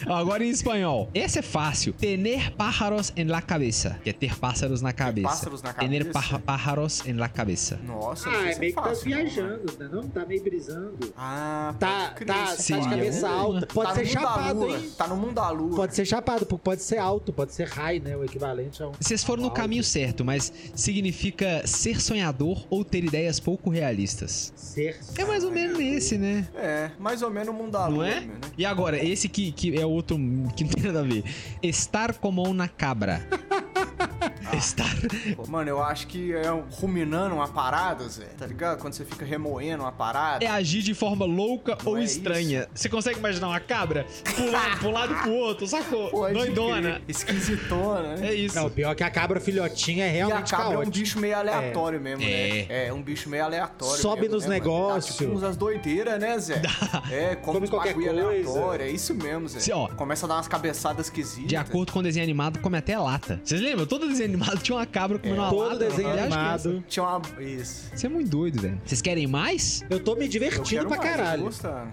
Ó, 0.07 0.15
Agora 0.15 0.45
em 0.45 0.49
espanhol. 0.51 1.11
Esse 1.15 1.39
é 1.39 1.43
fácil. 1.43 1.93
Tener 1.93 2.53
pájaros 2.53 3.13
en 3.17 3.27
la 3.29 3.43
cabeza. 3.43 3.99
Que 4.03 4.11
é 4.11 4.13
ter 4.13 4.37
pássaros 4.39 4.81
na 4.83 4.93
cabeça. 4.93 5.29
pássaros 5.29 5.63
na 5.63 5.73
Tener 5.73 6.07
cabeça? 6.11 6.39
pá- 6.39 6.57
pájaros 6.57 7.07
en 7.07 7.17
la 7.19 7.29
cabeça. 7.29 7.79
Nossa, 7.87 8.29
Ah, 8.31 8.49
é 8.49 8.53
se 8.55 8.61
meio 8.61 8.73
que 8.75 8.81
tá 8.81 8.89
fácil, 8.89 9.11
mano. 9.11 9.23
viajando, 9.23 9.73
né? 9.79 9.89
Não, 9.93 10.03
tá 10.09 10.25
meio 10.25 10.43
brisando. 10.43 11.13
Ah, 11.17 11.75
Tá, 11.79 12.13
pode 12.15 12.25
tá, 12.27 12.45
esse 12.55 12.73
tá 12.73 12.79
de 12.79 12.85
Seria. 12.85 12.89
cabeça 12.91 13.29
alta. 13.29 13.67
Pode 13.67 13.89
tá 13.89 13.95
ser 13.95 14.01
no 14.01 14.07
mundo 14.07 14.15
da 14.15 14.21
chapado, 14.21 14.59
lua. 14.61 14.77
hein? 14.79 14.91
Tá 14.97 15.07
no 15.09 15.17
mundo 15.17 15.33
da 15.35 15.51
lua. 15.51 15.77
Pode 15.77 15.95
ser 15.95 16.05
chapado, 16.07 16.47
porque 16.47 16.65
pode 16.65 16.83
ser 16.83 16.99
alto, 16.99 17.33
pode 17.33 17.53
ser 17.55 17.69
high, 17.69 18.01
né? 18.01 18.17
O 18.17 18.25
equivalente 18.25 18.83
a 18.83 18.89
um. 18.89 18.93
Vocês 18.99 19.23
foram 19.23 19.43
no 19.43 19.51
caminho 19.51 19.85
certo, 19.85 20.25
mas 20.25 20.53
significa 20.75 21.63
ser 21.67 22.01
sonhador 22.01 22.67
ou 22.71 22.80
ter 22.85 23.05
ideias 23.05 23.39
pouco 23.41 23.71
realistas. 23.71 24.53
Ser. 24.57 24.99
É 25.17 25.25
mais 25.25 25.45
ou 25.45 25.51
menos 25.51 25.79
esse, 25.79 26.17
né? 26.19 26.47
É, 26.55 26.91
mais 26.99 27.23
ou 27.23 27.31
menos 27.31 27.49
o 27.49 27.53
mundo 27.53 27.73
da 27.73 27.89
Não 27.89 27.97
lua, 27.97 28.09
é? 28.09 28.21
né? 28.21 28.31
E 28.57 28.65
agora, 28.65 29.03
esse 29.05 29.29
que, 29.29 29.53
que 29.53 29.79
é 29.79 29.85
outro 29.87 30.17
que 30.57 30.65
não 30.65 30.71
tem 30.71 30.85
nada 30.85 31.01
a 31.01 31.03
ver. 31.03 31.25
Estar 31.63 32.15
como 32.15 32.43
uma 32.43 32.69
cabra. 32.69 33.27
Estar. 34.57 34.91
Pô, 35.37 35.47
Mano, 35.49 35.69
eu 35.69 35.83
acho 35.83 36.07
que 36.07 36.33
é 36.33 36.53
um- 36.53 36.65
ruminando 36.71 37.35
uma 37.35 37.49
parada, 37.49 38.09
Zé. 38.09 38.25
Tá 38.39 38.47
ligado? 38.47 38.79
Quando 38.79 38.93
você 38.95 39.05
fica 39.05 39.25
remoendo 39.25 39.83
uma 39.85 39.93
parada. 39.93 40.45
É 40.45 40.49
agir 40.49 40.83
de 40.83 40.95
forma 40.95 41.25
louca 41.25 41.77
ou 41.85 41.99
é 41.99 42.05
estranha. 42.05 42.69
Você 42.75 42.89
consegue 42.89 43.19
imaginar 43.19 43.49
uma 43.49 43.61
cabra 43.61 44.07
pulando 44.37 44.79
pro 44.79 44.91
lado 44.91 45.13
e 45.13 45.17
pro 45.17 45.33
outro, 45.33 45.67
sacou? 45.67 46.09
Pode 46.11 46.35
Doidona. 46.35 46.93
crer. 46.93 47.03
Esquisitona, 47.09 48.17
né? 48.17 48.29
É 48.29 48.35
isso. 48.35 48.55
Não, 48.57 48.71
pior 48.71 48.95
que 48.95 49.03
a 49.03 49.11
cabra 49.11 49.41
filhotinha 49.41 50.05
é 50.05 50.09
E 50.09 50.21
a 50.21 50.27
realmente 50.27 50.51
cabra 50.51 50.75
é 50.75 50.79
um 50.87 50.91
bicho 50.91 51.19
meio 51.19 51.37
aleatório 51.37 52.01
mesmo, 52.01 52.23
É. 52.23 52.27
né? 52.27 52.67
É, 52.89 52.93
um 52.93 53.03
bicho 53.03 53.29
meio 53.29 53.45
aleatório. 53.45 54.01
Sobe 54.01 54.23
mesmo, 54.23 54.35
nos 54.37 54.45
né? 54.45 54.49
Dá, 54.51 54.55
negócios. 54.55 55.17
tipo 55.17 55.33
umas 55.33 55.57
doideiras, 55.57 56.21
né, 56.21 56.39
Zé? 56.39 56.63
É, 57.11 57.35
come, 57.37 57.55
Come 57.61 57.69
qualquer 57.69 57.95
coisa. 57.95 58.11
aleatório. 58.11 58.85
É 58.85 58.91
isso 58.91 59.15
mesmo, 59.15 59.49
Zé. 59.49 59.61
Se, 59.61 59.73
ó, 59.73 59.89
Começa 59.89 60.27
a 60.27 60.29
dar 60.29 60.35
umas 60.37 60.49
cabeçadas 60.49 61.07
esquisitas. 61.07 61.47
De 61.49 61.57
acordo 61.57 61.93
com 61.93 61.99
o 61.99 62.03
desenho 62.03 62.25
animado, 62.25 62.59
come 62.61 62.77
até 62.79 62.99
lata. 62.99 63.41
Vocês 63.45 63.61
lembram? 63.61 63.87
Todo 63.87 64.07
desenho 64.09 64.31
animado 64.41 64.63
tinha 64.63 64.77
uma 64.77 64.87
cabra 64.87 65.19
comendo 65.19 65.41
uma 65.41 65.51
Todo 65.51 65.63
lata. 65.65 65.79
desenho 65.79 66.09
Eu 66.09 66.15
acho 66.15 66.29
que 66.29 66.35
animado. 66.35 66.85
Tinha 66.89 67.05
uma. 67.05 67.43
Isso. 67.43 67.91
Isso 67.95 68.07
é 68.07 68.09
muito 68.09 68.31
doido, 68.31 68.61
velho. 68.63 68.81
Vocês 68.85 69.03
querem 69.03 69.27
mais? 69.27 69.83
Eu 69.91 70.01
tô 70.01 70.15
me 70.15 70.29
divertindo 70.29 70.87
pra 70.87 70.97
mais, 70.97 71.11
caralho. 71.11 71.51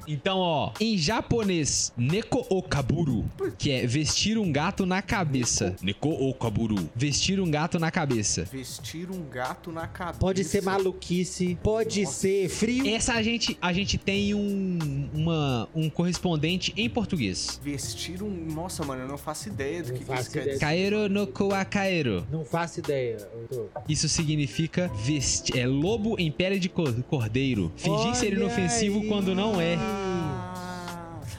Então, 0.08 0.38
ó, 0.38 0.72
em 0.80 0.98
japonês, 0.98 1.92
neko 1.98 2.46
okaburu, 2.50 3.26
que 3.58 3.72
é 3.72 3.86
vestir 3.86 4.38
um 4.38 4.52
gato 4.52 4.86
na 4.86 5.02
cabeça. 5.02 5.76
Neko 5.82 6.10
okaburu, 6.30 6.90
vestir 6.96 7.40
um 7.40 7.50
gato 7.50 7.80
na 7.80 7.92
cabeça. 7.92 8.44
Vestir 8.46 9.10
um 9.12 9.28
gato 9.30 9.72
na 9.72 9.88
cabeça. 9.88 10.20
Pode 10.20 10.44
ser 10.44 10.62
maluquice, 10.64 11.58
pode 11.62 12.06
ser 12.06 12.50
frio. 12.50 12.88
Essa 12.88 13.14
a 13.14 13.24
gente, 13.24 13.58
a 13.62 13.74
gente 13.74 13.98
tem 13.98 14.34
um, 14.34 15.10
uma, 15.14 15.68
um 15.76 15.90
correspondente 15.90 16.74
em 16.78 16.90
português. 16.90 17.60
Vestir 17.64 18.22
um. 18.24 18.48
Nossa, 18.54 18.84
mano, 18.86 19.04
eu 19.04 19.08
não 19.08 19.18
faço 19.18 19.50
ideia 19.50 19.84
do 19.84 19.94
que, 19.94 20.04
que 20.04 20.14
isso 20.14 20.32
quer 20.32 20.46
dizer. 20.46 20.60
Kaero 20.60 21.10
no 21.10 21.28
koakaero. 21.28 22.26
Não 22.30 22.44
faço 22.44 22.80
ideia. 22.80 23.18
Isso 23.88 24.10
significa 24.10 24.90
vestir. 25.06 25.58
É 25.58 25.66
lobo 25.66 26.20
em 26.20 26.30
pele 26.32 26.60
de 26.60 26.68
cor- 26.68 26.94
cordeiro. 27.04 27.72
Fingir 27.78 28.16
ser 28.16 28.28
Olha 28.28 28.36
inofensivo 28.36 29.00
aí. 29.00 29.08
quando 29.08 29.34
não 29.34 29.62
é. 29.62 29.78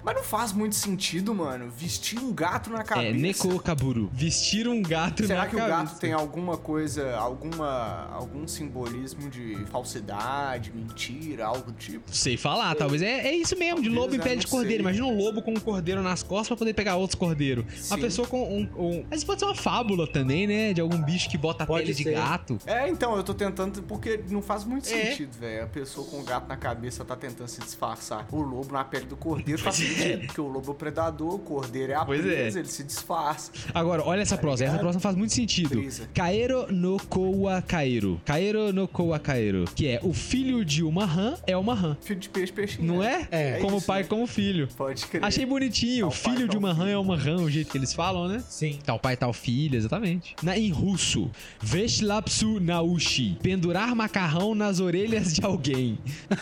Mas 0.04 0.14
não 0.16 0.22
faz 0.22 0.52
muito 0.52 0.74
sentido, 0.74 1.34
mano. 1.34 1.70
Vestir 1.70 2.18
um 2.18 2.32
gato 2.32 2.70
na 2.70 2.82
cabeça. 2.82 3.08
É 3.08 3.12
neko 3.12 3.54
okaburu. 3.54 4.08
Vestir 4.12 4.68
um 4.68 4.82
gato 4.82 5.26
Será 5.26 5.40
na 5.42 5.46
que 5.46 5.56
cabeça. 5.56 5.74
o 5.80 5.84
gato 5.84 5.98
tem 6.00 6.12
alguma 6.12 6.56
coisa, 6.56 7.16
alguma, 7.16 8.08
algum 8.12 8.46
simbolismo 8.46 9.28
de 9.28 9.56
falsidade, 9.70 10.72
mentira, 10.74 11.46
algo 11.46 11.72
do 11.72 11.78
tipo? 11.78 12.04
Sei 12.14 12.37
falar, 12.37 12.74
talvez. 12.74 13.02
É, 13.02 13.28
é 13.28 13.34
isso 13.37 13.56
mesmo, 13.58 13.76
de 13.82 13.88
Talvez, 13.88 13.94
lobo 14.02 14.14
em 14.14 14.18
é, 14.18 14.22
pele 14.22 14.40
de 14.40 14.46
cordeiro. 14.46 14.74
sei. 14.74 14.80
Imagina 14.80 15.06
um 15.06 15.16
lobo 15.16 15.42
com 15.42 15.52
um 15.52 15.61
cordeiro 15.61 16.02
nas 16.02 16.22
costas 16.22 16.48
pra 16.48 16.56
poder 16.56 16.74
pegar 16.74 16.96
outros 16.96 17.18
cordeiros. 17.18 17.64
Uma 17.90 17.98
pessoa 17.98 18.26
com 18.28 18.42
um, 18.42 18.68
um. 18.76 19.04
Mas 19.11 19.24
pode 19.24 19.40
ser 19.40 19.46
uma 19.46 19.54
fábula 19.54 20.06
também, 20.06 20.46
né? 20.46 20.72
De 20.72 20.80
algum 20.80 21.00
bicho 21.02 21.28
que 21.28 21.37
bota 21.38 21.64
a 21.64 21.66
Pode 21.66 21.82
pele 21.84 21.94
de 21.94 22.02
ser. 22.04 22.12
gato. 22.14 22.58
É, 22.66 22.88
então, 22.88 23.16
eu 23.16 23.22
tô 23.22 23.34
tentando, 23.34 23.82
porque 23.82 24.20
não 24.30 24.42
faz 24.42 24.64
muito 24.64 24.88
É. 24.88 25.11
sentido, 25.11 25.32
velho. 25.38 25.64
A 25.64 25.66
pessoa 25.66 26.06
com 26.06 26.20
o 26.20 26.22
gato 26.24 26.48
na 26.48 26.56
cabeça 26.56 27.04
tá 27.04 27.16
tentando 27.16 27.48
se 27.48 27.61
disfarçar. 27.61 28.26
O 28.30 28.40
lobo 28.40 28.72
na 28.72 28.84
pele 28.84 29.06
do 29.06 29.16
cordeiro 29.16 29.61
faz 29.62 29.80
é. 29.80 29.88
Sentido, 29.88 30.27
porque 30.27 30.40
o 30.40 30.48
lobo 30.48 30.68
é 30.68 30.70
o 30.70 30.74
predador, 30.74 31.35
o 31.35 31.38
cordeiro 31.38 31.92
é 31.92 31.94
a 31.94 32.05
Pois 32.05 32.20
é. 32.24 32.35
presa, 32.35 32.59
ele 32.61 32.68
se 32.68 32.83
disfarça. 32.85 33.51
Agora, 33.74 34.03
olha 34.05 34.20
essa 34.22 34.37
prosa. 34.37 34.64
Essa 34.64 34.72
ligado? 34.72 34.85
prosa 34.85 35.01
faz 35.01 35.16
muito 35.16 35.33
sentido. 35.35 35.70
Brisa. 35.70 36.09
Kaero 36.14 36.72
no 36.72 36.98
Koa 37.07 37.62
Kaero. 37.62 38.20
Kaero 38.24 38.72
no 38.72 38.87
Koa 38.88 39.18
Kaero. 39.18 39.64
Que 39.74 39.88
é 39.88 40.01
o 40.03 40.12
filho 40.12 40.64
de 40.64 40.83
uma 40.83 41.05
rã 41.05 41.35
é 41.46 41.57
uma 41.57 41.74
rã. 41.74 41.96
Filho 42.01 42.20
de 42.20 42.29
peixe, 42.29 42.53
peixinho. 42.53 42.87
Não 42.87 42.98
né? 43.01 43.27
é? 43.31 43.57
É. 43.57 43.59
como 43.61 43.77
isso, 43.79 43.87
pai, 43.87 44.03
né? 44.03 44.09
como 44.09 44.27
filho. 44.27 44.68
Pode 44.77 45.07
crer. 45.07 45.24
Achei 45.24 45.44
bonitinho. 45.46 46.09
Tal 46.09 46.11
pai, 46.22 46.33
filho 46.35 46.48
de 46.48 46.53
tal 46.53 46.59
uma 46.59 46.72
rã 46.72 46.85
filho. 46.85 46.90
é 46.94 46.98
uma 46.98 47.16
rã, 47.16 47.37
o 47.37 47.51
jeito 47.51 47.70
que 47.70 47.79
eles 47.79 47.92
falam, 47.92 48.29
né? 48.29 48.42
Sim. 48.48 48.79
Tal 48.85 48.98
pai, 48.98 49.16
tal 49.16 49.33
filho, 49.33 49.77
exatamente. 49.77 50.35
Na, 50.42 50.57
em 50.57 50.70
russo, 50.70 51.31
Veshlapsu 51.61 52.61
Naushi. 52.61 53.38
Pendurar 53.42 53.94
macarrão 53.94 54.55
nas 54.55 54.81
orelhas 54.81 55.33
de 55.35 55.44
alguém. 55.44 55.98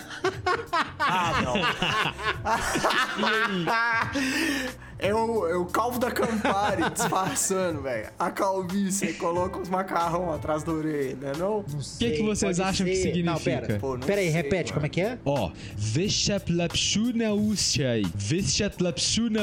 Ah, 1.08 1.40
não. 1.42 1.54
É 4.98 5.14
o, 5.14 5.46
é 5.46 5.54
o 5.56 5.66
calvo 5.66 5.98
da 5.98 6.10
Campari 6.10 6.82
disfarçando, 6.90 7.82
velho. 7.82 8.08
A 8.18 8.30
calvície, 8.30 9.12
coloca 9.12 9.58
os 9.58 9.68
macarrão 9.68 10.32
atrás 10.32 10.62
da 10.62 10.72
orelha, 10.72 11.14
né 11.16 11.32
não? 11.38 11.62
Não 11.70 11.80
que 11.98 12.10
que 12.12 12.22
vocês 12.22 12.56
pode 12.56 12.62
acham 12.70 12.86
que 12.86 12.96
ser- 12.96 13.22
Não, 13.22 13.36
significa? 13.36 13.66
pera. 13.66 13.78
Pô, 13.78 13.98
não 13.98 14.06
pera 14.06 14.20
aí, 14.22 14.32
sei, 14.32 14.34
repete, 14.42 14.70
mano. 14.70 14.74
como 14.74 14.86
é 14.86 14.88
que 14.88 15.00
é? 15.02 15.18
Ó, 15.22 15.50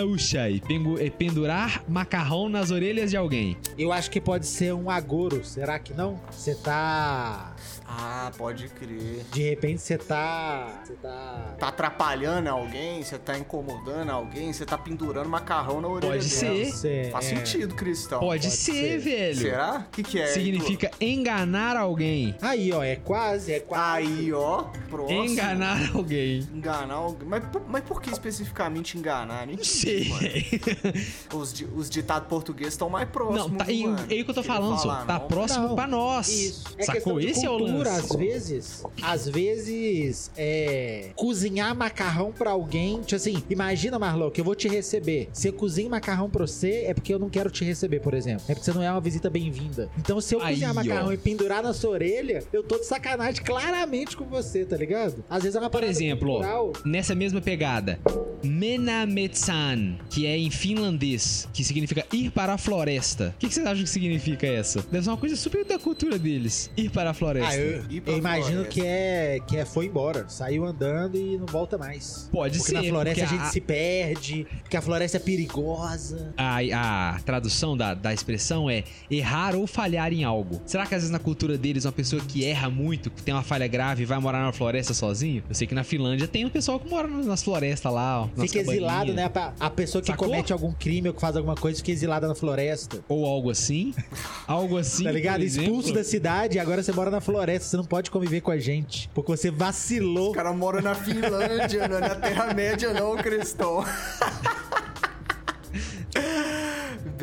Ushai. 0.03 0.59
Pengu- 0.67 0.97
é 0.99 1.11
Pendurar 1.11 1.83
macarrão 1.87 2.49
nas 2.49 2.71
orelhas 2.71 3.11
de 3.11 3.17
alguém. 3.17 3.55
Eu 3.77 3.91
acho 3.93 4.09
que 4.09 4.19
pode 4.19 4.47
ser 4.47 4.73
um 4.73 4.89
agouro, 4.89 5.45
será 5.45 5.77
que 5.77 5.93
não? 5.93 6.19
Você 6.31 6.55
tá... 6.55 7.52
Ah, 7.95 8.31
pode 8.37 8.67
crer. 8.69 9.23
De 9.31 9.41
repente 9.43 9.81
você 9.81 9.97
tá... 9.97 10.81
Você 10.83 10.93
tá... 10.93 11.55
Tá 11.59 11.67
atrapalhando 11.67 12.49
alguém, 12.49 13.03
você 13.03 13.17
tá 13.17 13.37
incomodando 13.37 14.09
alguém, 14.09 14.51
você 14.51 14.65
tá 14.65 14.77
pendurando 14.77 15.29
macarrão 15.29 15.79
na 15.79 15.87
orelha 15.87 16.13
Pode 16.13 16.27
dela. 16.27 16.39
ser. 16.55 16.65
Você, 16.71 17.09
Faz 17.11 17.25
é. 17.25 17.35
sentido, 17.35 17.75
Cristão. 17.75 18.19
Pode, 18.19 18.43
pode 18.47 18.55
ser, 18.55 18.71
ser. 18.73 18.97
velho. 18.99 19.35
Será? 19.37 19.85
O 19.87 19.91
que, 19.91 20.03
que 20.03 20.19
é? 20.19 20.27
Significa 20.27 20.91
enganar 20.99 21.77
alguém. 21.77 22.35
Aí, 22.41 22.71
ó, 22.71 22.83
é 22.83 22.95
quase, 22.95 23.53
é 23.53 23.59
quase. 23.59 23.83
Aí, 24.07 24.33
ó. 24.33 24.63
Próximo. 24.89 25.25
Enganar 25.25 25.91
alguém. 25.95 26.39
Enganar 26.53 26.93
alguém. 26.95 27.27
Mas, 27.27 27.43
por- 27.47 27.63
mas 27.67 27.83
por 27.83 28.01
que 28.01 28.09
especificamente 28.09 28.97
enganar? 28.97 29.45
Não 29.47 29.53
Não 29.55 29.63
sei. 29.63 30.11
Os, 31.33 31.53
os 31.75 31.89
ditados 31.89 32.27
portugueses 32.27 32.73
estão 32.73 32.89
mais 32.89 33.07
próximos. 33.09 33.51
Não, 33.51 33.57
tá, 33.57 33.71
e, 33.71 33.83
mano? 33.85 34.05
é 34.09 34.15
isso 34.15 34.25
que 34.25 34.31
eu 34.31 34.35
tô 34.35 34.43
falando, 34.43 34.77
só. 34.79 35.03
Tá 35.05 35.19
não. 35.19 35.27
próximo 35.27 35.67
Não, 35.69 35.75
pra 35.75 35.87
nós. 35.87 36.27
Isso. 36.29 36.63
É 36.77 36.83
Sacou? 36.83 37.19
Esse 37.19 37.45
é 37.45 37.49
o 37.49 37.57
cultura, 37.57 37.82
lance. 37.83 38.13
às 38.13 38.15
vezes, 38.19 38.83
às 39.01 39.27
vezes, 39.29 40.31
é, 40.37 41.09
cozinhar 41.15 41.75
macarrão 41.75 42.31
pra 42.31 42.51
alguém, 42.51 43.01
tipo 43.01 43.15
assim, 43.15 43.43
imagina, 43.49 43.97
Marlon, 43.99 44.29
que 44.31 44.41
eu 44.41 44.45
vou 44.45 44.55
te 44.55 44.67
receber. 44.67 45.29
Se 45.33 45.47
eu 45.49 45.53
cozinho 45.53 45.89
macarrão 45.89 46.29
pra 46.29 46.45
você, 46.45 46.83
é 46.85 46.93
porque 46.93 47.13
eu 47.13 47.19
não 47.19 47.29
quero 47.29 47.49
te 47.49 47.63
receber, 47.63 47.99
por 47.99 48.13
exemplo. 48.13 48.43
É 48.47 48.53
porque 48.53 48.65
você 48.65 48.73
não 48.73 48.81
é 48.83 48.91
uma 48.91 49.01
visita 49.01 49.29
bem-vinda. 49.29 49.89
Então, 49.97 50.19
se 50.21 50.35
eu 50.35 50.41
Aí, 50.41 50.53
cozinhar 50.55 50.73
macarrão 50.73 51.07
ó. 51.07 51.11
e 51.13 51.17
pendurar 51.17 51.63
na 51.63 51.73
sua 51.73 51.91
orelha, 51.91 52.43
eu 52.51 52.63
tô 52.63 52.77
de 52.77 52.85
sacanagem 52.85 53.43
claramente 53.43 54.15
com 54.17 54.25
você, 54.25 54.65
tá 54.65 54.75
ligado? 54.77 55.23
Às 55.29 55.43
vezes 55.43 55.55
é 55.55 55.59
uma 55.59 55.69
Por 55.69 55.83
exemplo, 55.83 56.27
cultural. 56.27 56.73
nessa 56.85 57.15
mesma 57.15 57.41
pegada, 57.41 57.99
Menametsan, 58.43 59.95
que 60.09 60.25
é 60.25 60.37
em 60.37 60.49
finlandês, 60.51 61.47
que 61.53 61.63
significa 61.63 62.05
ir 62.11 62.31
para 62.31 62.53
a 62.53 62.57
floresta. 62.57 63.33
O 63.35 63.39
que, 63.39 63.47
que 63.47 63.53
vocês 63.53 63.65
acham 63.65 63.83
que 63.83 63.89
significa 63.89 64.45
essa? 64.45 64.81
Deve 64.91 65.03
ser 65.03 65.09
uma 65.09 65.17
coisa 65.17 65.35
super 65.35 65.63
da 65.65 65.79
cultura 65.79 66.17
deles. 66.19 66.69
Ir 66.75 66.89
para 66.89 67.11
a 67.11 67.13
floresta. 67.13 67.49
Ah, 67.51 67.57
eu, 67.57 67.62
Pra 68.03 68.13
eu 68.13 68.17
imagino 68.17 68.45
floresta. 68.63 68.69
que 68.69 68.81
é, 68.85 69.39
que 69.47 69.57
é 69.57 69.65
foi 69.65 69.85
embora. 69.87 70.25
Saiu 70.27 70.65
andando 70.65 71.17
e 71.17 71.37
não 71.37 71.45
volta 71.45 71.77
mais. 71.77 72.29
Pode 72.31 72.57
Porque 72.59 72.71
ser. 72.71 72.81
na 72.81 72.89
floresta 72.89 73.21
porque 73.25 73.35
a 73.35 73.39
gente 73.39 73.51
se 73.51 73.61
perde, 73.61 74.47
porque 74.61 74.77
a 74.77 74.81
floresta 74.81 75.17
é 75.17 75.19
perigosa. 75.19 76.33
A, 76.37 77.13
a 77.15 77.19
tradução 77.19 77.75
da, 77.77 77.93
da 77.93 78.13
expressão 78.13 78.69
é 78.69 78.83
errar 79.09 79.55
ou 79.55 79.65
falhar 79.67 80.11
em 80.13 80.23
algo. 80.23 80.61
Será 80.65 80.85
que 80.85 80.95
às 80.95 81.01
vezes 81.01 81.11
na 81.11 81.19
cultura 81.19 81.57
deles 81.57 81.85
uma 81.85 81.91
pessoa 81.91 82.21
que 82.21 82.45
erra 82.45 82.69
muito, 82.69 83.09
que 83.09 83.21
tem 83.21 83.33
uma 83.33 83.43
falha 83.43 83.67
grave, 83.67 84.05
vai 84.05 84.19
morar 84.19 84.43
na 84.43 84.51
floresta 84.51 84.93
sozinho? 84.93 85.43
Eu 85.47 85.55
sei 85.55 85.67
que 85.67 85.75
na 85.75 85.83
Finlândia 85.83 86.27
tem 86.27 86.45
um 86.45 86.49
pessoal 86.49 86.79
que 86.79 86.89
mora 86.89 87.07
nas 87.07 87.43
florestas 87.43 87.91
lá, 87.91 88.23
ó. 88.23 88.29
nas 88.35 88.51
Fica 88.51 88.59
exilado, 88.59 89.13
né? 89.13 89.29
A- 89.33 89.53
A 89.59 89.69
pessoa 89.69 90.01
que 90.01 90.07
Sacou? 90.07 90.27
comete 90.27 90.51
algum 90.53 90.71
crime 90.71 91.07
ou 91.09 91.13
que 91.13 91.21
faz 91.21 91.35
alguma 91.35 91.55
coisa 91.55 91.77
fica 91.77 91.91
exilada 91.91 92.27
na 92.27 92.35
floresta. 92.35 93.03
Ou 93.07 93.25
algo 93.25 93.49
assim. 93.49 93.93
algo 94.47 94.77
assim. 94.77 95.03
tá 95.03 95.11
ligado? 95.11 95.39
por 95.39 95.45
Expulso 95.45 95.93
da 95.93 96.03
cidade 96.03 96.57
e 96.57 96.59
agora 96.59 96.81
você 96.81 96.91
mora 96.91 97.09
na 97.11 97.21
floresta. 97.21 97.52
Você 97.59 97.77
não 97.77 97.85
pode 97.85 98.09
conviver 98.09 98.41
com 98.41 98.51
a 98.51 98.57
gente. 98.57 99.09
Porque 99.13 99.31
você 99.31 99.51
vacilou. 99.51 100.31
O 100.31 100.33
cara 100.33 100.53
mora 100.53 100.81
na 100.81 100.95
Finlândia, 100.95 101.87
não 101.87 101.97
é 101.97 102.01
na 102.01 102.15
Terra-média, 102.15 102.93
não, 102.93 103.15
Cristão. 103.17 103.83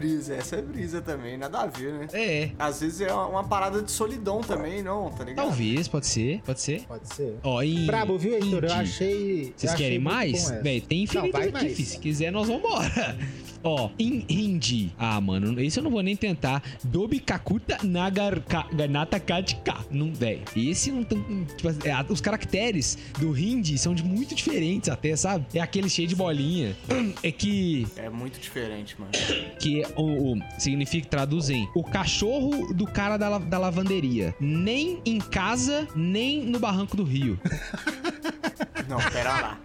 brisa, 0.01 0.35
essa 0.35 0.57
é 0.57 0.63
brisa 0.63 1.01
também, 1.03 1.37
nada 1.37 1.61
a 1.61 1.67
ver, 1.67 1.93
né? 1.93 2.07
É. 2.13 2.51
Às 2.59 2.81
vezes 2.81 3.03
é 3.03 3.13
uma, 3.13 3.27
uma 3.27 3.45
parada 3.45 3.83
de 3.83 3.91
solidão 3.91 4.41
também, 4.41 4.83
não, 4.83 5.11
tá 5.11 5.25
ligado? 5.25 5.47
Talvez, 5.47 5.89
pode 5.89 6.07
ser, 6.07 6.41
pode 6.43 6.61
ser. 6.61 6.87
Pode 6.87 7.15
ser. 7.15 7.39
Ó, 7.43 7.63
em. 7.63 7.87
Brabo, 7.87 8.17
viu, 8.17 8.35
Heitor? 8.35 8.65
Eu 8.65 8.73
achei. 8.73 9.53
Vocês 9.57 9.73
achei 9.73 9.85
querem 9.87 9.99
mais? 9.99 10.51
Véi, 10.63 10.81
tem 10.81 10.99
Não, 10.99 11.05
infinitas 11.05 11.33
vai 11.33 11.43
aqui, 11.43 11.53
mais. 11.53 11.89
Se 11.89 11.99
quiser, 11.99 12.31
nós 12.31 12.49
vambora. 12.49 13.19
Ó, 13.63 13.91
em 13.99 14.25
hindi. 14.29 14.91
Ah, 14.99 15.21
mano, 15.21 15.61
esse 15.61 15.79
eu 15.79 15.83
não 15.83 15.91
vou 15.91 16.03
nem 16.03 16.17
tentar. 16.17 16.63
Dobi 16.83 17.19
kakuta 17.21 17.79
nagar 17.83 18.41
ka- 18.41 18.67
ganata 18.73 19.21
katika. 19.21 19.77
Não, 19.91 20.13
véi. 20.15 20.43
Esse 20.57 20.91
não 20.91 21.05
tem. 21.05 21.21
Tipo, 21.57 21.69
é, 21.87 22.05
os 22.09 22.21
caracteres 22.21 22.97
do 23.19 23.37
hindi 23.37 23.77
são 23.77 23.95
de 23.95 24.03
muito 24.03 24.35
diferentes 24.35 24.89
até, 24.89 25.15
sabe? 25.17 25.45
É 25.55 25.61
aquele 25.61 25.89
cheio 25.91 26.09
de 26.09 26.15
bolinha. 26.17 26.77
É 27.23 27.31
que. 27.31 27.87
É 27.97 28.09
muito 28.09 28.41
diferente, 28.41 28.97
mano. 28.99 29.13
Que 29.59 29.83
o, 29.97 30.33
o- 30.35 30.39
significa, 30.59 31.07
traduzem, 31.09 31.69
o 31.75 31.83
cachorro 31.85 32.73
do 32.73 32.87
cara 32.87 33.17
da, 33.17 33.39
da 33.39 33.59
lavanderia. 33.59 34.35
Nem 34.41 35.01
em 35.05 35.19
casa, 35.19 35.87
nem 35.95 36.43
no 36.47 36.59
barranco 36.59 36.97
do 36.97 37.05
rio. 37.05 37.39
Não, 38.89 38.99
pera 39.11 39.33
lá. 39.41 39.61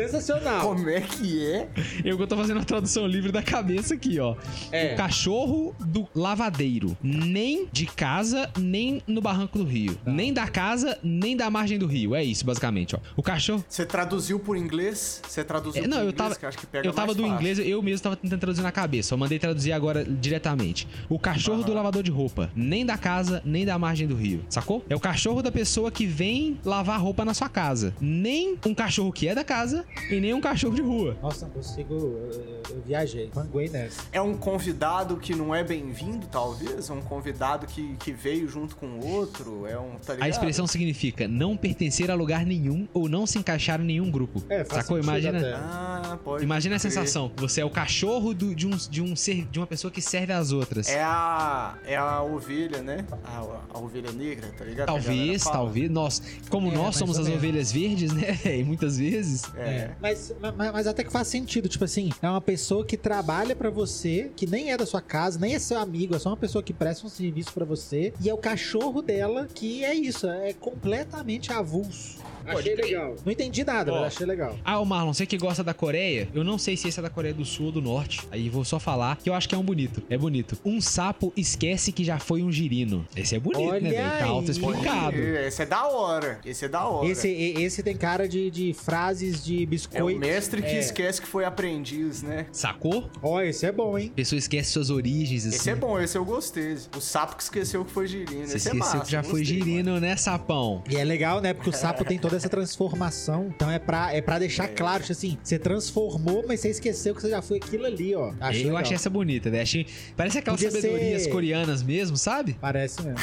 Sensacional. 0.00 0.62
Como 0.68 0.88
é 0.88 1.00
que 1.00 1.44
é? 1.44 1.68
Eu 2.04 2.16
que 2.16 2.22
eu 2.22 2.26
tô 2.26 2.36
fazendo 2.36 2.60
a 2.60 2.64
tradução 2.64 3.06
livre 3.06 3.30
da 3.30 3.42
cabeça 3.42 3.94
aqui, 3.94 4.18
ó. 4.18 4.34
É. 4.72 4.94
O 4.94 4.96
cachorro 4.96 5.74
do 5.80 6.08
lavadeiro. 6.14 6.96
Nem 7.02 7.66
de 7.72 7.86
casa, 7.86 8.50
nem 8.58 9.02
no 9.06 9.20
barranco 9.20 9.58
do 9.58 9.64
rio. 9.64 9.94
Tá. 9.96 10.10
Nem 10.10 10.32
da 10.32 10.48
casa, 10.48 10.98
nem 11.02 11.36
da 11.36 11.50
margem 11.50 11.78
do 11.78 11.86
rio. 11.86 12.14
É 12.14 12.24
isso, 12.24 12.44
basicamente, 12.46 12.96
ó. 12.96 12.98
O 13.16 13.22
cachorro. 13.22 13.64
Você 13.68 13.84
traduziu 13.84 14.38
por 14.40 14.56
inglês? 14.56 15.20
Você 15.26 15.44
traduziu 15.44 15.84
É, 15.84 15.86
não, 15.86 15.98
por 15.98 16.04
eu 16.04 16.10
inglês, 16.10 16.16
tava, 16.16 16.34
que 16.36 16.46
acho 16.46 16.58
que 16.58 16.66
pega 16.66 16.86
eu 16.88 16.92
tava 16.92 17.06
mais 17.08 17.16
do 17.16 17.22
fácil. 17.22 17.36
inglês, 17.36 17.58
eu 17.58 17.82
mesmo 17.82 18.02
tava 18.02 18.16
tentando 18.16 18.40
traduzir 18.40 18.62
na 18.62 18.72
cabeça. 18.72 19.14
Eu 19.14 19.18
mandei 19.18 19.38
traduzir 19.38 19.72
agora 19.72 20.04
diretamente. 20.04 20.88
O 21.08 21.18
cachorro 21.18 21.62
do 21.62 21.74
lavador 21.74 22.02
de 22.02 22.10
roupa. 22.10 22.50
Nem 22.54 22.86
da 22.86 22.96
casa, 22.96 23.42
nem 23.44 23.64
da 23.66 23.78
margem 23.78 24.06
do 24.06 24.14
rio. 24.14 24.44
Sacou? 24.48 24.84
É 24.88 24.96
o 24.96 25.00
cachorro 25.00 25.42
da 25.42 25.52
pessoa 25.52 25.90
que 25.90 26.06
vem 26.06 26.58
lavar 26.64 27.00
roupa 27.00 27.24
na 27.24 27.34
sua 27.34 27.48
casa. 27.48 27.94
Nem 28.00 28.56
um 28.66 28.74
cachorro 28.74 29.12
que 29.12 29.28
é 29.28 29.34
da 29.34 29.44
casa 29.44 29.84
e 30.10 30.20
nem 30.20 30.34
um 30.34 30.40
cachorro 30.40 30.74
de 30.74 30.82
rua. 30.82 31.16
Nossa, 31.22 31.46
não 31.46 31.52
consigo. 31.52 31.94
Eu, 31.94 32.30
eu- 32.32 32.60
eu 32.70 32.82
viajei. 32.86 33.28
Panguei 33.32 33.68
nessa. 33.68 34.02
É 34.12 34.20
um 34.20 34.36
convidado 34.36 35.16
que 35.16 35.34
não 35.34 35.54
é 35.54 35.62
bem-vindo, 35.64 36.26
talvez? 36.28 36.88
É 36.88 36.92
um 36.92 37.00
convidado 37.00 37.66
que, 37.66 37.96
que 37.98 38.12
veio 38.12 38.48
junto 38.48 38.76
com 38.76 38.86
o 38.86 39.06
outro? 39.06 39.66
É 39.66 39.78
um. 39.78 39.96
Tá? 40.04 40.16
A 40.20 40.28
expressão 40.28 40.66
significa 40.66 41.26
não 41.26 41.56
pertencer 41.56 42.10
a 42.10 42.14
lugar 42.14 42.44
nenhum 42.46 42.86
ou 42.92 43.08
não 43.08 43.26
se 43.26 43.38
encaixar 43.38 43.80
em 43.80 43.84
nenhum 43.84 44.10
grupo. 44.10 44.42
É, 44.48 44.64
faz 44.64 44.84
Sacou? 44.84 44.96
sentido 45.02 45.10
Imagina. 45.10 45.38
até. 45.38 45.52
Ah, 45.54 46.18
pode. 46.22 46.44
Imagina 46.44 46.76
a 46.76 46.78
crer. 46.78 46.90
sensação. 46.92 47.30
Você 47.36 47.60
é 47.60 47.64
o 47.64 47.70
cachorro 47.70 48.32
do- 48.34 48.54
de, 48.54 48.66
um, 48.66 48.70
de, 48.70 49.02
um 49.02 49.16
ser, 49.16 49.46
de 49.50 49.58
uma 49.58 49.66
pessoa 49.66 49.90
que 49.90 50.00
serve 50.00 50.32
às 50.32 50.52
outras. 50.52 50.88
É 50.88 51.02
a. 51.02 51.76
É 51.84 51.96
a 51.96 52.22
ovelha, 52.22 52.82
né? 52.82 53.04
A, 53.24 53.44
a 53.74 53.78
ovelha 53.78 54.12
negra, 54.12 54.48
tá 54.56 54.64
ligado? 54.64 54.88
A 54.88 54.92
Talvez, 54.92 55.42
talvez. 55.44 55.90
Nós, 55.90 56.22
como 56.48 56.70
É, 56.70 56.74
nós 56.74 56.96
somos 56.96 57.18
as 57.18 57.28
ovelhas 57.28 57.72
verdes, 57.72 58.12
né? 58.12 58.38
E 58.60 58.62
muitas 58.64 58.98
vezes. 58.98 59.42
É. 59.56 59.69
Mas, 60.00 60.32
mas, 60.40 60.54
mas 60.72 60.86
até 60.86 61.04
que 61.04 61.12
faz 61.12 61.28
sentido, 61.28 61.68
tipo 61.68 61.84
assim, 61.84 62.10
é 62.22 62.28
uma 62.28 62.40
pessoa 62.40 62.84
que 62.84 62.96
trabalha 62.96 63.54
pra 63.54 63.70
você, 63.70 64.30
que 64.36 64.46
nem 64.46 64.72
é 64.72 64.76
da 64.76 64.86
sua 64.86 65.00
casa, 65.00 65.38
nem 65.38 65.54
é 65.54 65.58
seu 65.58 65.78
amigo, 65.78 66.14
é 66.14 66.18
só 66.18 66.30
uma 66.30 66.36
pessoa 66.36 66.62
que 66.62 66.72
presta 66.72 67.06
um 67.06 67.10
serviço 67.10 67.52
pra 67.52 67.64
você, 67.64 68.12
e 68.20 68.28
é 68.28 68.34
o 68.34 68.38
cachorro 68.38 69.02
dela 69.02 69.48
que 69.52 69.84
é 69.84 69.94
isso, 69.94 70.26
é 70.28 70.52
completamente 70.52 71.52
avulso. 71.52 72.18
Achei 72.46 72.74
crer. 72.74 72.84
legal. 72.86 73.16
Não 73.24 73.32
entendi 73.32 73.64
nada, 73.64 73.92
mas 73.92 74.02
achei 74.14 74.26
legal. 74.26 74.56
Ah, 74.64 74.78
o 74.80 74.84
Marlon, 74.86 75.12
você 75.12 75.26
que 75.26 75.36
gosta 75.36 75.62
da 75.64 75.74
Coreia, 75.74 76.28
eu 76.34 76.42
não 76.44 76.58
sei 76.58 76.76
se 76.76 76.88
esse 76.88 76.98
é 76.98 77.02
da 77.02 77.10
Coreia 77.10 77.34
do 77.34 77.44
Sul 77.44 77.66
ou 77.66 77.72
do 77.72 77.82
Norte. 77.82 78.20
Aí 78.30 78.48
vou 78.48 78.64
só 78.64 78.78
falar 78.78 79.16
que 79.16 79.28
eu 79.28 79.34
acho 79.34 79.48
que 79.48 79.54
é 79.54 79.58
um 79.58 79.62
bonito. 79.62 80.02
É 80.08 80.16
bonito. 80.18 80.56
Um 80.64 80.80
sapo 80.80 81.32
esquece 81.36 81.92
que 81.92 82.04
já 82.04 82.18
foi 82.18 82.42
um 82.42 82.50
girino. 82.50 83.06
Esse 83.16 83.36
é 83.36 83.38
bonito, 83.40 83.68
Olha 83.68 83.80
né, 83.80 83.90
velho? 83.90 84.18
Tá 84.18 84.24
auto-explicado. 84.26 85.16
Esse 85.16 85.62
é 85.62 85.66
da 85.66 85.86
hora. 85.86 86.40
Esse 86.44 86.64
é 86.64 86.68
da 86.68 86.84
hora. 86.86 87.06
Esse, 87.08 87.28
esse 87.28 87.82
tem 87.82 87.96
cara 87.96 88.28
de, 88.28 88.50
de 88.50 88.72
frases 88.74 89.44
de 89.44 89.60
é 89.62 89.64
o 89.64 89.66
biscoito. 89.66 90.18
mestre 90.20 90.62
que 90.62 90.68
É. 90.68 90.78
esquece 90.80 91.20
que 91.20 91.26
foi 91.28 91.44
aprendiz, 91.44 92.22
né? 92.22 92.46
Sacou? 92.52 93.08
Ó, 93.22 93.40
esse 93.40 93.66
é 93.66 93.72
bom, 93.72 93.96
hein? 93.98 94.08
A 94.12 94.16
pessoa 94.16 94.38
esquece 94.38 94.70
suas 94.72 94.90
origens, 94.90 95.46
assim. 95.46 95.56
Esse 95.56 95.70
é 95.70 95.74
bom, 95.74 95.98
esse 96.00 96.16
eu 96.16 96.24
gostei. 96.24 96.76
O 96.96 97.00
sapo 97.00 97.36
que 97.36 97.42
esqueceu 97.42 97.84
que 97.84 97.90
foi 97.92 98.06
girino. 98.06 98.46
Você 98.46 98.56
esse 98.56 98.68
é 98.68 98.72
esqueceu 98.72 98.78
massa, 98.78 99.00
que 99.00 99.10
já 99.10 99.22
foi 99.22 99.44
girino, 99.44 99.98
né, 100.00 100.16
sapão? 100.16 100.82
E 100.88 100.96
é 100.96 101.04
legal, 101.04 101.40
né? 101.40 101.52
Porque 101.54 101.70
o 101.70 101.72
sapo 101.72 102.04
tem 102.04 102.18
toda 102.30 102.36
essa 102.36 102.48
transformação. 102.48 103.52
Então 103.54 103.68
é 103.70 103.78
pra, 103.78 104.14
é 104.14 104.20
pra 104.22 104.38
deixar 104.38 104.68
claro, 104.68 105.00
tipo 105.02 105.12
assim, 105.12 105.36
você 105.42 105.58
transformou, 105.58 106.44
mas 106.46 106.60
você 106.60 106.70
esqueceu 106.70 107.12
que 107.14 107.20
você 107.20 107.30
já 107.30 107.42
foi 107.42 107.58
aquilo 107.58 107.84
ali, 107.84 108.14
ó. 108.14 108.32
Achei 108.40 108.62
eu 108.62 108.66
legal. 108.66 108.82
achei 108.82 108.94
essa 108.94 109.10
bonita, 109.10 109.50
né? 109.50 109.62
Achei... 109.62 109.86
Parece 110.16 110.38
aquelas 110.38 110.62
Podia 110.62 110.80
sabedorias 110.80 111.22
ser- 111.24 111.30
coreanas 111.30 111.82
mesmo, 111.82 112.16
sabe? 112.16 112.56
Parece 112.60 113.02
mesmo. 113.02 113.18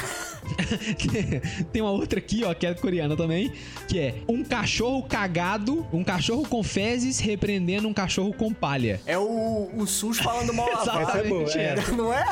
Tem 1.72 1.82
uma 1.82 1.92
outra 1.92 2.20
aqui, 2.20 2.44
ó, 2.44 2.54
que 2.54 2.66
é 2.66 2.74
coreana 2.74 3.16
também, 3.16 3.54
que 3.88 3.98
é 3.98 4.16
um 4.28 4.44
cachorro 4.44 5.04
cagado, 5.04 5.88
um 5.94 6.04
cachorro 6.04 6.46
com 6.48 6.62
fezes 6.62 7.20
repreendendo 7.20 7.88
um 7.88 7.94
cachorro 7.94 8.34
com 8.34 8.54
palha. 8.54 9.00
É 9.06 9.18
o, 9.18 9.70
o 9.74 9.88
SUS 9.88 10.20
falando 10.20 10.54
mal 10.54 10.70
lavado. 10.70 11.02
Essa 11.02 11.18
é 11.20 11.24
boa, 11.24 11.52
é. 11.54 11.64
essa. 11.64 11.92
Não 11.94 12.14
é? 12.14 12.26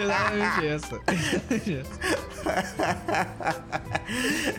Exatamente 0.00 0.66
essa. 0.66 1.00
Exatamente 1.12 1.78
essa. 1.80 2.22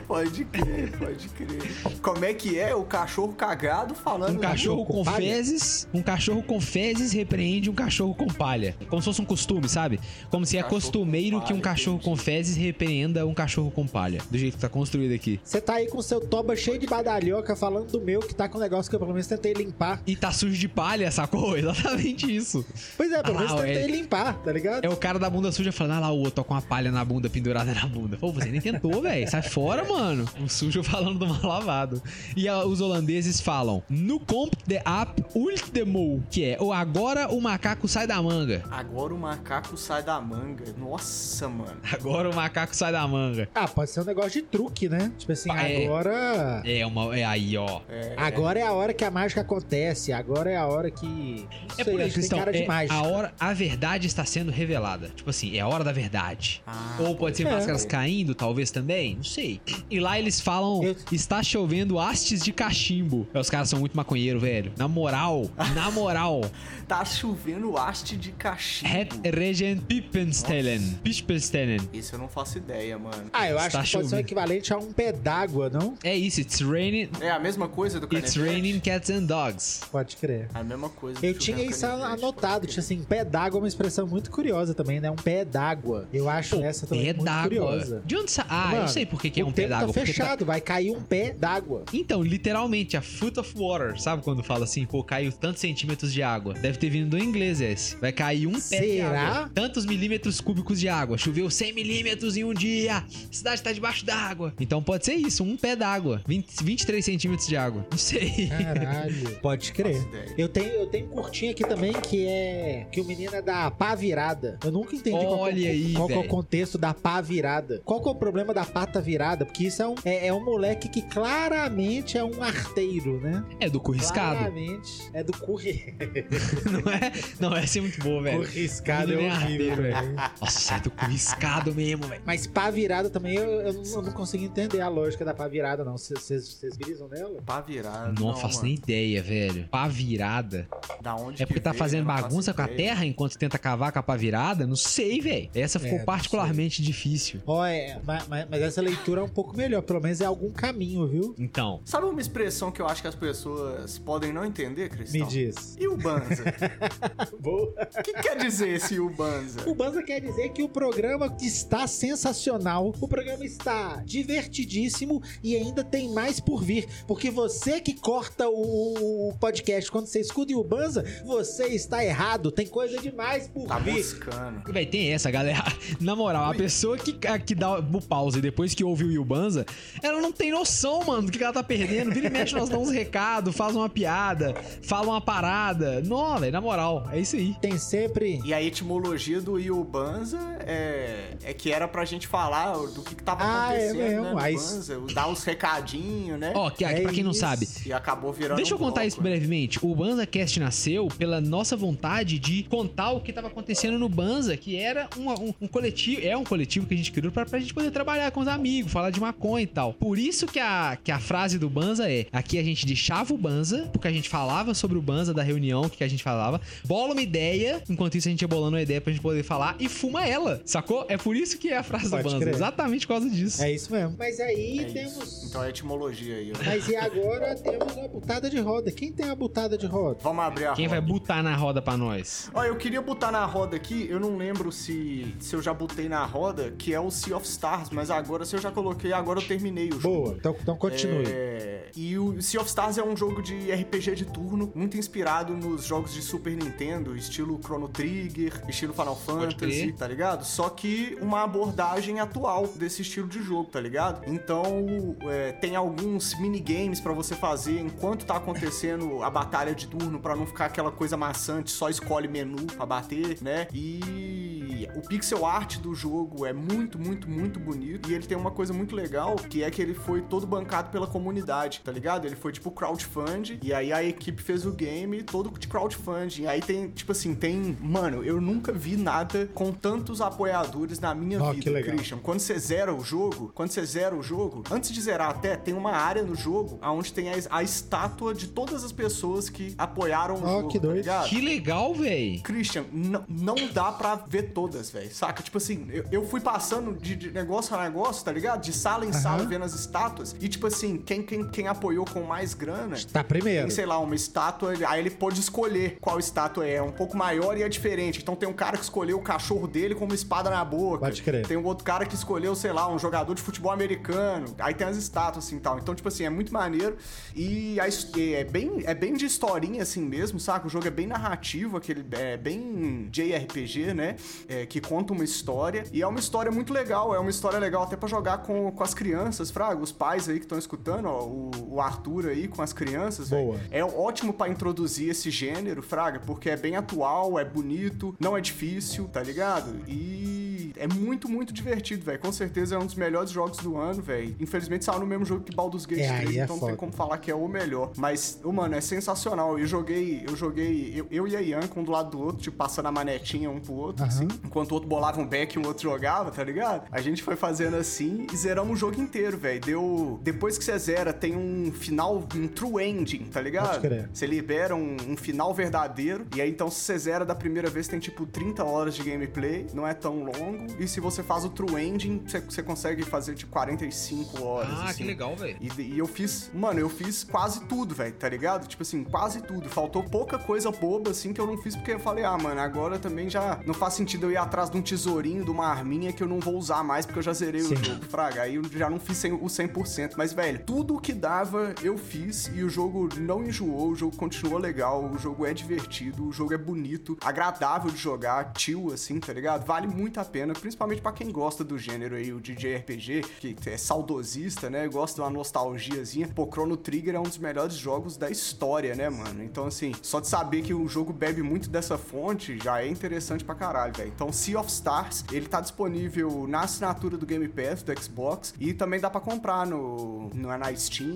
pode 0.08 0.46
crer, 0.46 0.73
pode 0.98 1.30
crer. 1.30 1.72
Como 2.02 2.26
é 2.26 2.34
que 2.34 2.60
é 2.60 2.74
o 2.76 2.84
cachorro 2.84 3.34
cagado 3.34 3.94
falando? 3.96 4.38
Um 4.38 4.40
cachorro 4.40 4.86
com 4.86 4.94
com 4.94 5.04
palha? 5.04 5.18
fezes, 5.18 5.88
um 5.94 6.02
cachorro 6.02 6.44
com 6.44 6.60
fezes 6.60 7.12
repreende 7.12 7.70
um 7.70 7.74
cachorro 7.74 8.14
com 8.16 8.28
palha. 8.28 8.76
Como 8.90 9.02
se 9.02 9.06
fosse 9.06 9.22
um 9.22 9.26
costume, 9.26 9.68
sabe? 9.70 10.00
Como 10.30 10.46
se 10.46 10.58
é 10.58 10.62
Cachorro 10.64 10.82
costumeiro 10.82 11.40
com 11.40 11.46
que 11.48 11.54
um 11.54 11.60
palha, 11.60 11.76
cachorro 11.76 12.00
com 12.00 12.12
entendi. 12.12 12.24
fezes 12.24 12.56
repreenda 12.56 13.26
um 13.26 13.34
cachorro 13.34 13.72
com 13.72 13.86
palha. 13.88 14.20
Do 14.30 14.38
jeito 14.38 14.56
que 14.56 14.62
tá 14.62 14.70
construído 14.70 15.14
aqui. 15.14 15.40
Você 15.44 15.62
tá 15.62 15.76
aí 15.76 15.88
com 15.88 16.02
seu 16.02 16.20
toba 16.22 16.56
cheio 16.56 16.80
de 16.80 16.88
badalhoca 16.88 17.56
falando 17.56 17.92
do 17.92 18.02
meu, 18.02 18.20
que 18.20 18.34
tá 18.34 18.48
com 18.50 18.58
um 18.58 18.62
negócio 18.62 18.90
que 18.90 18.96
eu 18.96 19.00
pelo 19.00 19.12
menos 19.12 19.28
tentei 19.28 19.54
limpar. 19.54 20.02
E 20.08 20.16
tá 20.16 20.32
sujo 20.32 20.58
de 20.58 20.68
palha, 20.68 21.10
sacou? 21.12 21.56
Exatamente 21.58 22.34
isso. 22.34 22.66
Pois 22.98 23.12
é, 23.12 23.22
pelo 23.22 23.38
Ah, 23.38 23.40
menos 23.42 23.56
lá, 23.56 23.62
tentei 23.64 23.84
é- 23.84 23.88
limpar, 23.88 24.34
tá 24.44 24.52
ligado? 24.52 24.84
É 24.86 24.90
o 24.90 24.96
cara 24.98 25.20
da 25.20 25.30
bunda 25.30 25.52
suja 25.52 25.72
falando, 25.72 25.94
ah 25.98 26.00
lá, 26.00 26.12
o 26.12 26.20
outro 26.20 26.42
ó, 26.42 26.44
com 26.44 26.56
a 26.56 26.62
palha 26.62 26.92
na 26.92 27.04
bunda, 27.06 27.30
pendurada 27.30 27.74
na 27.74 27.86
bunda. 27.86 28.18
Pô, 28.18 28.32
você 28.32 28.50
nem 28.50 28.62
tentou, 28.62 29.02
velho. 29.02 29.30
Sai 29.30 29.42
fora, 29.42 29.84
mano. 29.84 30.26
O 30.40 30.50
sujo 30.66 30.84
falando 30.84 31.20
do 31.20 31.28
mal 31.28 31.46
lavado. 31.46 32.02
E 32.36 32.48
ah, 32.48 32.66
os 32.66 32.82
holandeses 32.82 33.40
falam, 33.42 33.84
no 33.90 34.20
comp 34.20 34.54
de 34.66 34.78
app 34.86 35.24
ultimo, 35.36 36.24
que 36.30 36.44
é, 36.46 36.58
o 36.60 36.72
agora 36.72 37.28
o 37.32 37.40
macaco 37.42 37.88
sai 37.88 38.08
da 38.08 38.22
manga. 38.22 38.64
Agora 38.72 39.14
o 39.14 39.18
macaco 39.20 39.78
sai 39.78 40.04
da 40.04 40.20
manga. 40.22 40.66
Nossa, 40.78 41.48
mano. 41.48 41.78
Agora 41.92 42.30
o 42.30 42.36
macaco 42.36 42.76
sai 42.76 42.92
da 42.92 43.08
manga. 43.08 43.48
Ah, 43.54 43.68
pode 43.68 43.90
ser 43.92 44.02
um 44.02 44.06
negócio 44.06 44.32
de 44.32 44.42
truque, 44.44 44.90
né? 44.90 45.12
Tipo 45.18 45.32
assim, 45.32 45.50
É. 45.52 45.86
agora. 45.86 46.62
É 46.66 46.86
uma. 46.86 47.18
É 47.18 47.24
aí, 47.24 47.56
ó. 47.58 47.82
É, 47.90 48.16
Agora 48.18 48.60
é 48.60 48.64
a 48.64 48.72
hora 48.72 48.94
que 48.94 49.04
a 49.04 49.12
mágica 49.12 49.42
acontece. 49.42 50.12
Agora 50.12 50.50
é 50.50 50.56
a 50.58 50.66
hora 50.66 50.90
que. 50.92 51.06
Não 51.06 51.76
É 51.78 51.84
sei, 51.84 51.94
por 51.94 52.02
isso, 52.02 52.14
Cristão. 52.14 52.40
cara 52.40 52.52
de 52.52 52.64
é 52.64 52.68
mágica. 52.68 52.94
a, 52.96 53.02
hora, 53.04 53.34
a 53.40 53.54
verdade 53.54 54.08
está 54.08 54.26
sendo 54.26 54.52
revelada. 54.52 55.10
Tipo 55.10 55.30
assim, 55.30 55.56
é 55.56 55.62
a 55.62 55.68
hora 55.68 55.84
da 55.84 55.92
verdade. 55.92 56.62
Ah, 56.66 56.98
Ou 57.00 57.16
pode 57.16 57.38
ser 57.38 57.48
é. 57.48 57.52
máscaras 57.52 57.86
caindo, 57.86 58.34
talvez 58.36 58.72
também. 58.72 59.16
Não 59.16 59.24
sei. 59.24 59.62
E 59.90 60.00
lá 60.00 60.18
eles 60.20 60.40
falam: 60.40 60.53
Eu- 60.84 60.96
está 61.12 61.42
chovendo 61.44 61.98
hastes 62.00 62.42
de 62.44 62.52
cachimbo. 62.52 63.28
É, 63.34 63.40
Os 63.40 63.50
caras 63.50 63.70
são 63.70 63.80
muito 63.80 63.96
maconheiro, 63.96 64.40
velho. 64.40 64.72
Na 64.78 64.88
moral, 64.88 65.50
na 65.76 65.90
moral. 65.92 66.42
Tá 66.88 67.04
chovendo 67.06 67.78
haste 67.78 68.16
de 68.18 68.32
cachimbo. 68.32 68.94
Het 68.94 69.14
Regen 69.36 69.78
Pippenstellen. 69.78 70.98
Pippenstellen. 71.04 71.80
Isso 71.94 72.16
eu 72.16 72.20
não 72.20 72.28
faço 72.28 72.58
ideia, 72.58 72.98
mano. 73.00 73.30
Ah, 73.34 73.50
eu 73.50 73.58
acho 73.58 73.68
Está 73.68 73.84
que 73.84 73.84
pode 73.86 73.90
ser 73.92 73.98
o 73.98 74.02
chovendo. 74.04 74.22
equivalente 74.22 74.74
a 74.74 74.78
um 74.78 74.92
pé 74.92 75.12
d'água, 75.12 75.70
não? 75.70 75.96
É 76.04 76.16
isso, 76.16 76.42
it's 76.42 76.60
raining. 76.62 77.10
É 77.22 77.30
a 77.32 77.40
mesma 77.40 77.68
coisa 77.68 78.00
do 78.00 78.06
It's 78.06 78.34
canivete? 78.34 78.40
raining 78.62 78.80
cats 78.80 79.10
and 79.10 79.24
dogs. 79.24 79.82
Pode 79.92 80.16
crer. 80.18 80.50
É 80.54 80.60
a 80.60 80.64
mesma 80.64 80.90
coisa. 80.90 81.20
do 81.20 81.26
Eu 81.26 81.34
chovendo 81.34 81.40
tinha 81.44 81.64
isso 81.70 81.82
canivete, 81.88 82.14
anotado, 82.24 82.68
tinha 82.68 82.80
assim, 82.82 83.02
pé 83.04 83.24
d'água 83.26 83.58
é 83.60 83.62
uma 83.62 83.68
expressão 83.68 84.06
muito 84.08 84.30
curiosa 84.30 84.74
também, 84.74 85.00
né? 85.00 85.10
Um 85.10 85.16
pé 85.16 85.44
d'água. 85.46 86.08
Eu 86.14 86.30
acho 86.30 86.62
essa 86.62 86.86
também 86.86 87.06
Pé 87.06 87.14
muito 87.14 87.42
curiosa. 87.44 88.02
De 88.06 88.16
onde 88.16 88.32
sa... 88.32 88.46
Ah, 88.50 88.70
eu 88.72 88.78
Mano, 88.78 88.90
sei 88.90 89.06
por 89.06 89.20
que, 89.22 89.30
que 89.30 89.42
é 89.42 89.46
um 89.46 89.52
pé 89.52 89.64
tempo 89.64 89.70
d'água. 89.70 89.88
Tá 89.88 89.94
porque 89.94 90.14
fechado, 90.44 90.46
vai 90.46 90.62
cair 90.62 90.92
um 90.92 91.02
pé 91.02 91.32
d'água. 91.34 91.84
Então, 91.94 92.22
literalmente, 92.22 92.96
a 92.98 93.02
foot 93.02 93.40
of 93.40 93.54
water. 93.58 94.00
Sabe 94.00 94.22
quando 94.24 94.44
fala 94.44 94.66
assim, 94.66 94.86
pô, 94.86 95.04
caiu 95.04 95.32
tantos 95.32 95.62
centímetros 95.62 96.14
de 96.14 96.22
água? 96.22 96.54
Deve 96.54 96.78
ter 96.78 96.90
vindo 96.90 97.10
do 97.10 97.18
inglês 97.18 97.62
esse. 97.62 97.96
Vai 97.98 98.12
cair 98.12 98.48
um 98.48 98.54
pé 98.60 98.80
de 98.82 98.88
Será? 98.98 99.22
água. 99.22 99.52
Tantos 99.54 99.86
milímetros 99.86 100.40
cúbicos 100.42 100.80
de 100.80 100.88
água. 100.90 101.18
Choveu 101.18 101.50
100 101.50 101.74
milímetros 101.74 102.38
em 102.38 102.44
um 102.44 102.54
dia. 102.54 102.98
A 102.98 103.04
cidade 103.32 103.62
tá 103.62 103.72
debaixo 103.72 104.06
d'água. 104.06 104.54
Então 104.60 104.82
pode 104.84 105.06
ser 105.06 105.14
isso, 105.16 105.44
um 105.44 105.56
pé 105.58 105.76
d'água. 105.76 106.22
20 106.28 106.64
23 106.64 107.04
centímetros 107.06 107.48
de 107.48 107.56
água. 107.58 107.86
Não 107.90 107.98
sei. 107.98 108.48
Caralho. 108.48 109.14
Pode 109.42 109.72
crer. 109.74 109.98
Eu 110.38 110.48
tenho, 110.48 110.68
eu 110.68 110.88
tenho 110.88 111.06
um 111.08 111.10
curtinho 111.10 111.52
aqui 111.52 111.64
também 111.68 111.92
que 111.94 112.26
é 112.28 112.88
que 112.92 113.02
o 113.02 113.06
menino 113.06 113.36
é 113.36 113.42
da 113.42 113.70
pá 113.70 113.96
virada. 113.96 114.58
Eu 114.64 114.72
nunca 114.72 114.96
entendi 114.96 115.18
qual, 115.26 115.40
Olha 115.40 115.56
que 115.56 115.68
é 115.68 115.70
o- 115.70 115.74
aí, 115.74 115.94
qual 115.94 116.08
que 116.08 116.14
é 116.14 116.18
o 116.18 116.28
contexto 116.28 116.78
da 116.78 116.94
pá 116.94 117.20
virada. 117.22 117.82
Qual 117.84 118.02
que 118.02 118.08
é 118.08 118.12
o 118.12 118.16
problema 118.16 118.54
da 118.54 118.66
pata 118.66 119.02
virada? 119.02 119.46
Porque 119.46 119.66
isso 119.66 119.82
é 119.82 119.88
um, 119.88 119.96
é, 120.06 120.28
é 120.28 120.33
um 120.34 120.44
moleque 120.44 120.88
que 120.90 121.02
claramente 121.02 122.18
é 122.18 122.24
um 122.24 122.42
arteiro, 122.44 123.20
né? 123.22 123.44
É 123.60 123.70
do 123.70 123.80
cu 123.80 123.92
riscado. 123.92 124.38
Claramente 124.38 125.10
é 125.14 125.24
do 125.24 125.34
cu, 125.38 125.56
ri- 125.56 125.94
Não 126.70 126.92
é? 126.92 127.12
Não, 127.40 127.56
essa 127.56 127.78
é 127.80 127.82
muito 127.82 128.00
boa, 128.02 128.18
cu 128.18 128.24
velho. 128.24 128.42
riscado. 128.44 129.12
É 129.14 129.16
é 129.16 129.18
horrível, 129.34 129.72
arteiro, 129.74 129.82
velho. 129.82 130.16
Nossa, 130.42 130.76
é 130.76 130.80
do 130.80 130.92
cu 130.92 131.06
riscado 131.06 131.74
mesmo, 131.74 132.08
velho. 132.08 132.22
Mas 132.26 132.48
pá 132.48 132.70
virada 132.70 133.10
também 133.10 133.36
eu, 133.36 133.44
eu 133.62 133.74
não, 133.74 133.84
eu 133.84 134.02
não 134.02 134.12
consigo 134.12 134.44
entender 134.44 134.82
a 134.82 134.90
lógica 134.90 135.24
da 135.26 135.34
pá 135.34 135.48
virada, 135.48 135.84
não. 135.84 135.98
Vocês 135.98 136.60
brisam 136.78 137.08
nela? 137.08 137.42
Pá 137.46 137.62
virada. 137.62 138.14
Não, 138.20 138.36
faço 138.36 138.58
mano. 138.58 138.68
nem 138.68 138.74
ideia, 138.76 139.22
velho. 139.22 139.68
Pá 139.70 139.88
virada. 139.88 140.68
Da 141.02 141.16
onde 141.16 141.42
É 141.42 141.46
porque 141.46 141.60
que 141.60 141.64
tá 141.64 141.72
veio, 141.72 141.80
fazendo 141.80 142.06
não 142.06 142.16
bagunça 142.16 142.54
com 142.54 142.62
a 142.62 142.66
ideia. 142.66 142.78
terra 142.90 143.06
enquanto 143.06 143.38
tenta 143.38 143.58
cavar 143.58 143.92
com 143.92 144.00
a 144.00 144.04
pá 144.04 144.16
virada? 144.16 144.66
Não 144.68 144.76
sei, 144.76 145.20
velho. 145.22 145.50
Essa 145.54 145.80
ficou 145.80 145.96
É, 145.96 146.00
não 146.00 146.06
particularmente 146.06 146.82
difícil. 146.82 147.42
Ó, 147.46 147.66
é, 147.66 148.00
mas, 148.04 148.28
mas- 148.28 148.48
mas 148.50 148.62
essa 148.62 148.82
leitura 148.82 149.22
é 149.22 149.24
um 149.24 149.30
pouco 149.30 149.56
melhor, 149.56 149.82
pelo 149.82 150.02
menos 150.02 150.22
é 150.24 150.28
algum 150.28 150.52
caminho, 150.52 151.08
viu? 151.08 151.36
Então, 151.38 151.82
Sabe 151.86 152.06
uma 152.06 152.20
expressão 152.22 152.72
que 152.72 152.82
eu 152.82 152.88
acho 152.88 153.02
que 153.02 153.08
as 153.08 153.16
pessoas 153.16 153.98
podem 154.00 154.32
não 154.34 154.44
entender, 154.46 154.90
Cristão? 154.90 155.22
Me 155.22 155.28
diz. 155.28 155.76
E 155.80 155.88
o 155.88 155.98
Banza? 155.98 156.44
Boa. 157.40 157.74
O 157.98 158.04
que 158.04 158.14
quer 158.14 158.38
dizer 158.38 158.70
esse 158.70 159.00
o 159.00 159.10
Banza? 159.10 159.68
O 159.70 159.76
Banza 159.76 160.02
quer 160.04 160.20
dizer 160.22 160.50
que 160.50 160.64
o 160.64 160.70
programa 160.70 161.36
está 161.42 161.88
sensacional, 161.88 162.94
o 163.00 163.08
programa 163.08 163.46
está 163.46 164.02
divertidíssimo 164.06 165.22
e 165.44 165.56
ainda 165.56 165.84
tem 165.84 166.10
mais 166.14 166.40
por 166.40 166.64
vir. 166.64 166.88
Porque 167.08 167.30
você 167.30 167.80
que 167.82 167.94
corta 167.94 168.48
o, 168.50 169.30
o 169.30 169.34
podcast 169.40 169.92
quando 169.92 170.08
você 170.08 170.20
escuta 170.20 170.56
o 170.56 170.64
Banza, 170.64 171.04
você 171.26 171.68
está 171.68 172.04
errado. 172.04 172.52
Tem 172.52 172.68
coisa 172.68 173.00
demais 173.00 173.48
por 173.48 173.68
Tá 173.68 173.80
vir. 173.80 173.94
buscando. 173.96 174.62
Véi, 174.72 174.86
tem 174.86 175.12
essa, 175.14 175.30
galera. 175.32 175.64
Na 176.00 176.16
moral, 176.16 176.52
a 176.52 176.56
pessoa 176.56 176.98
que, 176.98 177.16
a- 177.28 177.40
que 177.40 177.56
dá 177.56 177.80
o 177.80 178.02
pause 178.02 178.42
depois 178.42 178.74
que 178.74 178.84
ouve 178.84 179.04
o 179.06 179.12
Yubanza, 179.12 179.66
ela 180.02 180.13
não 180.22 180.32
tem 180.32 180.52
noção, 180.52 181.04
mano, 181.04 181.24
do 181.30 181.32
que 181.38 181.44
ela 181.44 181.54
tá 181.54 181.64
perdendo. 181.64 182.12
Vira 182.12 182.28
e 182.28 182.30
mexe, 182.30 182.54
nós 182.56 182.70
damos 182.70 182.90
uns 182.90 182.94
recados, 182.94 183.56
faz 183.56 183.76
uma 183.76 183.90
piada, 183.90 184.54
fala 184.82 185.08
uma 185.08 185.22
parada. 185.22 186.02
Não, 186.02 186.38
velho, 186.38 186.52
na 186.52 186.62
moral, 186.62 187.08
é 187.12 187.20
isso 187.20 187.36
aí. 187.36 187.56
Tem 187.62 187.78
sempre. 187.78 188.40
E 188.46 188.54
a 188.54 188.62
etimologia 188.62 189.42
do 189.42 189.58
Yubanza 189.60 190.40
é, 190.66 191.32
é 191.44 191.54
que 191.54 191.72
era 191.72 191.88
pra 191.88 192.06
gente 192.06 192.28
falar 192.28 192.74
do 192.74 193.02
que, 193.02 193.16
que 193.16 193.24
tava 193.24 193.44
Ah, 193.44 193.74
é 193.74 193.90
acontecendo, 193.90 193.98
mesmo, 193.98 194.24
né, 194.24 194.32
no 194.32 194.38
aí- 194.40 194.54
Banza, 194.56 195.00
dar 195.14 195.28
os 195.28 195.44
recadinhos, 195.44 196.40
né? 196.40 196.52
Ó, 196.56 196.70
que, 196.70 196.84
É 196.86 197.02
pra 197.02 197.12
quem 197.12 197.24
não 197.24 197.32
isso. 197.32 197.40
sabe, 197.40 197.68
E 197.86 197.94
acabou 197.94 198.32
virando 198.34 198.58
Deixa 198.58 198.74
eu 198.74 198.78
um 198.78 198.80
contar 198.80 199.02
bloco, 199.02 199.08
isso 199.08 199.18
né? 199.24 199.30
brevemente. 199.30 199.80
O 199.82 199.96
BanzaCast 199.96 200.60
nasceu 200.60 201.08
pela 201.18 201.40
nossa 201.42 201.76
vontade 201.76 202.38
de 202.40 202.64
contar 202.64 203.12
o 203.12 203.22
que 203.22 203.32
estava 203.32 203.48
acontecendo 203.48 203.98
no 203.98 204.08
Banza, 204.10 204.56
que 204.58 204.76
era 204.78 205.08
uma- 205.18 205.40
um, 205.40 205.54
um 205.62 205.68
coletivo, 205.68 206.22
é 206.26 206.36
um 206.38 206.44
coletivo 206.44 206.86
que 206.86 206.94
a 206.94 206.98
gente 206.98 207.12
criou 207.12 207.32
pra, 207.32 207.46
pra 207.46 207.60
gente 207.60 207.74
poder 207.74 207.92
trabalhar 207.92 208.32
com 208.32 208.40
os 208.42 208.48
amigos, 208.48 208.92
falar 208.92 209.10
de 209.10 209.20
maconha 209.20 209.64
e 209.64 209.68
tal. 209.68 209.93
Por 210.00 210.18
isso 210.18 210.46
que 210.46 210.60
a, 210.60 210.98
que 211.04 211.12
a 211.12 211.20
frase 211.20 211.58
do 211.58 211.70
Banza 211.70 212.10
é: 212.12 212.26
aqui 212.32 212.58
a 212.58 212.64
gente 212.64 212.86
deixava 212.86 213.34
o 213.34 213.38
Banza, 213.38 213.90
porque 213.92 214.08
a 214.08 214.12
gente 214.12 214.30
falava 214.30 214.74
sobre 214.74 214.98
o 214.98 215.02
Banza 215.02 215.34
da 215.34 215.44
reunião, 215.44 215.82
o 215.84 215.90
que, 215.90 216.04
a 216.04 216.08
gente 216.08 216.24
falava, 216.24 216.60
bola 216.86 217.14
uma 217.14 217.22
ideia, 217.22 217.82
enquanto 217.90 218.16
isso 218.16 218.28
a 218.28 218.32
gente 218.32 218.42
ia 218.42 218.48
bolando 218.48 218.76
uma 218.76 218.82
ideia 218.82 219.00
pra 219.00 219.12
gente 219.14 219.22
poder 219.22 219.44
falar 219.44 219.76
e 219.80 219.88
fuma 219.88 220.26
ela, 220.26 220.62
sacou? 220.66 221.06
É 221.10 221.18
por 221.18 221.36
isso 221.36 221.58
que 221.58 221.70
é 221.70 221.78
a 221.78 221.84
frase 221.84 222.10
Pode 222.10 222.24
do 222.24 222.30
Banza, 222.30 222.40
crer. 222.40 222.54
exatamente 222.56 223.08
por 223.08 223.14
causa 223.14 223.30
disso. 223.30 223.62
É 223.64 223.72
isso 223.72 223.92
mesmo. 223.92 224.16
Mas 224.18 224.40
aí 224.40 224.80
É 224.80 224.86
temos. 224.86 225.18
isso. 225.18 225.46
Então 225.48 225.64
é 225.64 225.70
etimologia 225.70 226.36
aí, 226.36 226.52
ó. 226.56 226.64
Mas 226.66 226.88
e 226.88 226.96
agora 226.96 227.56
temos 227.56 227.98
a 227.98 228.08
butada 228.08 228.50
de 228.50 228.60
roda. 228.60 228.92
Quem 228.92 229.12
tem 229.12 229.30
a 229.30 229.36
butada 229.36 229.78
de 229.78 229.86
roda? 229.86 230.20
Vamos 230.22 230.44
abrir 230.44 230.66
a 230.66 230.74
Quem 230.74 230.88
vai 230.88 231.00
roda. 231.00 231.14
botar 231.14 231.44
na 231.44 231.56
roda 231.56 231.82
pra 231.82 231.96
nós? 231.98 232.50
Ó, 232.54 232.64
eu 232.64 232.76
queria 232.76 233.02
botar 233.02 233.32
na 233.32 233.46
roda 233.46 233.76
aqui, 233.76 234.08
eu 234.10 234.20
não 234.20 234.36
lembro 234.38 234.72
se, 234.72 235.34
se 235.40 235.56
eu 235.56 235.62
já 235.62 235.74
botei 235.74 236.08
na 236.10 236.26
roda, 236.26 236.72
que 236.78 236.94
é 236.94 237.00
o 237.00 237.10
Sea 237.12 237.36
of 237.38 237.48
Stars, 237.48 237.90
mas 237.92 238.10
agora, 238.10 238.46
se 238.46 238.56
eu 238.56 238.62
já 238.62 238.72
coloquei, 238.72 239.14
agora 239.14 239.40
eu 239.40 239.46
terminei 239.48 239.83
Boa, 239.90 240.36
então, 240.38 240.56
então 240.62 240.76
continue. 240.76 241.26
É, 241.28 241.90
E 241.96 242.18
o 242.18 242.42
Sea 242.42 242.60
of 242.60 242.68
Stars 242.70 242.98
é 242.98 243.04
um 243.04 243.16
jogo 243.16 243.42
de 243.42 243.72
RPG 243.72 244.16
de 244.16 244.26
turno, 244.26 244.72
muito 244.74 244.98
inspirado 244.98 245.54
nos 245.56 245.86
jogos 245.86 246.14
de 246.14 246.22
Super 246.22 246.56
Nintendo, 246.56 247.16
estilo 247.16 247.60
Chrono 247.64 247.88
Trigger, 247.88 248.64
estilo 248.68 248.94
Final 248.94 249.16
Fantasy, 249.16 249.94
tá 249.94 250.08
ligado? 250.08 250.44
Só 250.44 250.70
que 250.70 251.18
uma 251.22 251.44
abordagem 251.44 252.20
atual 252.20 252.68
desse 252.68 253.02
estilo 253.04 253.28
de 253.28 253.42
jogo, 253.44 253.70
tá 253.70 253.80
ligado? 253.80 254.24
Então, 254.28 255.16
é, 255.30 255.52
tem 255.52 255.76
alguns 255.76 256.38
minigames 256.40 257.00
pra 257.00 257.14
você 257.14 257.36
fazer 257.36 257.80
enquanto 257.80 258.26
tá 258.26 258.38
acontecendo 258.38 259.22
a 259.22 259.30
batalha 259.30 259.76
de 259.76 259.88
turno, 259.88 260.20
pra 260.20 260.36
não 260.36 260.46
ficar 260.48 260.66
aquela 260.66 260.92
coisa 260.92 261.16
maçante, 261.16 261.70
só 261.72 261.90
escolhe 261.90 262.28
menu 262.28 262.66
pra 262.76 262.86
bater, 262.86 263.38
né? 263.42 263.68
E 263.74 264.88
o 264.96 265.02
pixel 265.08 265.46
art 265.46 265.78
do 265.78 265.94
jogo 265.94 266.46
é 266.46 266.54
muito, 266.54 267.00
muito, 267.00 267.30
muito 267.30 267.60
bonito. 267.60 268.10
E 268.10 268.14
ele 268.14 268.26
tem 268.26 268.38
uma 268.38 268.52
coisa 268.52 268.74
muito 268.74 268.96
legal, 268.96 269.36
que 269.36 269.64
é 269.64 269.70
que 269.74 269.82
ele 269.82 269.94
foi 269.94 270.22
todo 270.22 270.46
bancado 270.46 270.90
pela 270.92 271.08
comunidade, 271.08 271.82
tá 271.84 271.92
ligado? 271.92 272.26
Ele 272.26 272.36
foi 272.36 272.52
tipo 272.52 272.70
crowdfunding, 272.72 273.60
e 273.62 273.74
aí 273.74 273.92
a 273.92 274.04
equipe 274.04 274.42
fez 274.42 274.66
o 274.66 274.72
game 274.72 275.24
todo 275.24 275.50
de 275.58 275.68
crowdfunding. 275.68 276.46
Aí 276.46 276.62
tem, 276.62 276.90
tipo 276.90 277.12
assim, 277.12 277.34
tem. 277.34 277.76
Mano, 277.82 278.24
eu 278.24 278.40
nunca 278.40 278.72
vi 278.72 278.96
nada 278.96 279.50
com 279.54 279.72
tantos 279.72 280.22
apoiadores 280.22 281.00
na 281.00 281.14
minha 281.16 281.40
que 281.54 281.70
vida. 281.70 281.82
Christian. 281.82 282.20
Quando 282.20 282.40
você 282.40 282.58
zera 282.58 282.94
o 282.94 283.04
jogo, 283.04 283.52
quando 283.54 283.72
você 283.72 283.84
zera 283.86 284.16
o 284.16 284.22
jogo, 284.22 284.64
antes 284.70 284.92
de 284.92 285.02
zerar 285.02 285.30
até, 285.30 285.56
tem 285.56 285.74
uma 285.74 285.92
área 285.92 286.22
no 286.24 286.36
jogo 286.36 286.78
onde 286.82 287.12
tem 287.12 287.30
a, 287.30 287.36
a 287.50 287.64
estátua 287.64 288.34
de 288.34 288.48
todas 288.48 288.84
as 288.84 288.92
pessoas 288.92 289.50
que 289.50 289.74
apoiaram 289.78 290.36
o 290.36 290.44
Ó, 290.44 290.48
jogo, 290.48 290.68
que 290.70 290.80
tá 290.80 290.88
doido. 290.88 291.10
Que 291.28 291.42
legal, 291.42 291.94
véi. 291.94 292.40
Christian, 292.44 292.86
não, 292.92 293.56
dá 293.74 293.92
pra 293.92 294.16
ver 294.16 294.54
todas. 294.54 294.92
velho. 294.92 295.14
Saca? 295.14 295.42
Tipo 295.42 295.58
assim, 295.58 295.88
eu, 295.90 296.06
eu 296.12 296.26
fui 296.28 296.40
passando 296.40 296.94
de, 296.94 297.16
de 297.16 297.32
negócio 297.32 297.76
a 297.76 297.84
negócio, 297.84 298.24
tá 298.24 298.32
ligado? 298.32 298.62
De 298.62 298.74
sala 298.74 299.06
em 299.06 299.14
sala 299.14 299.46
vendo 299.46 299.63
as 299.64 299.74
estátuas. 299.74 300.36
E, 300.40 300.48
tipo 300.48 300.68
assim, 300.68 300.98
quem, 300.98 301.24
quem, 301.24 301.48
quem 301.48 301.68
apoiou 301.68 302.06
com 302.06 302.24
mais 302.24 302.54
grana. 302.54 302.96
Tá 303.12 303.24
primeiro. 303.24 303.68
Tem, 303.68 303.72
sei 303.72 303.86
lá, 303.86 303.98
uma 304.00 304.16
estátua. 304.16 304.74
Aí 304.88 305.00
ele 305.00 305.10
pôde 305.10 305.40
escolher 305.40 305.98
qual 306.00 306.20
estátua 306.20 306.68
é. 306.68 306.76
É 306.76 306.82
um 306.82 306.92
pouco 306.92 307.16
maior 307.16 307.58
e 307.58 307.64
é 307.64 307.70
diferente. 307.70 308.22
Então 308.22 308.36
tem 308.36 308.48
um 308.48 308.54
cara 308.54 308.78
que 308.78 308.84
escolheu 308.84 309.18
o 309.18 309.22
cachorro 309.22 309.68
dele 309.68 309.96
com 309.96 310.06
uma 310.06 310.16
espada 310.16 310.50
na 310.50 310.64
boca. 310.64 311.00
Pode 311.00 311.22
crer. 311.22 311.46
Tem 311.48 311.58
um 311.58 311.64
outro 311.64 311.84
cara 311.84 312.06
que 312.06 312.16
escolheu, 312.16 312.56
sei 312.56 312.72
lá, 312.72 312.92
um 312.92 313.00
jogador 313.00 313.34
de 313.34 313.42
futebol 313.42 313.72
americano. 313.72 314.54
Aí 314.60 314.74
tem 314.74 314.88
as 314.88 314.98
estátuas 314.98 315.46
assim 315.46 315.60
tal. 315.60 315.80
Então, 315.80 315.96
tipo 315.96 316.08
assim, 316.08 316.26
é 316.26 316.30
muito 316.30 316.54
maneiro. 316.54 316.98
E 317.36 317.80
a 317.80 317.88
é 318.18 318.44
bem, 318.44 318.84
é 318.86 318.94
bem 318.94 319.14
de 319.14 319.26
historinha 319.26 319.84
assim 319.84 320.02
mesmo, 320.02 320.40
saca? 320.40 320.68
O 320.68 320.70
jogo 320.70 320.88
é 320.88 320.92
bem 320.92 321.08
narrativo, 321.08 321.78
aquele 321.78 322.06
é 322.12 322.36
bem 322.38 323.08
JRPG, 323.12 323.94
né? 323.94 324.16
É, 324.48 324.66
que 324.66 324.82
conta 324.82 325.14
uma 325.14 325.24
história. 325.24 325.84
E 325.92 326.02
é 326.02 326.08
uma 326.08 326.20
história 326.20 326.52
muito 326.52 326.74
legal. 326.74 327.14
É 327.16 327.20
uma 327.20 327.30
história 327.30 327.60
legal 327.60 327.84
até 327.84 327.96
pra 327.96 328.10
jogar 328.10 328.40
com, 328.40 328.72
com 328.72 328.84
as 328.84 328.94
crianças, 328.94 329.52
Fraga. 329.54 329.82
Os 329.82 329.92
pais 329.92 330.28
aí 330.28 330.38
que 330.40 330.46
estão 330.46 330.58
escutando, 330.58 331.06
ó, 331.06 331.24
o, 331.24 331.52
o 331.76 331.82
Arthur 331.82 332.28
aí 332.28 332.48
com 332.48 332.62
as 332.62 332.74
crianças. 332.74 333.30
velho. 333.30 333.46
Boa. 333.46 333.60
É 333.72 333.84
ótimo 333.84 334.34
pra 334.34 334.50
introduzir 334.50 335.10
esse 335.10 335.30
gênero, 335.30 335.82
Fraga, 335.82 336.20
porque 336.20 336.50
é 336.50 336.58
bem 336.58 336.76
atual, 336.76 337.38
é 337.40 337.46
bonito, 337.46 338.16
não 338.20 338.36
é 338.36 338.42
difícil, 338.42 339.08
tá 339.08 339.22
ligado? 339.22 339.76
E 339.88 340.72
é 340.78 340.88
muito, 340.88 341.30
muito 341.30 341.54
divertido, 341.54 342.04
velho. 342.04 342.20
Com 342.20 342.32
certeza 342.32 342.76
é 342.76 342.80
um 342.80 342.86
dos 342.86 342.96
melhores 342.96 343.30
jogos 343.30 343.58
do 343.60 343.78
ano, 343.78 344.02
velho. 344.02 344.36
Infelizmente 344.40 344.84
saiu 344.86 345.00
no 345.00 345.06
mesmo 345.06 345.26
jogo 345.26 345.44
que 345.44 345.56
Baldur's 345.56 345.86
Gate 345.86 346.00
É, 346.02 346.10
aí 346.10 346.26
3, 346.26 346.38
é 346.38 346.44
então 346.44 346.58
não 346.58 346.68
tem 346.68 346.76
como 346.76 346.92
falar 346.92 347.18
que 347.20 347.30
é 347.30 347.36
o 347.36 347.48
melhor. 347.48 347.92
Mas, 347.98 348.40
ô, 348.44 348.52
mano, 348.52 348.74
é 348.76 348.82
sensacional. 348.82 349.60
Eu 349.60 349.68
joguei, 349.68 350.24
eu 350.28 350.36
joguei, 350.36 350.94
eu, 350.96 351.06
eu 351.12 351.28
e 351.28 351.36
a 351.36 351.40
Ianca, 351.42 351.80
um 351.80 351.84
do 351.84 351.92
lado 351.92 352.12
do 352.12 352.20
outro, 352.20 352.42
tipo, 352.42 352.58
passando 352.58 352.88
a 352.88 352.92
manetinha 352.92 353.50
um 353.50 353.60
pro 353.60 353.74
outro, 353.74 354.04
Aham. 354.04 354.12
assim. 354.14 354.28
Enquanto 354.44 354.72
o 354.72 354.74
outro 354.76 354.90
bolava 354.90 355.20
um 355.22 355.28
back 355.28 355.58
e 355.58 355.62
o 355.62 355.68
outro 355.68 355.84
jogava, 355.84 356.32
tá 356.32 356.44
ligado? 356.44 356.88
A 356.92 357.02
gente 357.02 357.22
foi 357.22 357.36
fazendo 357.36 357.76
assim 357.76 358.26
e 358.32 358.38
zeramos 358.38 358.74
o 358.74 358.76
jogo 358.76 359.00
inteiro, 359.00 359.38
velho. 359.44 359.62
Deu. 359.62 360.20
Depois 360.24 360.58
que 360.58 360.64
você 360.64 360.78
zera, 360.80 361.12
tem 361.12 361.36
um 361.36 361.72
final, 361.72 362.26
um 362.36 362.48
true 362.48 362.84
ending, 362.84 363.26
tá 363.26 363.42
ligado? 363.42 363.68
Pode 363.68 363.82
crer. 363.82 364.10
Você 364.12 364.26
libera 364.26 364.76
um, 364.76 364.96
um 365.10 365.18
final 365.18 365.54
verdadeiro. 365.54 366.26
E 366.36 366.42
aí, 366.42 366.50
então, 366.50 366.72
se 366.72 366.80
você 366.80 366.98
zera 366.98 367.26
da 367.26 367.36
primeira 367.36 367.70
vez, 367.70 367.88
tem 367.88 368.00
tipo 368.00 368.26
30 368.26 368.64
horas 368.64 368.96
de 368.96 369.04
gameplay. 369.04 369.68
Não 369.74 369.86
é 369.86 369.94
tão 369.94 370.24
longo. 370.24 370.66
E 370.80 370.88
se 370.88 371.00
você 371.00 371.22
faz 371.22 371.44
o 371.44 371.50
true 371.50 371.82
ending, 371.82 372.24
você, 372.26 372.40
você 372.40 372.64
consegue 372.64 373.04
fazer 373.04 373.36
tipo 373.36 373.52
45 373.52 374.44
horas. 374.44 374.70
Ah, 374.72 374.86
assim. 374.86 374.98
que 374.98 375.04
legal, 375.04 375.36
velho. 375.36 375.58
E, 375.60 375.82
e 375.82 376.00
eu 376.00 376.08
fiz, 376.08 376.50
mano, 376.54 376.80
eu 376.80 376.90
fiz 376.90 377.24
quase 377.24 377.62
tudo, 377.66 377.94
velho, 377.94 378.14
tá 378.14 378.30
ligado? 378.30 378.68
Tipo 378.68 378.84
assim, 378.84 379.04
quase 379.04 379.42
tudo. 379.42 379.70
Faltou 379.70 380.04
pouca 380.04 380.40
coisa 380.40 380.72
boba, 380.72 381.12
assim, 381.12 381.34
que 381.34 381.42
eu 381.42 381.48
não 381.48 381.58
fiz 381.58 381.76
porque 381.76 381.92
eu 381.92 382.00
falei, 382.00 382.24
ah, 382.24 382.38
mano, 382.38 382.62
agora 382.62 382.98
também 382.98 383.30
já 383.30 383.60
não 383.66 383.74
faz 383.74 383.96
sentido 383.96 384.28
eu 384.28 384.32
ir 384.32 384.38
atrás 384.38 384.70
de 384.70 384.78
um 384.78 384.82
tesourinho, 384.82 385.44
de 385.44 385.52
uma 385.52 385.68
arminha 385.68 386.14
que 386.14 386.24
eu 386.24 386.28
não 386.28 386.40
vou 386.40 386.56
usar 386.56 386.84
mais 386.84 387.06
porque 387.06 387.20
eu 387.20 387.24
já 387.24 387.34
zerei 387.34 387.62
Sim. 387.62 387.74
o 387.74 387.84
jogo, 387.84 388.06
fraga. 388.06 388.44
Aí 388.44 388.56
eu 388.56 388.64
já 388.72 388.90
não 388.90 389.00
fiz 389.00 389.18
100 389.18 389.33
o 389.36 389.46
100%. 389.46 390.14
Mas, 390.18 390.34
velho, 390.34 390.60
tudo 390.66 391.00
que 391.00 391.14
dava 391.14 391.74
eu 391.82 391.98
fiz 391.98 392.50
e 392.54 392.64
o 392.64 392.70
jogo 392.70 393.10
não 393.20 393.44
enjoou, 393.44 393.90
o 393.90 393.96
jogo 393.96 394.16
continuou 394.16 394.60
legal, 394.60 395.06
o 395.06 395.18
jogo 395.18 395.46
é 395.46 395.54
divertido, 395.54 396.28
o 396.28 396.32
jogo 396.32 396.54
é 396.54 396.58
bonito, 396.58 397.18
agradável 397.22 397.92
de 397.92 397.98
jogar, 397.98 398.54
chill, 398.58 398.92
assim, 398.94 399.20
tá 399.20 399.34
ligado? 399.34 399.66
Vale 399.66 399.88
muito 399.88 400.20
a 400.20 400.26
pena, 400.26 400.54
principalmente 400.54 401.02
pra 401.02 401.12
quem 401.12 401.32
gosta 401.32 401.64
do 401.64 401.78
gênero 401.78 402.16
aí, 402.16 402.34
o 402.34 402.40
DJ 402.40 402.78
RPG, 402.78 403.22
que 403.40 403.56
é 403.70 403.78
saudosista, 403.78 404.70
né? 404.70 404.88
Gosta 404.88 405.16
de 405.16 405.22
uma 405.22 405.30
nostalgiazinha. 405.30 406.28
Pô, 406.28 406.48
Chrono 406.52 406.78
Trigger 406.78 407.16
é 407.16 407.20
um 407.20 407.24
dos 407.24 407.38
melhores 407.38 407.76
jogos 407.76 408.18
da 408.18 408.30
história, 408.30 408.96
né, 408.96 409.10
mano? 409.10 409.44
Então, 409.44 409.66
assim, 409.66 409.94
só 410.02 410.20
de 410.20 410.28
saber 410.28 410.62
que 410.62 410.74
o 410.74 410.88
jogo 410.88 411.14
bebe 411.14 411.42
muito 411.42 411.70
dessa 411.70 411.98
fonte 411.98 412.58
já 412.60 412.82
é 412.82 412.88
interessante 412.88 413.44
pra 413.44 413.56
caralho, 413.56 413.94
velho. 413.96 414.12
Então, 414.14 414.32
Sea 414.32 414.60
of 414.60 414.70
Stars, 414.70 415.24
ele 415.32 415.48
tá 415.48 415.62
disponível 415.62 416.48
na 416.48 416.62
assinatura 416.62 417.18
do 417.18 417.26
Game 417.26 417.48
Pass 417.48 417.84
do 417.84 418.02
Xbox 418.02 418.54
e 418.60 418.74
também 418.74 419.00
dá 419.00 419.10
pra 419.10 419.22
comprar 419.24 419.66
no, 419.66 420.30
no 420.34 420.58
na 420.58 420.76
Steam 420.76 421.10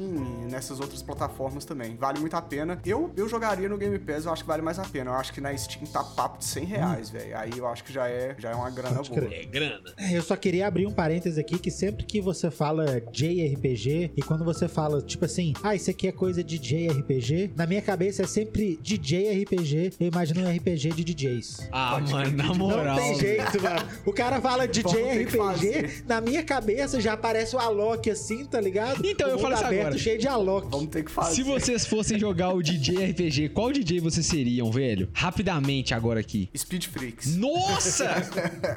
e 0.44 0.52
nessas 0.52 0.80
outras 0.80 1.02
plataformas 1.02 1.66
também. 1.66 1.96
Vale 1.96 2.20
muito 2.20 2.36
a 2.36 2.42
pena. 2.42 2.80
Eu, 2.86 3.12
eu 3.16 3.28
jogaria 3.30 3.70
no 3.70 3.78
Game 3.78 3.98
Pass, 4.00 4.26
eu 4.26 4.32
acho 4.34 4.44
que 4.44 4.48
vale 4.48 4.62
mais 4.62 4.80
a 4.80 4.84
pena. 4.84 5.12
Eu 5.12 5.16
acho 5.16 5.32
que 5.34 5.40
na 5.42 5.56
Steam 5.56 5.86
tá 5.86 6.04
papo 6.04 6.40
de 6.40 6.46
100 6.46 6.66
reais, 6.66 7.10
velho. 7.10 7.38
Aí 7.38 7.52
eu 7.58 7.68
acho 7.68 7.84
que 7.84 7.94
já 7.94 8.08
é, 8.10 8.36
já 8.38 8.52
é 8.52 8.56
uma 8.56 8.70
grana 8.70 8.96
Pode 8.98 9.10
boa. 9.10 9.22
crer. 9.22 9.42
É 9.42 9.46
grana. 9.46 9.94
É, 9.98 10.18
Eu 10.18 10.22
só 10.24 10.36
queria 10.36 10.68
abrir 10.68 10.86
um 10.88 10.92
parênteses 10.92 11.38
aqui 11.38 11.60
que 11.60 11.70
sempre 11.70 12.06
que 12.06 12.20
você 12.22 12.50
fala 12.50 13.00
JRPG 13.12 14.12
e 14.16 14.22
quando 14.22 14.44
você 14.44 14.68
fala, 14.68 15.02
tipo 15.02 15.26
assim, 15.26 15.54
ah, 15.64 15.76
isso 15.76 15.90
aqui 15.90 16.08
é 16.08 16.12
coisa 16.12 16.44
de 16.44 16.58
JRPG, 16.58 17.52
na 17.56 17.66
minha 17.66 17.82
cabeça 17.82 18.24
é 18.24 18.28
sempre 18.28 18.80
DJ 18.82 19.44
RPG, 19.44 19.94
eu 20.00 20.08
imagino 20.08 20.42
um 20.42 20.56
RPG 20.56 20.90
de 20.90 21.04
DJs. 21.04 21.70
Ah, 21.72 21.92
Pode 21.96 22.12
mano, 22.12 22.38
na 22.38 22.54
moral. 22.54 22.96
Não 22.96 23.04
tem 23.04 23.16
jeito, 23.20 23.62
mano. 23.62 23.88
O 24.06 24.14
cara 24.14 24.40
fala 24.42 24.68
DJ 24.68 25.24
RPG, 25.26 26.04
na 26.08 26.22
minha 26.22 26.44
cabeça 26.44 27.00
já 27.00 27.14
aparece 27.14 27.56
o 27.56 27.60
Alok 27.88 28.10
assim, 28.10 28.46
tá 28.46 28.60
ligado? 28.60 29.06
Então, 29.06 29.28
O 29.30 29.32
eu 29.32 29.40
falo 29.40 29.54
isso 29.56 29.64
aberto, 29.66 29.82
agora. 29.88 29.98
cheio 29.98 30.20
de 30.20 30.28
Alok. 30.28 30.68
Vamos 30.70 30.88
ter 30.90 31.04
que 31.04 31.12
fazer. 31.12 31.36
Se 31.36 31.44
vocês 31.44 31.86
fossem 31.86 32.20
jogar 32.20 32.54
o 32.54 32.62
DJ 32.62 33.06
RPG, 33.12 33.50
qual 33.50 33.72
DJ 33.72 34.00
vocês 34.00 34.26
seriam, 34.26 34.70
velho? 34.72 35.10
Rapidamente 35.14 35.94
agora 35.94 36.20
aqui. 36.20 36.50
Speed 36.56 36.86
Freaks. 36.86 37.36
Nossa! 37.38 38.06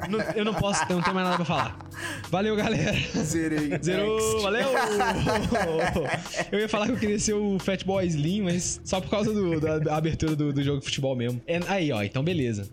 Não- 0.09 0.19
eu 0.35 0.45
não 0.45 0.53
posso, 0.53 0.83
eu 0.89 0.95
não 0.95 1.03
tenho 1.03 1.15
mais 1.15 1.25
nada 1.27 1.35
pra 1.37 1.45
falar. 1.45 1.79
Valeu, 2.29 2.55
galera. 2.55 2.97
Zerei. 3.23 3.71
Zerou, 3.83 4.15
Next. 4.17 4.41
valeu! 4.41 4.69
Eu 6.51 6.59
ia 6.59 6.69
falar 6.69 6.85
que 6.87 6.91
eu 6.93 6.97
queria 6.97 7.19
ser 7.19 7.33
o 7.33 7.57
Fatboy 7.59 8.05
Slim, 8.07 8.41
mas 8.41 8.79
só 8.83 8.99
por 9.01 9.09
causa 9.09 9.33
do- 9.33 9.59
da, 9.59 9.79
da 9.79 9.95
abertura 9.97 10.35
do, 10.35 10.51
do 10.53 10.63
jogo 10.63 10.79
de 10.79 10.85
futebol 10.85 11.15
mesmo. 11.15 11.41
É, 11.47 11.59
aí, 11.67 11.91
ó, 11.91 12.01
então 12.03 12.23
beleza. 12.23 12.69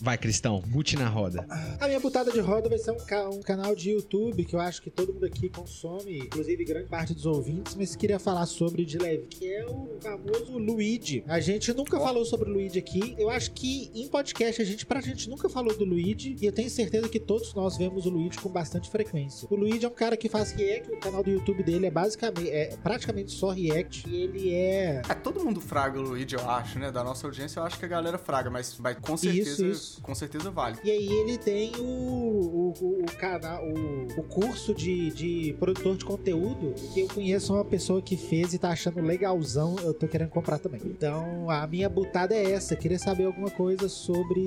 Vai, 0.00 0.18
Cristão, 0.18 0.60
boot 0.66 0.96
na 0.96 1.08
roda. 1.08 1.46
A 1.80 1.86
minha 1.86 2.00
butada 2.00 2.30
de 2.32 2.40
roda 2.40 2.68
vai 2.68 2.78
ser 2.78 2.90
um, 2.90 2.98
ca- 2.98 3.28
um 3.28 3.40
canal 3.40 3.74
de 3.74 3.90
YouTube 3.90 4.44
que 4.44 4.54
eu 4.54 4.60
acho 4.60 4.82
que 4.82 4.90
todo 4.90 5.12
mundo 5.12 5.24
aqui 5.26 5.48
consome, 5.72 6.18
inclusive 6.18 6.64
grande 6.64 6.88
parte 6.88 7.12
dos 7.14 7.26
ouvintes, 7.26 7.74
mas 7.74 7.94
queria 7.94 8.18
falar 8.18 8.46
sobre 8.46 8.84
de 8.84 8.96
leve, 8.98 9.26
que 9.26 9.46
é 9.52 9.66
o 9.66 9.88
famoso 10.00 10.56
Luigi. 10.58 11.22
A 11.28 11.38
gente 11.40 11.72
nunca 11.74 12.00
falou 12.00 12.24
sobre 12.24 12.48
o 12.50 12.52
Luigi 12.54 12.78
aqui. 12.78 13.14
Eu 13.18 13.28
acho 13.28 13.50
que 13.52 13.90
em 13.94 14.08
podcast 14.08 14.62
a 14.62 14.64
gente, 14.64 14.86
pra 14.86 15.00
gente 15.00 15.28
nunca 15.28 15.48
falou 15.48 15.76
do 15.76 15.84
Luigi, 15.84 16.36
e 16.40 16.46
eu 16.46 16.52
tenho 16.52 16.70
certeza 16.70 17.08
que 17.08 17.20
todos 17.20 17.52
nós 17.54 17.76
vemos 17.76 18.06
o 18.06 18.10
Luigi 18.10 18.38
com 18.38 18.48
bastante 18.48 18.88
frequência. 18.90 19.46
O 19.50 19.54
Luigi 19.56 19.84
é 19.84 19.88
um 19.88 19.92
cara 19.92 20.16
que 20.16 20.28
faz 20.28 20.52
react, 20.52 20.90
o 20.90 20.98
canal 21.00 21.22
do 21.22 21.30
YouTube 21.30 21.62
dele 21.62 21.86
é 21.86 21.90
basicamente, 21.90 22.48
é 22.50 22.76
praticamente 22.82 23.30
só 23.32 23.50
react, 23.50 24.08
e 24.08 24.16
ele 24.22 24.54
é 24.54 25.02
É, 25.08 25.14
todo 25.14 25.44
mundo 25.44 25.60
fraga 25.60 25.98
o 25.98 26.02
Luigi, 26.02 26.34
eu 26.34 26.48
acho, 26.48 26.78
né? 26.78 26.90
Da 26.90 27.04
nossa 27.04 27.26
audiência, 27.26 27.60
eu 27.60 27.64
acho 27.64 27.78
que 27.78 27.84
a 27.84 27.88
galera 27.88 28.16
fraga, 28.18 28.50
mas, 28.50 28.76
mas 28.78 28.96
com 28.98 29.16
certeza, 29.16 29.66
isso. 29.66 30.00
com 30.00 30.14
certeza 30.14 30.50
vale. 30.50 30.78
E 30.82 30.90
aí 30.90 31.06
ele 31.06 31.36
tem 31.36 31.72
o, 31.76 31.82
o, 31.82 32.74
o- 32.80 32.98
o 33.02 33.16
canal, 33.18 33.62
o, 33.64 34.20
o 34.20 34.22
curso 34.24 34.74
de, 34.74 35.10
de 35.10 35.54
produtor 35.58 35.96
de 35.96 36.04
conteúdo, 36.04 36.74
que 36.94 37.00
eu 37.00 37.08
conheço 37.08 37.52
uma 37.52 37.64
pessoa 37.64 38.00
que 38.00 38.16
fez 38.16 38.54
e 38.54 38.58
tá 38.58 38.70
achando 38.70 39.00
legalzão, 39.00 39.76
eu 39.82 39.92
tô 39.92 40.06
querendo 40.06 40.30
comprar 40.30 40.58
também. 40.58 40.80
Então 40.84 41.50
a 41.50 41.66
minha 41.66 41.88
butada 41.88 42.34
é 42.34 42.52
essa, 42.52 42.76
queria 42.76 42.98
saber 42.98 43.24
alguma 43.24 43.50
coisa 43.50 43.88
sobre, 43.88 44.46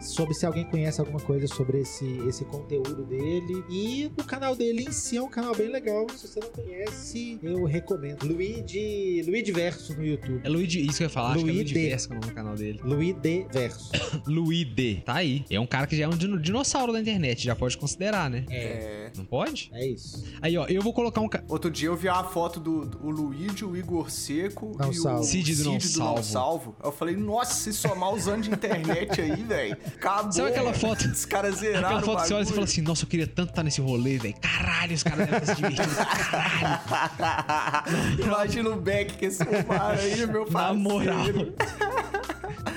sobre 0.00 0.34
se 0.34 0.46
alguém 0.46 0.64
conhece 0.64 1.00
alguma 1.00 1.20
coisa 1.20 1.46
sobre 1.46 1.80
esse, 1.80 2.04
esse 2.28 2.44
conteúdo 2.44 3.04
dele. 3.04 3.64
E 3.70 4.10
o 4.18 4.24
canal 4.24 4.54
dele 4.54 4.84
em 4.88 4.92
si 4.92 5.16
é 5.16 5.22
um 5.22 5.28
canal 5.28 5.54
bem 5.54 5.68
legal, 5.70 6.06
se 6.16 6.26
você 6.26 6.40
não 6.40 6.48
conhece, 6.50 7.38
eu 7.42 7.64
recomendo. 7.64 8.24
Luigi, 8.24 9.22
Luigi 9.26 9.52
Verso 9.52 9.94
no 9.96 10.04
YouTube. 10.04 10.40
É 10.44 10.48
Luigi, 10.48 10.80
isso 10.86 10.98
que 10.98 11.04
eu 11.04 11.06
ia 11.06 11.10
falar, 11.10 11.32
acho 11.34 11.44
que 11.44 11.50
é 11.50 11.52
Luigi. 11.52 11.74
Luigi 11.74 11.88
Verso 11.88 12.08
que 12.08 12.14
é 12.14 12.16
o 12.16 12.20
nome 12.20 12.32
do 12.32 12.34
canal 12.36 12.54
dele. 12.54 12.80
Luigi 12.84 13.46
Verso. 13.52 13.90
Luide, 14.26 15.02
tá 15.04 15.14
aí. 15.14 15.44
É 15.50 15.58
um 15.58 15.66
cara 15.66 15.86
que 15.86 15.96
já 15.96 16.04
é 16.04 16.08
um 16.08 16.16
dino- 16.16 16.38
dinossauro 16.40 16.92
da 16.92 17.00
internet, 17.00 17.44
já 17.44 17.54
pode 17.56 17.76
considerar, 17.76 18.30
né? 18.30 18.44
É, 18.50 19.10
Não 19.16 19.24
pode? 19.24 19.70
é 19.72 19.86
isso. 19.86 20.22
Aí, 20.40 20.51
ó, 20.56 20.66
eu 20.66 20.82
vou 20.82 20.92
colocar 20.92 21.20
um. 21.20 21.28
ca- 21.28 21.42
Outro 21.48 21.70
dia 21.70 21.88
eu 21.88 21.96
vi 21.96 22.08
a 22.08 22.22
foto 22.24 22.58
do, 22.60 22.84
do 22.86 23.08
Luigi, 23.10 23.64
o 23.64 23.76
Igor 23.76 24.10
Seco 24.10 24.76
Não 24.78 24.90
e 24.90 24.94
salvo. 24.94 25.20
o 25.20 25.24
Cid 25.24 25.54
do 25.56 25.64
Não 25.64 25.72
Não 25.74 25.80
Salvo. 25.80 26.22
Salvo. 26.22 26.76
Eu 26.82 26.92
falei, 26.92 27.16
nossa, 27.16 27.54
se 27.54 27.72
somar 27.72 28.12
os 28.12 28.26
anos 28.28 28.46
de 28.46 28.52
internet 28.52 29.20
aí, 29.20 29.42
velho, 29.42 29.76
acabou. 29.96 30.32
Sabe 30.32 30.48
aquela 30.50 30.72
foto? 30.74 31.04
Os 31.06 31.24
caras 31.24 31.56
zeraram 31.56 31.86
Aquela 31.86 32.02
foto 32.02 32.22
que 32.22 32.28
você 32.28 32.34
olha 32.34 32.42
e 32.42 32.46
fala 32.46 32.64
assim: 32.64 32.80
Nossa, 32.82 33.04
eu 33.04 33.08
queria 33.08 33.26
tanto 33.26 33.50
estar 33.50 33.62
nesse 33.62 33.80
rolê, 33.80 34.18
velho. 34.18 34.34
Caralho, 34.40 34.94
os 34.94 35.02
caras 35.02 35.26
devem 35.26 35.38
estar 35.40 35.54
se 35.54 35.62
divertindo. 35.62 35.94
Caralho. 37.16 38.24
Imagina 38.24 38.70
o 38.70 38.76
Beck 38.80 39.16
que 39.16 39.26
esse 39.26 39.44
fumar 39.44 39.98
aí, 39.98 40.26
meu 40.26 40.44
Na 40.46 40.50
parceiro. 40.50 40.78
moral. 40.80 41.24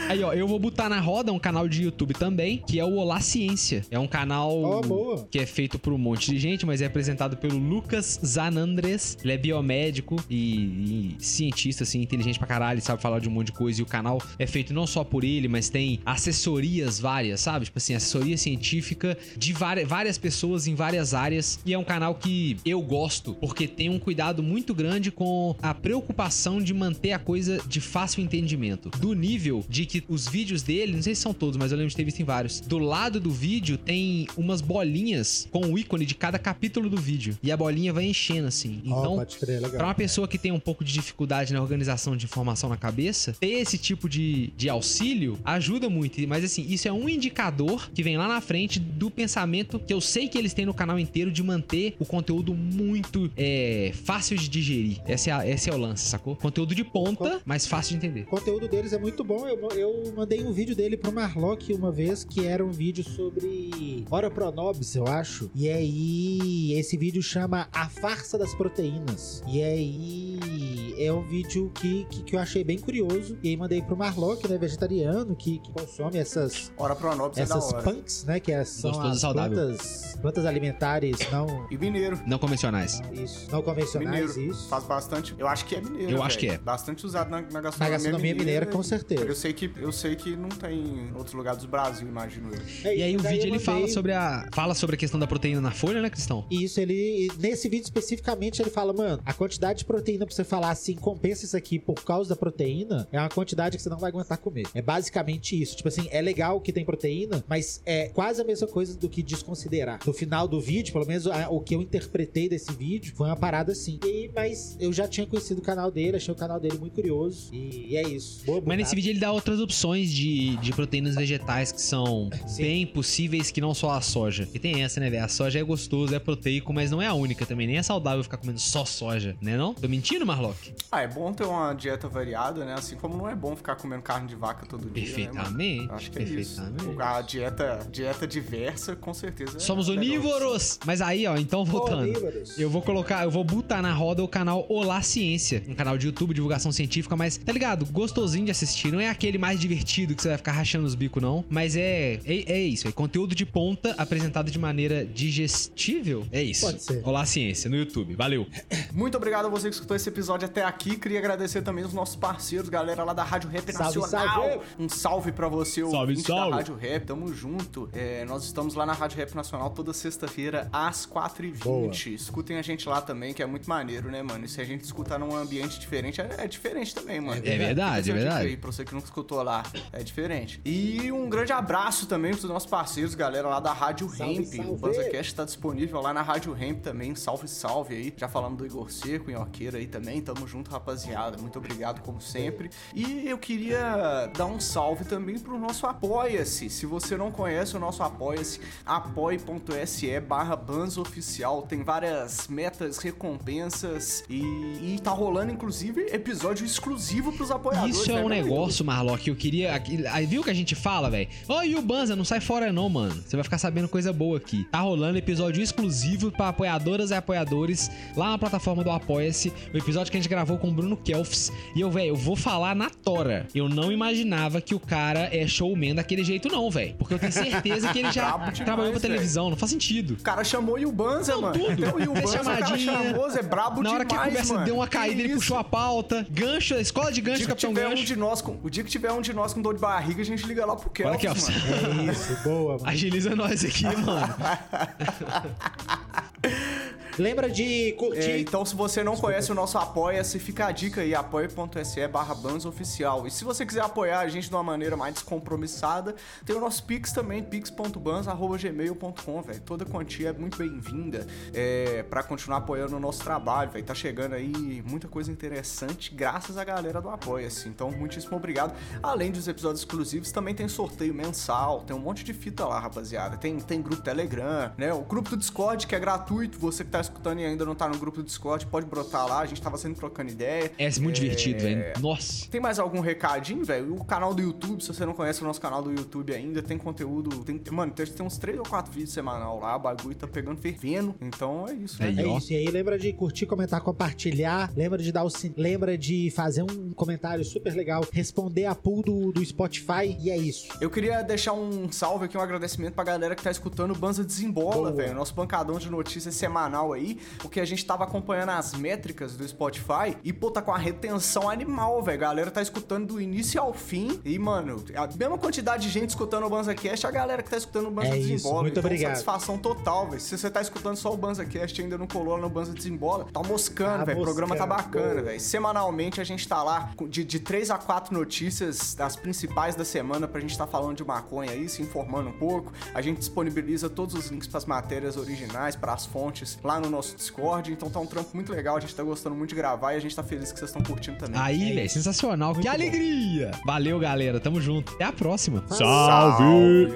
Aí, 0.08 0.24
ó, 0.24 0.34
eu 0.34 0.47
vou 0.47 0.60
botar 0.60 0.88
na 0.88 0.99
roda 0.99 1.34
um 1.34 1.39
canal 1.39 1.68
de 1.68 1.84
YouTube 1.84 2.14
também, 2.14 2.64
que 2.68 2.80
é 2.80 2.86
o 2.86 2.95
Olá 2.97 3.20
Ciência. 3.20 3.82
É 3.89 3.97
um 3.97 4.06
canal 4.08 4.82
boa. 4.82 5.28
que 5.32 5.39
é 5.39 5.47
feito 5.47 5.80
por 5.80 5.91
um 5.91 5.97
monte 5.97 6.30
de 6.30 6.38
gente, 6.38 6.64
mas 6.64 6.80
é 6.80 6.86
apresentado 6.86 7.36
pelo 7.38 7.58
Lucas 7.58 8.20
Zanandres. 8.24 9.18
Ele 9.24 9.34
é 9.34 9.38
biomédico 9.38 10.16
e, 10.30 11.16
e 11.16 11.16
cientista, 11.18 11.84
assim, 11.84 12.01
inteligente 12.01 12.38
pra 12.38 12.47
caralho, 12.47 12.82
sabe 12.82 13.01
falar 13.01 13.20
de 13.20 13.28
um 13.28 13.32
monte 13.32 13.47
de 13.47 13.53
coisa. 13.53 13.80
E 13.82 13.84
o 13.84 13.86
canal 13.86 14.22
é 14.38 14.45
feito 14.45 14.74
não 14.76 14.86
só 14.86 15.03
por 15.03 15.24
ele, 15.24 15.47
mas 15.47 15.70
tem 15.70 15.99
assessorias 16.06 16.99
várias, 16.99 17.41
sabe? 17.41 17.66
Tipo 17.66 17.80
assim, 17.80 17.95
assessoria 17.95 18.38
científica 18.38 19.18
de 19.36 19.53
várias, 19.53 19.89
várias 19.89 20.20
pessoas 20.20 20.68
em 20.68 20.76
várias 20.76 21.16
áreas. 21.16 21.60
E 21.66 21.74
é 21.74 21.78
um 21.78 21.84
canal 21.84 22.14
que 22.14 22.58
eu 22.64 22.80
gosto, 22.80 23.34
porque 23.36 23.68
tem 23.68 23.89
um 23.89 23.97
cuidado 23.97 24.43
muito 24.43 24.74
grande 24.74 25.12
com 25.12 25.56
a 25.64 25.74
preocupação 25.74 26.62
de 26.62 26.76
manter 26.76 27.12
a 27.12 27.20
coisa 27.20 27.60
de 27.68 27.82
fácil 27.82 28.22
entendimento. 28.22 28.91
Do 28.99 29.14
nível 29.14 29.66
de 29.68 29.86
que 29.86 29.95
que 30.02 30.14
os 30.14 30.28
vídeos 30.28 30.62
dele, 30.62 30.93
não 30.93 31.02
sei 31.02 31.16
se 31.16 31.22
são 31.22 31.34
todos, 31.34 31.58
mas 31.58 31.72
eu 31.72 31.78
lembro 31.78 31.89
de 31.89 31.96
ter 31.96 32.04
visto 32.04 32.20
em 32.20 32.26
vários. 32.26 32.60
Do 32.60 32.78
lado 32.78 33.20
do 33.20 33.32
vídeo 33.32 33.78
tem 33.78 34.28
umas 34.38 34.62
bolinhas 34.62 35.48
com 35.52 35.62
o 35.62 35.78
ícone 35.78 36.06
de 36.06 36.16
cada 36.16 36.39
capítulo 36.39 36.89
do 36.89 36.98
vídeo. 36.98 37.38
E 37.41 37.52
a 37.52 37.58
bolinha 37.58 37.93
vai 37.93 38.06
enchendo, 38.06 38.48
assim. 38.48 38.82
Então, 38.84 39.16
pode 39.16 39.38
crer. 39.38 39.62
Pra 39.70 39.86
uma 39.86 39.96
pessoa 39.96 40.28
que 40.28 40.38
tem 40.38 40.52
um 40.52 40.60
pouco 40.60 40.84
de 40.84 40.93
dificuldade 40.93 41.54
na 41.54 41.62
organização 41.62 42.16
de 42.16 42.26
informação 42.26 42.70
na 42.70 42.78
cabeça, 42.78 43.36
ter 43.39 43.62
esse 43.62 43.78
tipo 43.78 44.10
de, 44.10 44.48
de 44.58 44.70
auxílio 44.70 45.38
ajuda 45.43 45.89
muito. 45.89 46.16
Mas 46.28 46.43
assim, 46.43 46.66
isso 46.68 46.88
é 46.88 46.91
um 46.91 47.10
indicador 47.10 47.89
que 47.91 48.02
vem 48.02 48.18
lá 48.18 48.28
na 48.28 48.41
frente 48.41 48.80
do 48.80 49.12
pensamento 49.12 49.80
que 49.80 49.93
eu 49.93 50.00
sei 50.00 50.28
que 50.28 50.38
eles 50.38 50.54
têm 50.54 50.66
no 50.66 50.74
canal 50.74 50.98
inteiro 50.98 51.32
de 51.32 51.43
manter 51.43 51.96
o 52.00 52.06
conteúdo 52.06 52.54
muito 52.54 53.30
é, 53.36 53.91
fácil 54.04 54.38
de 54.38 54.48
digerir. 54.48 55.02
Esse 55.08 55.30
é, 55.30 55.52
esse 55.52 55.70
é 55.70 55.74
o 55.74 55.78
lance, 55.78 56.06
sacou? 56.06 56.36
Conteúdo 56.36 56.74
de 56.74 56.84
ponta, 56.84 57.41
mas 57.46 57.68
fácil 57.68 57.98
de 57.98 58.06
entender. 58.06 58.24
O 58.24 58.28
conteúdo 58.28 58.68
deles 58.68 58.93
é 58.93 58.98
muito 58.98 59.24
bom. 59.24 59.48
Eu, 59.48 59.70
eu 59.72 59.84
mandei 60.15 60.43
um 60.43 60.51
vídeo 60.51 60.75
dele 60.75 60.97
pro 60.97 61.11
Marlock 61.11 61.73
uma 61.73 61.91
vez, 61.91 62.23
que 62.23 62.45
era 62.45 62.63
um 62.65 62.71
vídeo 62.71 63.03
sobre 63.03 64.05
Ora 64.09 64.29
Pronobis, 64.29 64.95
eu 64.95 65.05
acho. 65.07 65.49
E 65.55 65.69
aí, 65.69 66.73
esse 66.73 66.97
vídeo 66.97 67.21
chama 67.21 67.67
A 67.73 67.89
Farsa 67.89 68.38
das 68.38 68.53
Proteínas. 68.55 69.43
E 69.47 69.61
aí, 69.63 70.95
é 70.97 71.11
um 71.11 71.21
vídeo 71.21 71.71
que, 71.75 72.05
que, 72.09 72.23
que 72.23 72.36
eu 72.36 72.39
achei 72.39 72.63
bem 72.63 72.77
curioso. 72.79 73.38
E 73.43 73.49
aí, 73.49 73.57
mandei 73.57 73.81
pro 73.81 73.95
Marlock, 73.97 74.47
né, 74.47 74.57
vegetariano, 74.57 75.36
que, 75.36 75.59
que 75.59 75.71
consome 75.71 76.17
essas, 76.17 76.71
Hora 76.77 76.95
Pronobis 76.95 77.38
é 77.38 77.45
da 77.45 77.55
essas 77.57 77.73
hora. 77.73 77.83
punks, 77.83 78.23
né, 78.25 78.39
que 78.39 78.51
é- 78.51 78.63
são 78.65 78.91
Gostoso 78.91 79.13
as 79.13 79.19
saudável. 79.21 79.57
plantas, 79.57 80.17
plantas 80.21 80.45
alimentares 80.45 81.17
não... 81.31 81.67
E 81.69 81.77
mineiro. 81.77 82.19
Não 82.25 82.38
convencionais. 82.39 83.01
Isso, 83.13 83.47
não 83.51 83.61
convencionais, 83.61 84.36
Mineiro. 84.36 84.51
isso. 84.53 84.67
Faz 84.69 84.83
bastante. 84.86 85.36
Eu 85.38 85.47
acho 85.47 85.65
que 85.65 85.75
é 85.75 85.81
mineiro. 85.81 86.11
Eu 86.11 86.23
acho 86.23 86.39
velho. 86.39 86.51
que 86.51 86.55
é. 86.55 86.57
Bastante 86.57 87.05
usado 87.05 87.29
na, 87.29 87.41
na 87.41 87.61
gastronomia, 87.61 87.79
Na 87.79 87.89
gastronomia 87.89 88.36
mineira, 88.36 88.65
com 88.65 88.81
certeza. 88.83 89.23
Eu 89.23 89.36
sei, 89.36 89.53
que, 89.53 89.67
eu 89.78 89.91
sei 89.91 90.15
que 90.15 90.36
não 90.36 90.49
tem 90.49 90.80
em 90.80 91.13
outros 91.15 91.34
lugares 91.34 91.61
do 91.61 91.67
Brasil, 91.67 92.07
imagino 92.07 92.49
eu. 92.53 92.61
É 92.89 92.97
E 92.97 93.03
aí 93.03 93.15
o 93.15 93.19
vídeo 93.19 93.47
ele 93.47 93.59
fala 93.59 93.88
sobre 93.88 94.11
a 94.13 94.47
fala 94.53 94.73
sobre 94.73 94.95
a 94.95 94.97
questão 94.99 95.19
da 95.19 95.28
proteína 95.28 95.61
na 95.61 95.71
folha, 95.71 96.01
né, 96.01 96.09
Cristão? 96.09 96.45
Isso, 96.49 96.80
ele. 96.80 97.30
Nesse 97.39 97.67
vídeo 97.69 97.84
especificamente, 97.84 98.61
ele 98.61 98.69
fala, 98.69 98.93
mano, 98.93 99.21
a 99.26 99.34
quantidade 99.34 99.80
de 99.80 99.86
proteína 99.86 100.26
pra 100.26 100.34
você 100.36 100.43
falar 100.43 100.69
assim, 100.71 100.95
compensa 100.95 101.45
isso 101.45 101.55
aqui 101.57 101.80
por 101.80 101.95
causa 102.03 102.30
da 102.30 102.36
proteína, 102.36 103.07
é 103.11 103.19
uma 103.19 103.30
quantidade 103.30 103.78
que 103.78 103.84
você 103.84 103.89
não 103.89 103.97
vai 103.99 104.09
aguentar 104.11 104.38
comer. 104.38 104.67
É 104.73 104.82
basicamente 104.82 105.59
isso. 105.61 105.76
Tipo 105.76 105.89
assim, 105.89 106.07
é 106.11 106.21
legal 106.21 106.59
que 106.61 106.71
tem 106.71 106.86
proteína, 106.86 107.43
mas 107.47 107.82
é 107.86 108.09
quase 108.09 108.41
a 108.41 108.43
mesma 108.45 108.67
coisa 108.67 108.97
do 108.97 109.09
que 109.09 109.21
desconsiderar. 109.23 109.99
No 110.05 110.13
final 110.13 110.47
do 110.47 110.59
vídeo, 110.61 110.93
pelo 110.93 111.05
menos 111.05 111.28
a- 111.28 111.49
o 111.49 111.59
que 111.59 111.76
eu 111.76 111.82
interpretei 111.82 112.47
desse 112.49 112.71
vídeo, 112.73 113.13
foi 113.15 113.28
uma 113.28 113.36
parada 113.36 113.71
assim. 113.71 113.99
E, 114.05 114.30
mas 114.34 114.78
eu 114.80 114.91
já 114.93 115.07
tinha 115.07 115.26
conhecido 115.28 115.59
o 115.59 115.61
canal 115.63 115.91
dele, 115.91 116.17
achei 116.17 116.34
o 116.34 116.38
canal 116.38 116.59
dele 116.59 116.78
muito 116.78 116.93
curioso. 116.93 117.49
E, 117.53 117.88
e 117.91 117.97
é 117.97 118.07
isso. 118.07 118.43
Boa 118.45 118.61
Mas 118.65 118.78
nesse 118.78 118.95
vídeo 118.95 119.09
ele 119.11 119.19
dá 119.19 119.32
outras 119.32 119.59
opções 119.66 120.11
de, 120.11 120.55
de 120.57 120.72
proteínas 120.72 121.16
vegetais 121.16 121.72
que 121.72 121.82
são 121.82 122.30
Sim. 122.47 122.61
bem 122.63 122.88
possíveis 122.88 123.51
que 123.51 123.59
não 123.59 123.74
só 123.74 123.91
a 123.91 124.01
soja. 124.01 124.47
E 124.53 124.59
tem 124.59 124.84
essa, 124.84 124.99
né, 124.99 125.09
velho? 125.09 125.26
A 125.26 125.28
soja 125.28 125.59
é 125.59 125.63
gostoso, 125.63 126.16
é 126.16 126.20
proteico, 126.20 126.74
mas 126.74 126.91
não 126.91 127.01
é 127.01 127.07
a 127.07 127.13
única 127.13 127.45
também. 127.45 127.68
Nem 127.68 127.78
é 127.78 127.84
saudável 127.84 128.24
ficar 128.24 128.38
comendo 128.38 128.59
só 128.59 128.86
soja, 128.86 129.36
né 129.41 129.57
não? 129.57 129.74
Tô 129.74 129.88
mentindo, 129.88 130.26
Marlock? 130.26 130.74
Ah, 130.91 131.01
é 131.01 131.07
bom 131.07 131.34
ter 131.34 131.45
uma 131.45 131.74
dieta 131.74 132.07
variada, 132.07 132.63
né? 132.63 132.74
Assim 132.74 132.95
como 132.95 133.18
não 133.18 133.30
é 133.30 133.36
bom 133.36 133.55
ficar 133.55 133.76
comendo 133.76 134.01
carne 134.01 134.28
de 134.28 134.36
vaca 134.36 134.66
todo 134.66 134.89
dia. 134.89 134.89
Né, 134.91 135.01
Perfeitamente. 135.01 135.80
mano? 135.82 135.93
Acho 135.93 136.11
que 136.11 136.20
é 136.20 136.24
isso. 136.24 136.61
A 136.99 137.22
dieta, 137.22 137.88
dieta 137.91 138.28
diversa, 138.28 138.95
com 138.95 139.13
certeza. 139.13 139.57
é 139.57 139.59
Somos 139.59 139.89
onívoros! 139.89 140.80
Mas 140.86 141.01
aí, 141.01 141.26
ó, 141.26 141.36
então 141.38 141.66
voltando. 141.66 142.03
Onívoros. 142.03 142.57
Eu 142.57 142.70
vou 142.70 142.82
colocar, 142.82 143.24
eu 143.24 143.32
vou 143.32 143.43
botar 143.43 143.82
na 143.82 143.93
roda 143.93 144.24
o 144.24 144.28
canal 144.28 144.66
Olá 144.70 145.01
Ciência, 145.01 145.63
um 145.68 145.74
canal 145.74 145.97
de 145.97 146.05
YouTube, 146.07 146.34
divulgação 146.34 146.72
científica, 146.72 147.16
mas 147.16 147.38
tá 147.38 147.51
ligado? 147.51 147.86
Gostosinho 147.86 148.45
de 148.45 148.51
assistir. 148.51 148.91
Não 148.91 148.99
é 148.99 149.09
aquele 149.09 149.38
mais 149.38 149.55
divertido 149.58 150.16
que 150.16 150.22
você 150.22 150.30
vai 150.30 150.38
ficar 150.38 150.51
rachando 150.53 150.86
os 150.86 150.95
bicos, 150.95 151.22
não. 151.22 151.43
Mas 151.49 151.76
é, 151.76 152.20
é, 152.26 152.53
é 152.53 152.60
isso, 152.62 152.88
é 152.88 152.91
conteúdo 152.91 153.34
de 153.36 153.45
ponta 153.45 153.93
apresentado 153.97 154.49
de 154.51 154.60
maneira 154.60 155.06
digestível. 155.06 156.26
É 156.32 156.41
isso. 156.41 156.66
Pode 156.66 156.84
ser. 156.84 157.01
Olá 157.03 157.26
Ciência 157.26 157.70
no 157.70 157.76
YouTube. 157.76 158.16
Valeu. 158.16 158.47
Muito 158.93 159.16
obrigado 159.18 159.45
a 159.45 159.49
você 159.49 159.68
que 159.70 159.74
escutou 159.76 159.95
esse 159.95 160.10
episódio 160.10 160.45
até 160.45 160.64
aqui. 160.64 160.97
Queria 160.97 161.20
agradecer 161.20 161.62
também 161.62 161.84
os 161.84 161.93
nossos 161.93 162.16
parceiros, 162.16 162.70
galera 162.70 163.03
lá 163.03 163.14
da 163.14 163.24
Rádio 163.24 163.49
Rap 163.49 163.72
Salve, 163.72 163.99
Nacional. 163.99 164.43
salve. 164.49 164.60
Um 164.80 164.89
salve 164.89 165.32
pra 165.32 165.47
você, 165.47 165.82
Salve, 165.82 165.97
ouvinte 165.97 166.24
salve. 166.24 166.51
da 166.51 166.56
Rádio 166.58 166.76
Rap. 166.76 167.06
Tamo 167.06 167.34
junto. 167.34 167.89
É, 167.93 168.26
nós 168.26 168.43
estamos 168.43 168.76
lá 168.76 168.86
na 168.86 168.93
Rádio 168.93 169.18
Rap 169.18 169.34
Nacional 169.36 169.70
toda 169.70 169.93
sexta-feira, 169.93 170.68
às 170.72 171.06
4h20. 171.06 171.64
Boa. 171.64 171.91
Escutem 172.08 172.58
a 172.58 172.62
gente 172.62 172.88
lá 172.88 173.01
também, 173.01 173.34
que 173.34 173.41
é 173.41 173.45
muito 173.45 173.70
maneiro, 173.70 174.10
né, 174.10 174.22
mano? 174.22 174.45
E 174.45 174.47
se 174.47 174.62
a 174.62 174.64
gente 174.64 174.84
escutar 174.84 175.20
num 175.20 175.36
ambiente 175.36 175.80
diferente, 175.80 176.22
é, 176.22 176.30
é 176.39 176.47
diferente 176.47 176.93
também, 176.93 177.20
mano. 177.20 177.41
É 177.43 177.58
verdade, 177.58 177.95
é 177.95 177.99
essa 177.99 178.01
dica 178.03 178.16
verdade. 178.16 178.47
Aí, 178.47 178.58
pra 178.58 178.72
você 178.72 178.84
que 178.86 178.93
nunca 178.93 179.06
escutou 179.06 179.41
lá, 179.46 179.64
é 179.93 180.04
diferente. 180.04 180.60
E 180.66 181.12
um 181.12 181.30
grande 181.30 181.54
abraço 181.54 182.06
também 182.08 182.32
pros 182.32 182.43
nossos 182.46 182.70
parceiros, 182.70 183.16
galera 183.16 183.48
lá 183.48 183.60
da 183.60 183.72
Rádio 183.72 184.10
Salve, 184.10 184.36
Ramp. 184.36 184.46
salve. 184.46 184.72
O 184.72 184.76
BanzaCast 184.76 185.36
tá 185.36 185.46
disponível 185.46 186.02
lá 186.02 186.14
na 186.14 186.22
Rádio 186.22 186.54
Ramp 186.54 186.82
também. 186.82 187.16
Salve, 187.16 187.48
salve 187.48 187.96
aí. 187.96 188.14
Já 188.16 188.28
falamos 188.28 188.58
do 188.58 188.66
Igor 188.66 188.91
Seco, 188.91 189.32
Nhoqueira 189.32 189.78
aí 189.78 189.88
também. 189.88 190.22
Tamo 190.22 190.48
junto, 190.48 190.70
rapaziada. 190.72 191.38
Muito 191.38 191.58
obrigado, 191.60 192.02
como 192.02 192.20
sempre. 192.20 192.70
E 192.93 193.28
eu 193.28 193.38
queria 193.38 194.30
dar 194.36 194.46
um 194.48 194.60
salve 194.60 195.06
também 195.06 195.38
pro 195.39 195.58
nosso 195.58 195.86
Apoia-se. 195.86 196.70
Se 196.70 196.86
você 196.86 197.16
não 197.16 197.32
conhece 197.32 197.78
o 197.78 197.80
nosso 197.80 198.04
Apoia-se, 198.04 198.60
apoie.se 198.86 200.20
barra 200.20 200.56
Oficial. 200.98 201.62
Tem 201.64 201.84
várias 201.84 202.48
metas, 202.48 202.98
recompensas 202.98 204.24
e, 204.30 204.41
e 204.41 205.00
tá 205.02 205.12
rolando, 205.12 205.52
inclusive, 205.52 206.08
episódio 206.12 206.66
exclusivo 206.66 207.32
pros 207.32 207.52
apoiadores. 207.52 207.96
Isso 207.96 208.12
é 208.12 208.16
né, 208.16 208.22
um 208.22 208.28
amigo? 208.28 208.50
negócio, 208.50 208.86
Marlock, 208.86 209.24
que 209.24 209.32
eu 209.36 209.39
queria. 209.39 209.81
Aí 210.11 210.25
viu 210.25 210.43
que 210.43 210.49
a 210.49 210.53
gente 210.53 210.73
fala, 210.75 211.09
velho? 211.09 211.27
Ô, 211.47 211.61
e 211.61 211.75
o 211.75 211.81
Banza, 211.81 212.15
não 212.15 212.23
sai 212.25 212.39
fora 212.39 212.71
não, 212.71 212.88
mano. 212.89 213.21
Você 213.25 213.36
vai 213.36 213.43
ficar 213.43 213.57
sabendo 213.57 213.88
coisa 213.88 214.11
boa 214.13 214.38
aqui. 214.38 214.65
Tá 214.71 214.79
rolando 214.79 215.17
episódio 215.17 215.61
exclusivo 215.61 216.31
pra 216.31 216.49
apoiadoras 216.49 217.11
e 217.11 217.13
apoiadores 217.13 217.89
lá 218.15 218.29
na 218.31 218.38
plataforma 218.38 218.83
do 218.83 218.89
Apoia-se. 218.89 219.51
O 219.73 219.77
episódio 219.77 220.11
que 220.11 220.17
a 220.17 220.19
gente 220.21 220.29
gravou 220.29 220.57
com 220.57 220.69
o 220.69 220.71
Bruno 220.71 220.95
Kelfs. 220.97 221.51
E 221.75 221.81
eu, 221.81 221.91
velho, 221.91 222.07
eu 222.09 222.15
vou 222.15 222.36
falar 222.36 222.75
na 222.75 222.89
tora. 222.89 223.47
Eu 223.53 223.67
não 223.69 223.91
imaginava 223.91 224.61
que 224.61 224.73
o 224.73 224.79
cara 224.79 225.29
é 225.36 225.45
showman 225.47 225.93
daquele 225.95 226.23
jeito, 226.23 226.47
não, 226.47 226.69
velho. 226.71 226.95
Porque 226.97 227.13
eu 227.13 227.19
tenho 227.19 227.31
certeza 227.31 227.91
que 227.91 227.99
ele 227.99 228.11
já 228.11 228.31
demais, 228.38 228.59
trabalhou 228.59 228.91
pra 228.93 229.01
televisão. 229.01 229.49
Não 229.49 229.57
faz 229.57 229.71
sentido. 229.71 230.15
O 230.19 230.23
cara 230.23 230.43
chamou 230.43 230.75
o 230.75 230.77
Yubanza, 230.77 231.33
Não, 231.33 231.41
mano. 231.41 231.53
tudo. 231.53 231.86
Até 231.86 232.07
o 232.07 232.11
o 232.11 232.43
cara 232.45 232.77
chamou, 232.77 233.29
é 233.31 233.43
brabo 233.43 233.81
Na 233.83 233.91
hora 233.91 234.05
que 234.05 234.13
a 234.13 234.17
demais, 234.17 234.29
conversa 234.33 234.53
mano. 234.53 234.65
deu 234.65 234.75
uma 234.75 234.88
Que 234.88 234.97
caída, 234.97 235.21
ele 235.21 235.29
isso? 235.29 235.39
puxou 235.39 235.57
a 235.57 235.63
pauta. 235.63 236.25
Gancho, 236.29 236.75
escola 236.75 237.11
de 237.11 237.19
O 237.21 237.23
gancho, 237.23 237.47
Capitão 237.47 237.69
tiver 237.73 237.88
um 237.88 237.89
Gancho. 237.91 238.05
de 238.05 238.15
nós 238.15 238.41
o 238.63 238.69
dia 238.69 238.83
que 238.83 238.89
tiver 238.89 239.11
um 239.16 239.22
de 239.22 239.34
nós 239.34 239.53
com 239.53 239.61
dor 239.61 239.74
de 239.74 239.82
barriga, 239.82 240.22
a 240.22 240.26
gente 240.26 240.45
liga 240.45 240.66
lá 240.66 240.76
pro 240.76 240.89
Kelps, 240.89 241.11
Olha, 241.11 241.20
Kelps. 241.20 241.49
mano. 241.49 242.09
É 242.09 242.13
isso, 242.13 242.38
boa, 242.43 242.78
mano. 242.78 242.89
Agiliza 242.89 243.36
nós 243.36 243.63
aqui, 243.66 243.84
mano. 243.84 244.36
Lembra 247.18 247.49
de 247.49 247.93
curtir. 247.93 248.32
É, 248.32 248.39
então, 248.39 248.66
se 248.66 248.76
você 248.76 249.03
não 249.03 249.16
conhece 249.16 249.51
o 249.51 249.55
nosso 249.55 249.78
Apoia-se, 249.78 250.38
fica 250.39 250.66
a 250.68 250.72
dica 250.72 251.01
aí, 251.01 251.16
apoia.se 251.16 252.07
barra 252.07 252.36
Oficial. 252.68 253.26
E 253.26 253.32
se 253.32 253.43
você 253.45 253.66
quiser 253.66 253.82
apoiar 253.82 254.20
a 254.20 254.28
gente 254.28 254.49
de 254.49 254.55
uma 254.55 254.63
maneira 254.63 254.97
mais 254.97 255.13
descompromissada, 255.13 256.16
tem 256.45 256.55
o 256.55 256.59
nosso 256.59 256.84
Pix 256.84 257.11
também, 257.11 257.41
pix.bans.gmail.com, 257.43 259.41
velho. 259.41 259.61
Toda 259.61 259.86
quantia 259.86 260.30
é 260.30 260.34
muito 260.34 260.57
bem-vinda 260.57 261.26
é, 261.53 262.03
pra 262.03 262.22
continuar 262.22 262.57
apoiando 262.57 262.97
o 262.97 262.99
nosso 262.99 263.24
trabalho, 263.24 263.72
velho. 263.72 263.86
Tá 263.86 263.95
chegando 263.95 264.34
aí 264.34 264.84
muita 264.86 265.07
coisa 265.07 265.32
interessante 265.32 266.13
graças 266.13 266.57
à 266.57 266.63
galera 266.63 267.01
do 267.01 267.09
Apoia-se. 267.09 267.70
Então, 267.70 267.91
muitíssimo 267.91 268.36
obrigado. 268.38 268.76
Além 269.01 269.32
dos 269.32 269.47
episódios 269.47 269.80
exclusivos, 269.82 270.32
também 270.32 270.53
tem 270.53 270.68
sorteio 270.68 271.13
mensal, 271.13 271.82
tem 271.82 271.95
um 271.95 271.99
monte 271.99 272.24
de 272.24 272.34
fita 272.34 272.66
lá, 272.66 272.80
rapaziada. 272.80 273.38
Tem, 273.38 273.57
tem 273.59 273.82
grupo 273.82 274.01
Telegram, 274.01 274.72
né? 274.78 274.93
O 274.93 275.01
grupo 275.01 275.30
do 275.30 275.38
Discord, 275.38 275.88
que 275.88 275.95
é 275.95 275.99
gratuito. 275.99 276.59
Você 276.59 276.84
que 276.84 276.91
tá 276.91 277.05
escutando 277.06 277.39
e 277.39 277.45
ainda 277.45 277.66
não 277.66 277.76
tá 277.76 277.88
no 277.88 277.97
grupo 277.97 278.18
do 278.18 278.24
Discord, 278.24 278.66
pode 278.68 278.86
brotar 278.86 279.28
lá. 279.28 279.39
A 279.39 279.45
gente 279.45 279.62
tava 279.62 279.78
sempre 279.78 279.97
trocando 279.97 280.32
ideia. 280.32 280.72
É 280.78 280.89
muito 280.99 281.16
divertido, 281.16 281.62
velho. 281.62 281.93
Nossa. 281.99 282.47
Tem 282.49 282.62
mais 282.62 282.80
algum 282.80 282.99
recadinho, 282.99 283.64
velho? 283.64 283.95
O 283.95 284.06
canal 284.06 284.34
do 284.34 284.41
YouTube, 284.41 284.82
se 284.82 284.88
você 284.88 285.06
não 285.06 285.14
conhece 285.14 285.41
o 285.41 285.45
nosso 285.45 285.62
canal 285.62 285.82
do 285.82 285.91
YouTube 285.91 286.34
ainda, 286.34 286.62
tem 286.62 286.78
conteúdo. 286.78 287.43
Tem, 287.43 287.62
mano, 287.72 287.91
tem, 287.91 288.06
tem 288.06 288.26
uns 288.26 288.38
3 288.38 288.60
ou 288.60 288.66
4 288.66 288.91
vídeos 288.91 289.14
semanal 289.14 289.60
lá, 289.60 289.76
o 289.76 289.80
bagulho 289.80 290.16
tá 290.16 290.28
pegando 290.28 290.60
fervendo. 290.60 291.16
Então 291.22 291.68
é 291.68 291.74
isso, 291.74 292.01
Aí, 292.01 292.14
né? 292.14 292.24
É 292.24 292.38
isso, 292.38 292.53
e 292.53 292.56
aí 292.56 292.68
lembra 292.68 292.97
de 292.97 293.12
curtir, 293.14 293.45
comentar, 293.45 293.82
compartilhar, 293.82 294.72
lembra 294.76 295.01
de 295.01 295.12
dar 295.12 295.24
o 295.24 295.30
sin... 295.30 295.53
lembra 295.56 295.97
de 295.97 296.32
fazer 296.32 296.64
um 296.64 296.91
comentário 296.93 297.43
super 297.43 297.74
legal, 297.74 298.06
responder 298.12 298.66
a 298.66 298.76
pool 298.76 299.01
do, 299.01 299.32
do 299.32 299.45
Spotify, 299.45 300.18
e 300.20 300.30
é 300.30 300.38
isso. 300.38 300.68
Eu 300.82 300.89
queria 300.89 301.22
deixar 301.22 301.53
um 301.53 301.91
salve 301.91 302.26
aqui, 302.26 302.38
um 302.38 302.41
agradecimento 302.41 302.93
pra 302.93 303.03
galera 303.03 303.36
que 303.36 303.43
tá 303.43 303.51
escutando 303.51 303.91
o 303.91 303.95
Banza 303.95 304.24
Desembola, 304.24 304.91
velho. 304.91 305.14
Nosso 305.14 305.34
bancadão 305.34 305.78
de 305.78 305.89
notícias 305.89 306.36
semanal 306.36 306.93
aí, 306.96 307.20
porque 307.39 307.60
a 307.60 307.66
gente 307.66 307.86
tava 307.86 308.04
acompanhando 308.04 308.50
as 308.50 308.74
métricas 308.74 309.36
do 309.36 309.48
Spotify 309.48 310.18
e, 310.24 310.34
pô, 310.34 310.50
tá 310.50 310.62
com 310.62 310.72
a 310.72 310.78
retenção 310.78 311.50
animal, 311.50 312.02
velho. 312.02 312.18
A 312.18 312.22
galera 312.22 312.52
tá 312.52 312.62
escutando 312.62 313.06
do 313.08 313.22
início 313.22 313.62
ao 313.62 313.74
fim. 313.74 314.20
E, 314.26 314.38
mano, 314.39 314.84
a 314.96 315.08
mesma 315.18 315.38
quantidade 315.38 315.84
de 315.84 315.89
gente 315.89 316.10
escutando 316.10 316.46
o 316.46 316.50
BanzaCast, 316.50 317.06
a 317.06 317.12
galera 317.12 317.43
que 317.43 317.50
tá 317.50 317.58
escutando 317.58 317.88
o 317.88 317.91
Banza 317.91 318.10
É 318.10 318.18
isso, 318.18 318.28
Desembola. 318.30 318.62
muito 318.64 318.80
então, 318.80 318.84
obrigado. 318.89 319.12
satisfação 319.12 319.58
total, 319.58 320.08
velho. 320.10 320.22
Se 320.22 320.38
você 320.38 320.50
tá 320.50 320.62
escutando 320.62 320.96
só 320.96 321.14
o 321.14 321.18
BanzaCast 321.18 321.80
e 321.80 321.84
ainda 321.84 321.98
não 321.98 322.08
colou 322.08 322.38
no 322.38 322.50
Banza 322.50 322.74
Desembola, 322.74 323.26
tá 323.32 323.41
moscando, 323.43 324.00
Tá 324.00 324.06
velho. 324.06 324.20
O 324.20 324.24
programa 324.24 324.56
tá 324.56 324.66
bacana, 324.66 325.22
velho. 325.22 325.39
Semanalmente 325.39 326.20
a 326.22 326.24
gente 326.24 326.48
tá 326.48 326.64
lá 326.64 326.91
de, 327.10 327.24
de 327.24 327.39
três 327.39 327.70
a 327.70 327.78
quatro 327.78 328.14
notícias 328.14 328.96
das 328.96 329.16
principais 329.16 329.76
da 329.76 329.86
semana 329.86 330.28
pra 330.28 330.39
gente 330.41 330.58
tá 330.58 330.66
falando 330.66 330.96
de 330.98 331.04
maconha 331.04 331.52
aí, 331.52 331.68
se 331.70 331.82
informando 331.82 332.30
um 332.30 332.34
pouco. 332.34 332.72
A 332.93 333.02
gente 333.02 333.20
disponibiliza 333.20 333.89
todos 333.89 334.16
os 334.16 334.28
links 334.28 334.48
pras 334.48 334.66
matérias 334.66 335.18
originais, 335.18 335.76
pras 335.76 336.06
fontes 336.06 336.58
lá 336.64 336.80
no 336.80 336.84
nosso 336.89 337.15
Discord. 337.15 337.71
Então 337.71 337.89
tá 337.89 337.99
um 337.99 338.05
trampo 338.05 338.29
muito 338.33 338.51
legal, 338.51 338.77
a 338.77 338.79
gente 338.79 338.95
tá 338.95 339.03
gostando 339.03 339.36
muito 339.36 339.49
de 339.49 339.55
gravar 339.55 339.93
e 339.93 339.97
a 339.97 339.99
gente 339.99 340.15
tá 340.15 340.23
feliz 340.23 340.51
que 340.51 340.59
vocês 340.59 340.69
estão 340.69 340.83
curtindo 340.83 341.17
também. 341.17 341.39
Aí, 341.39 341.71
É 341.71 341.75
velho, 341.75 341.89
sensacional. 341.89 342.53
que 342.53 342.59
Muito 342.59 342.69
bom. 342.69 342.73
alegria. 342.73 343.51
Valeu, 343.65 343.99
galera. 343.99 344.39
Tamo 344.39 344.59
junto. 344.61 344.93
Até 344.93 345.03
a 345.05 345.11
próxima. 345.13 345.63
Salve! 345.69 346.91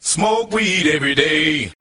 Smoke 0.00 0.54
weed 0.54 0.86
every 0.86 1.14
day. 1.14 1.72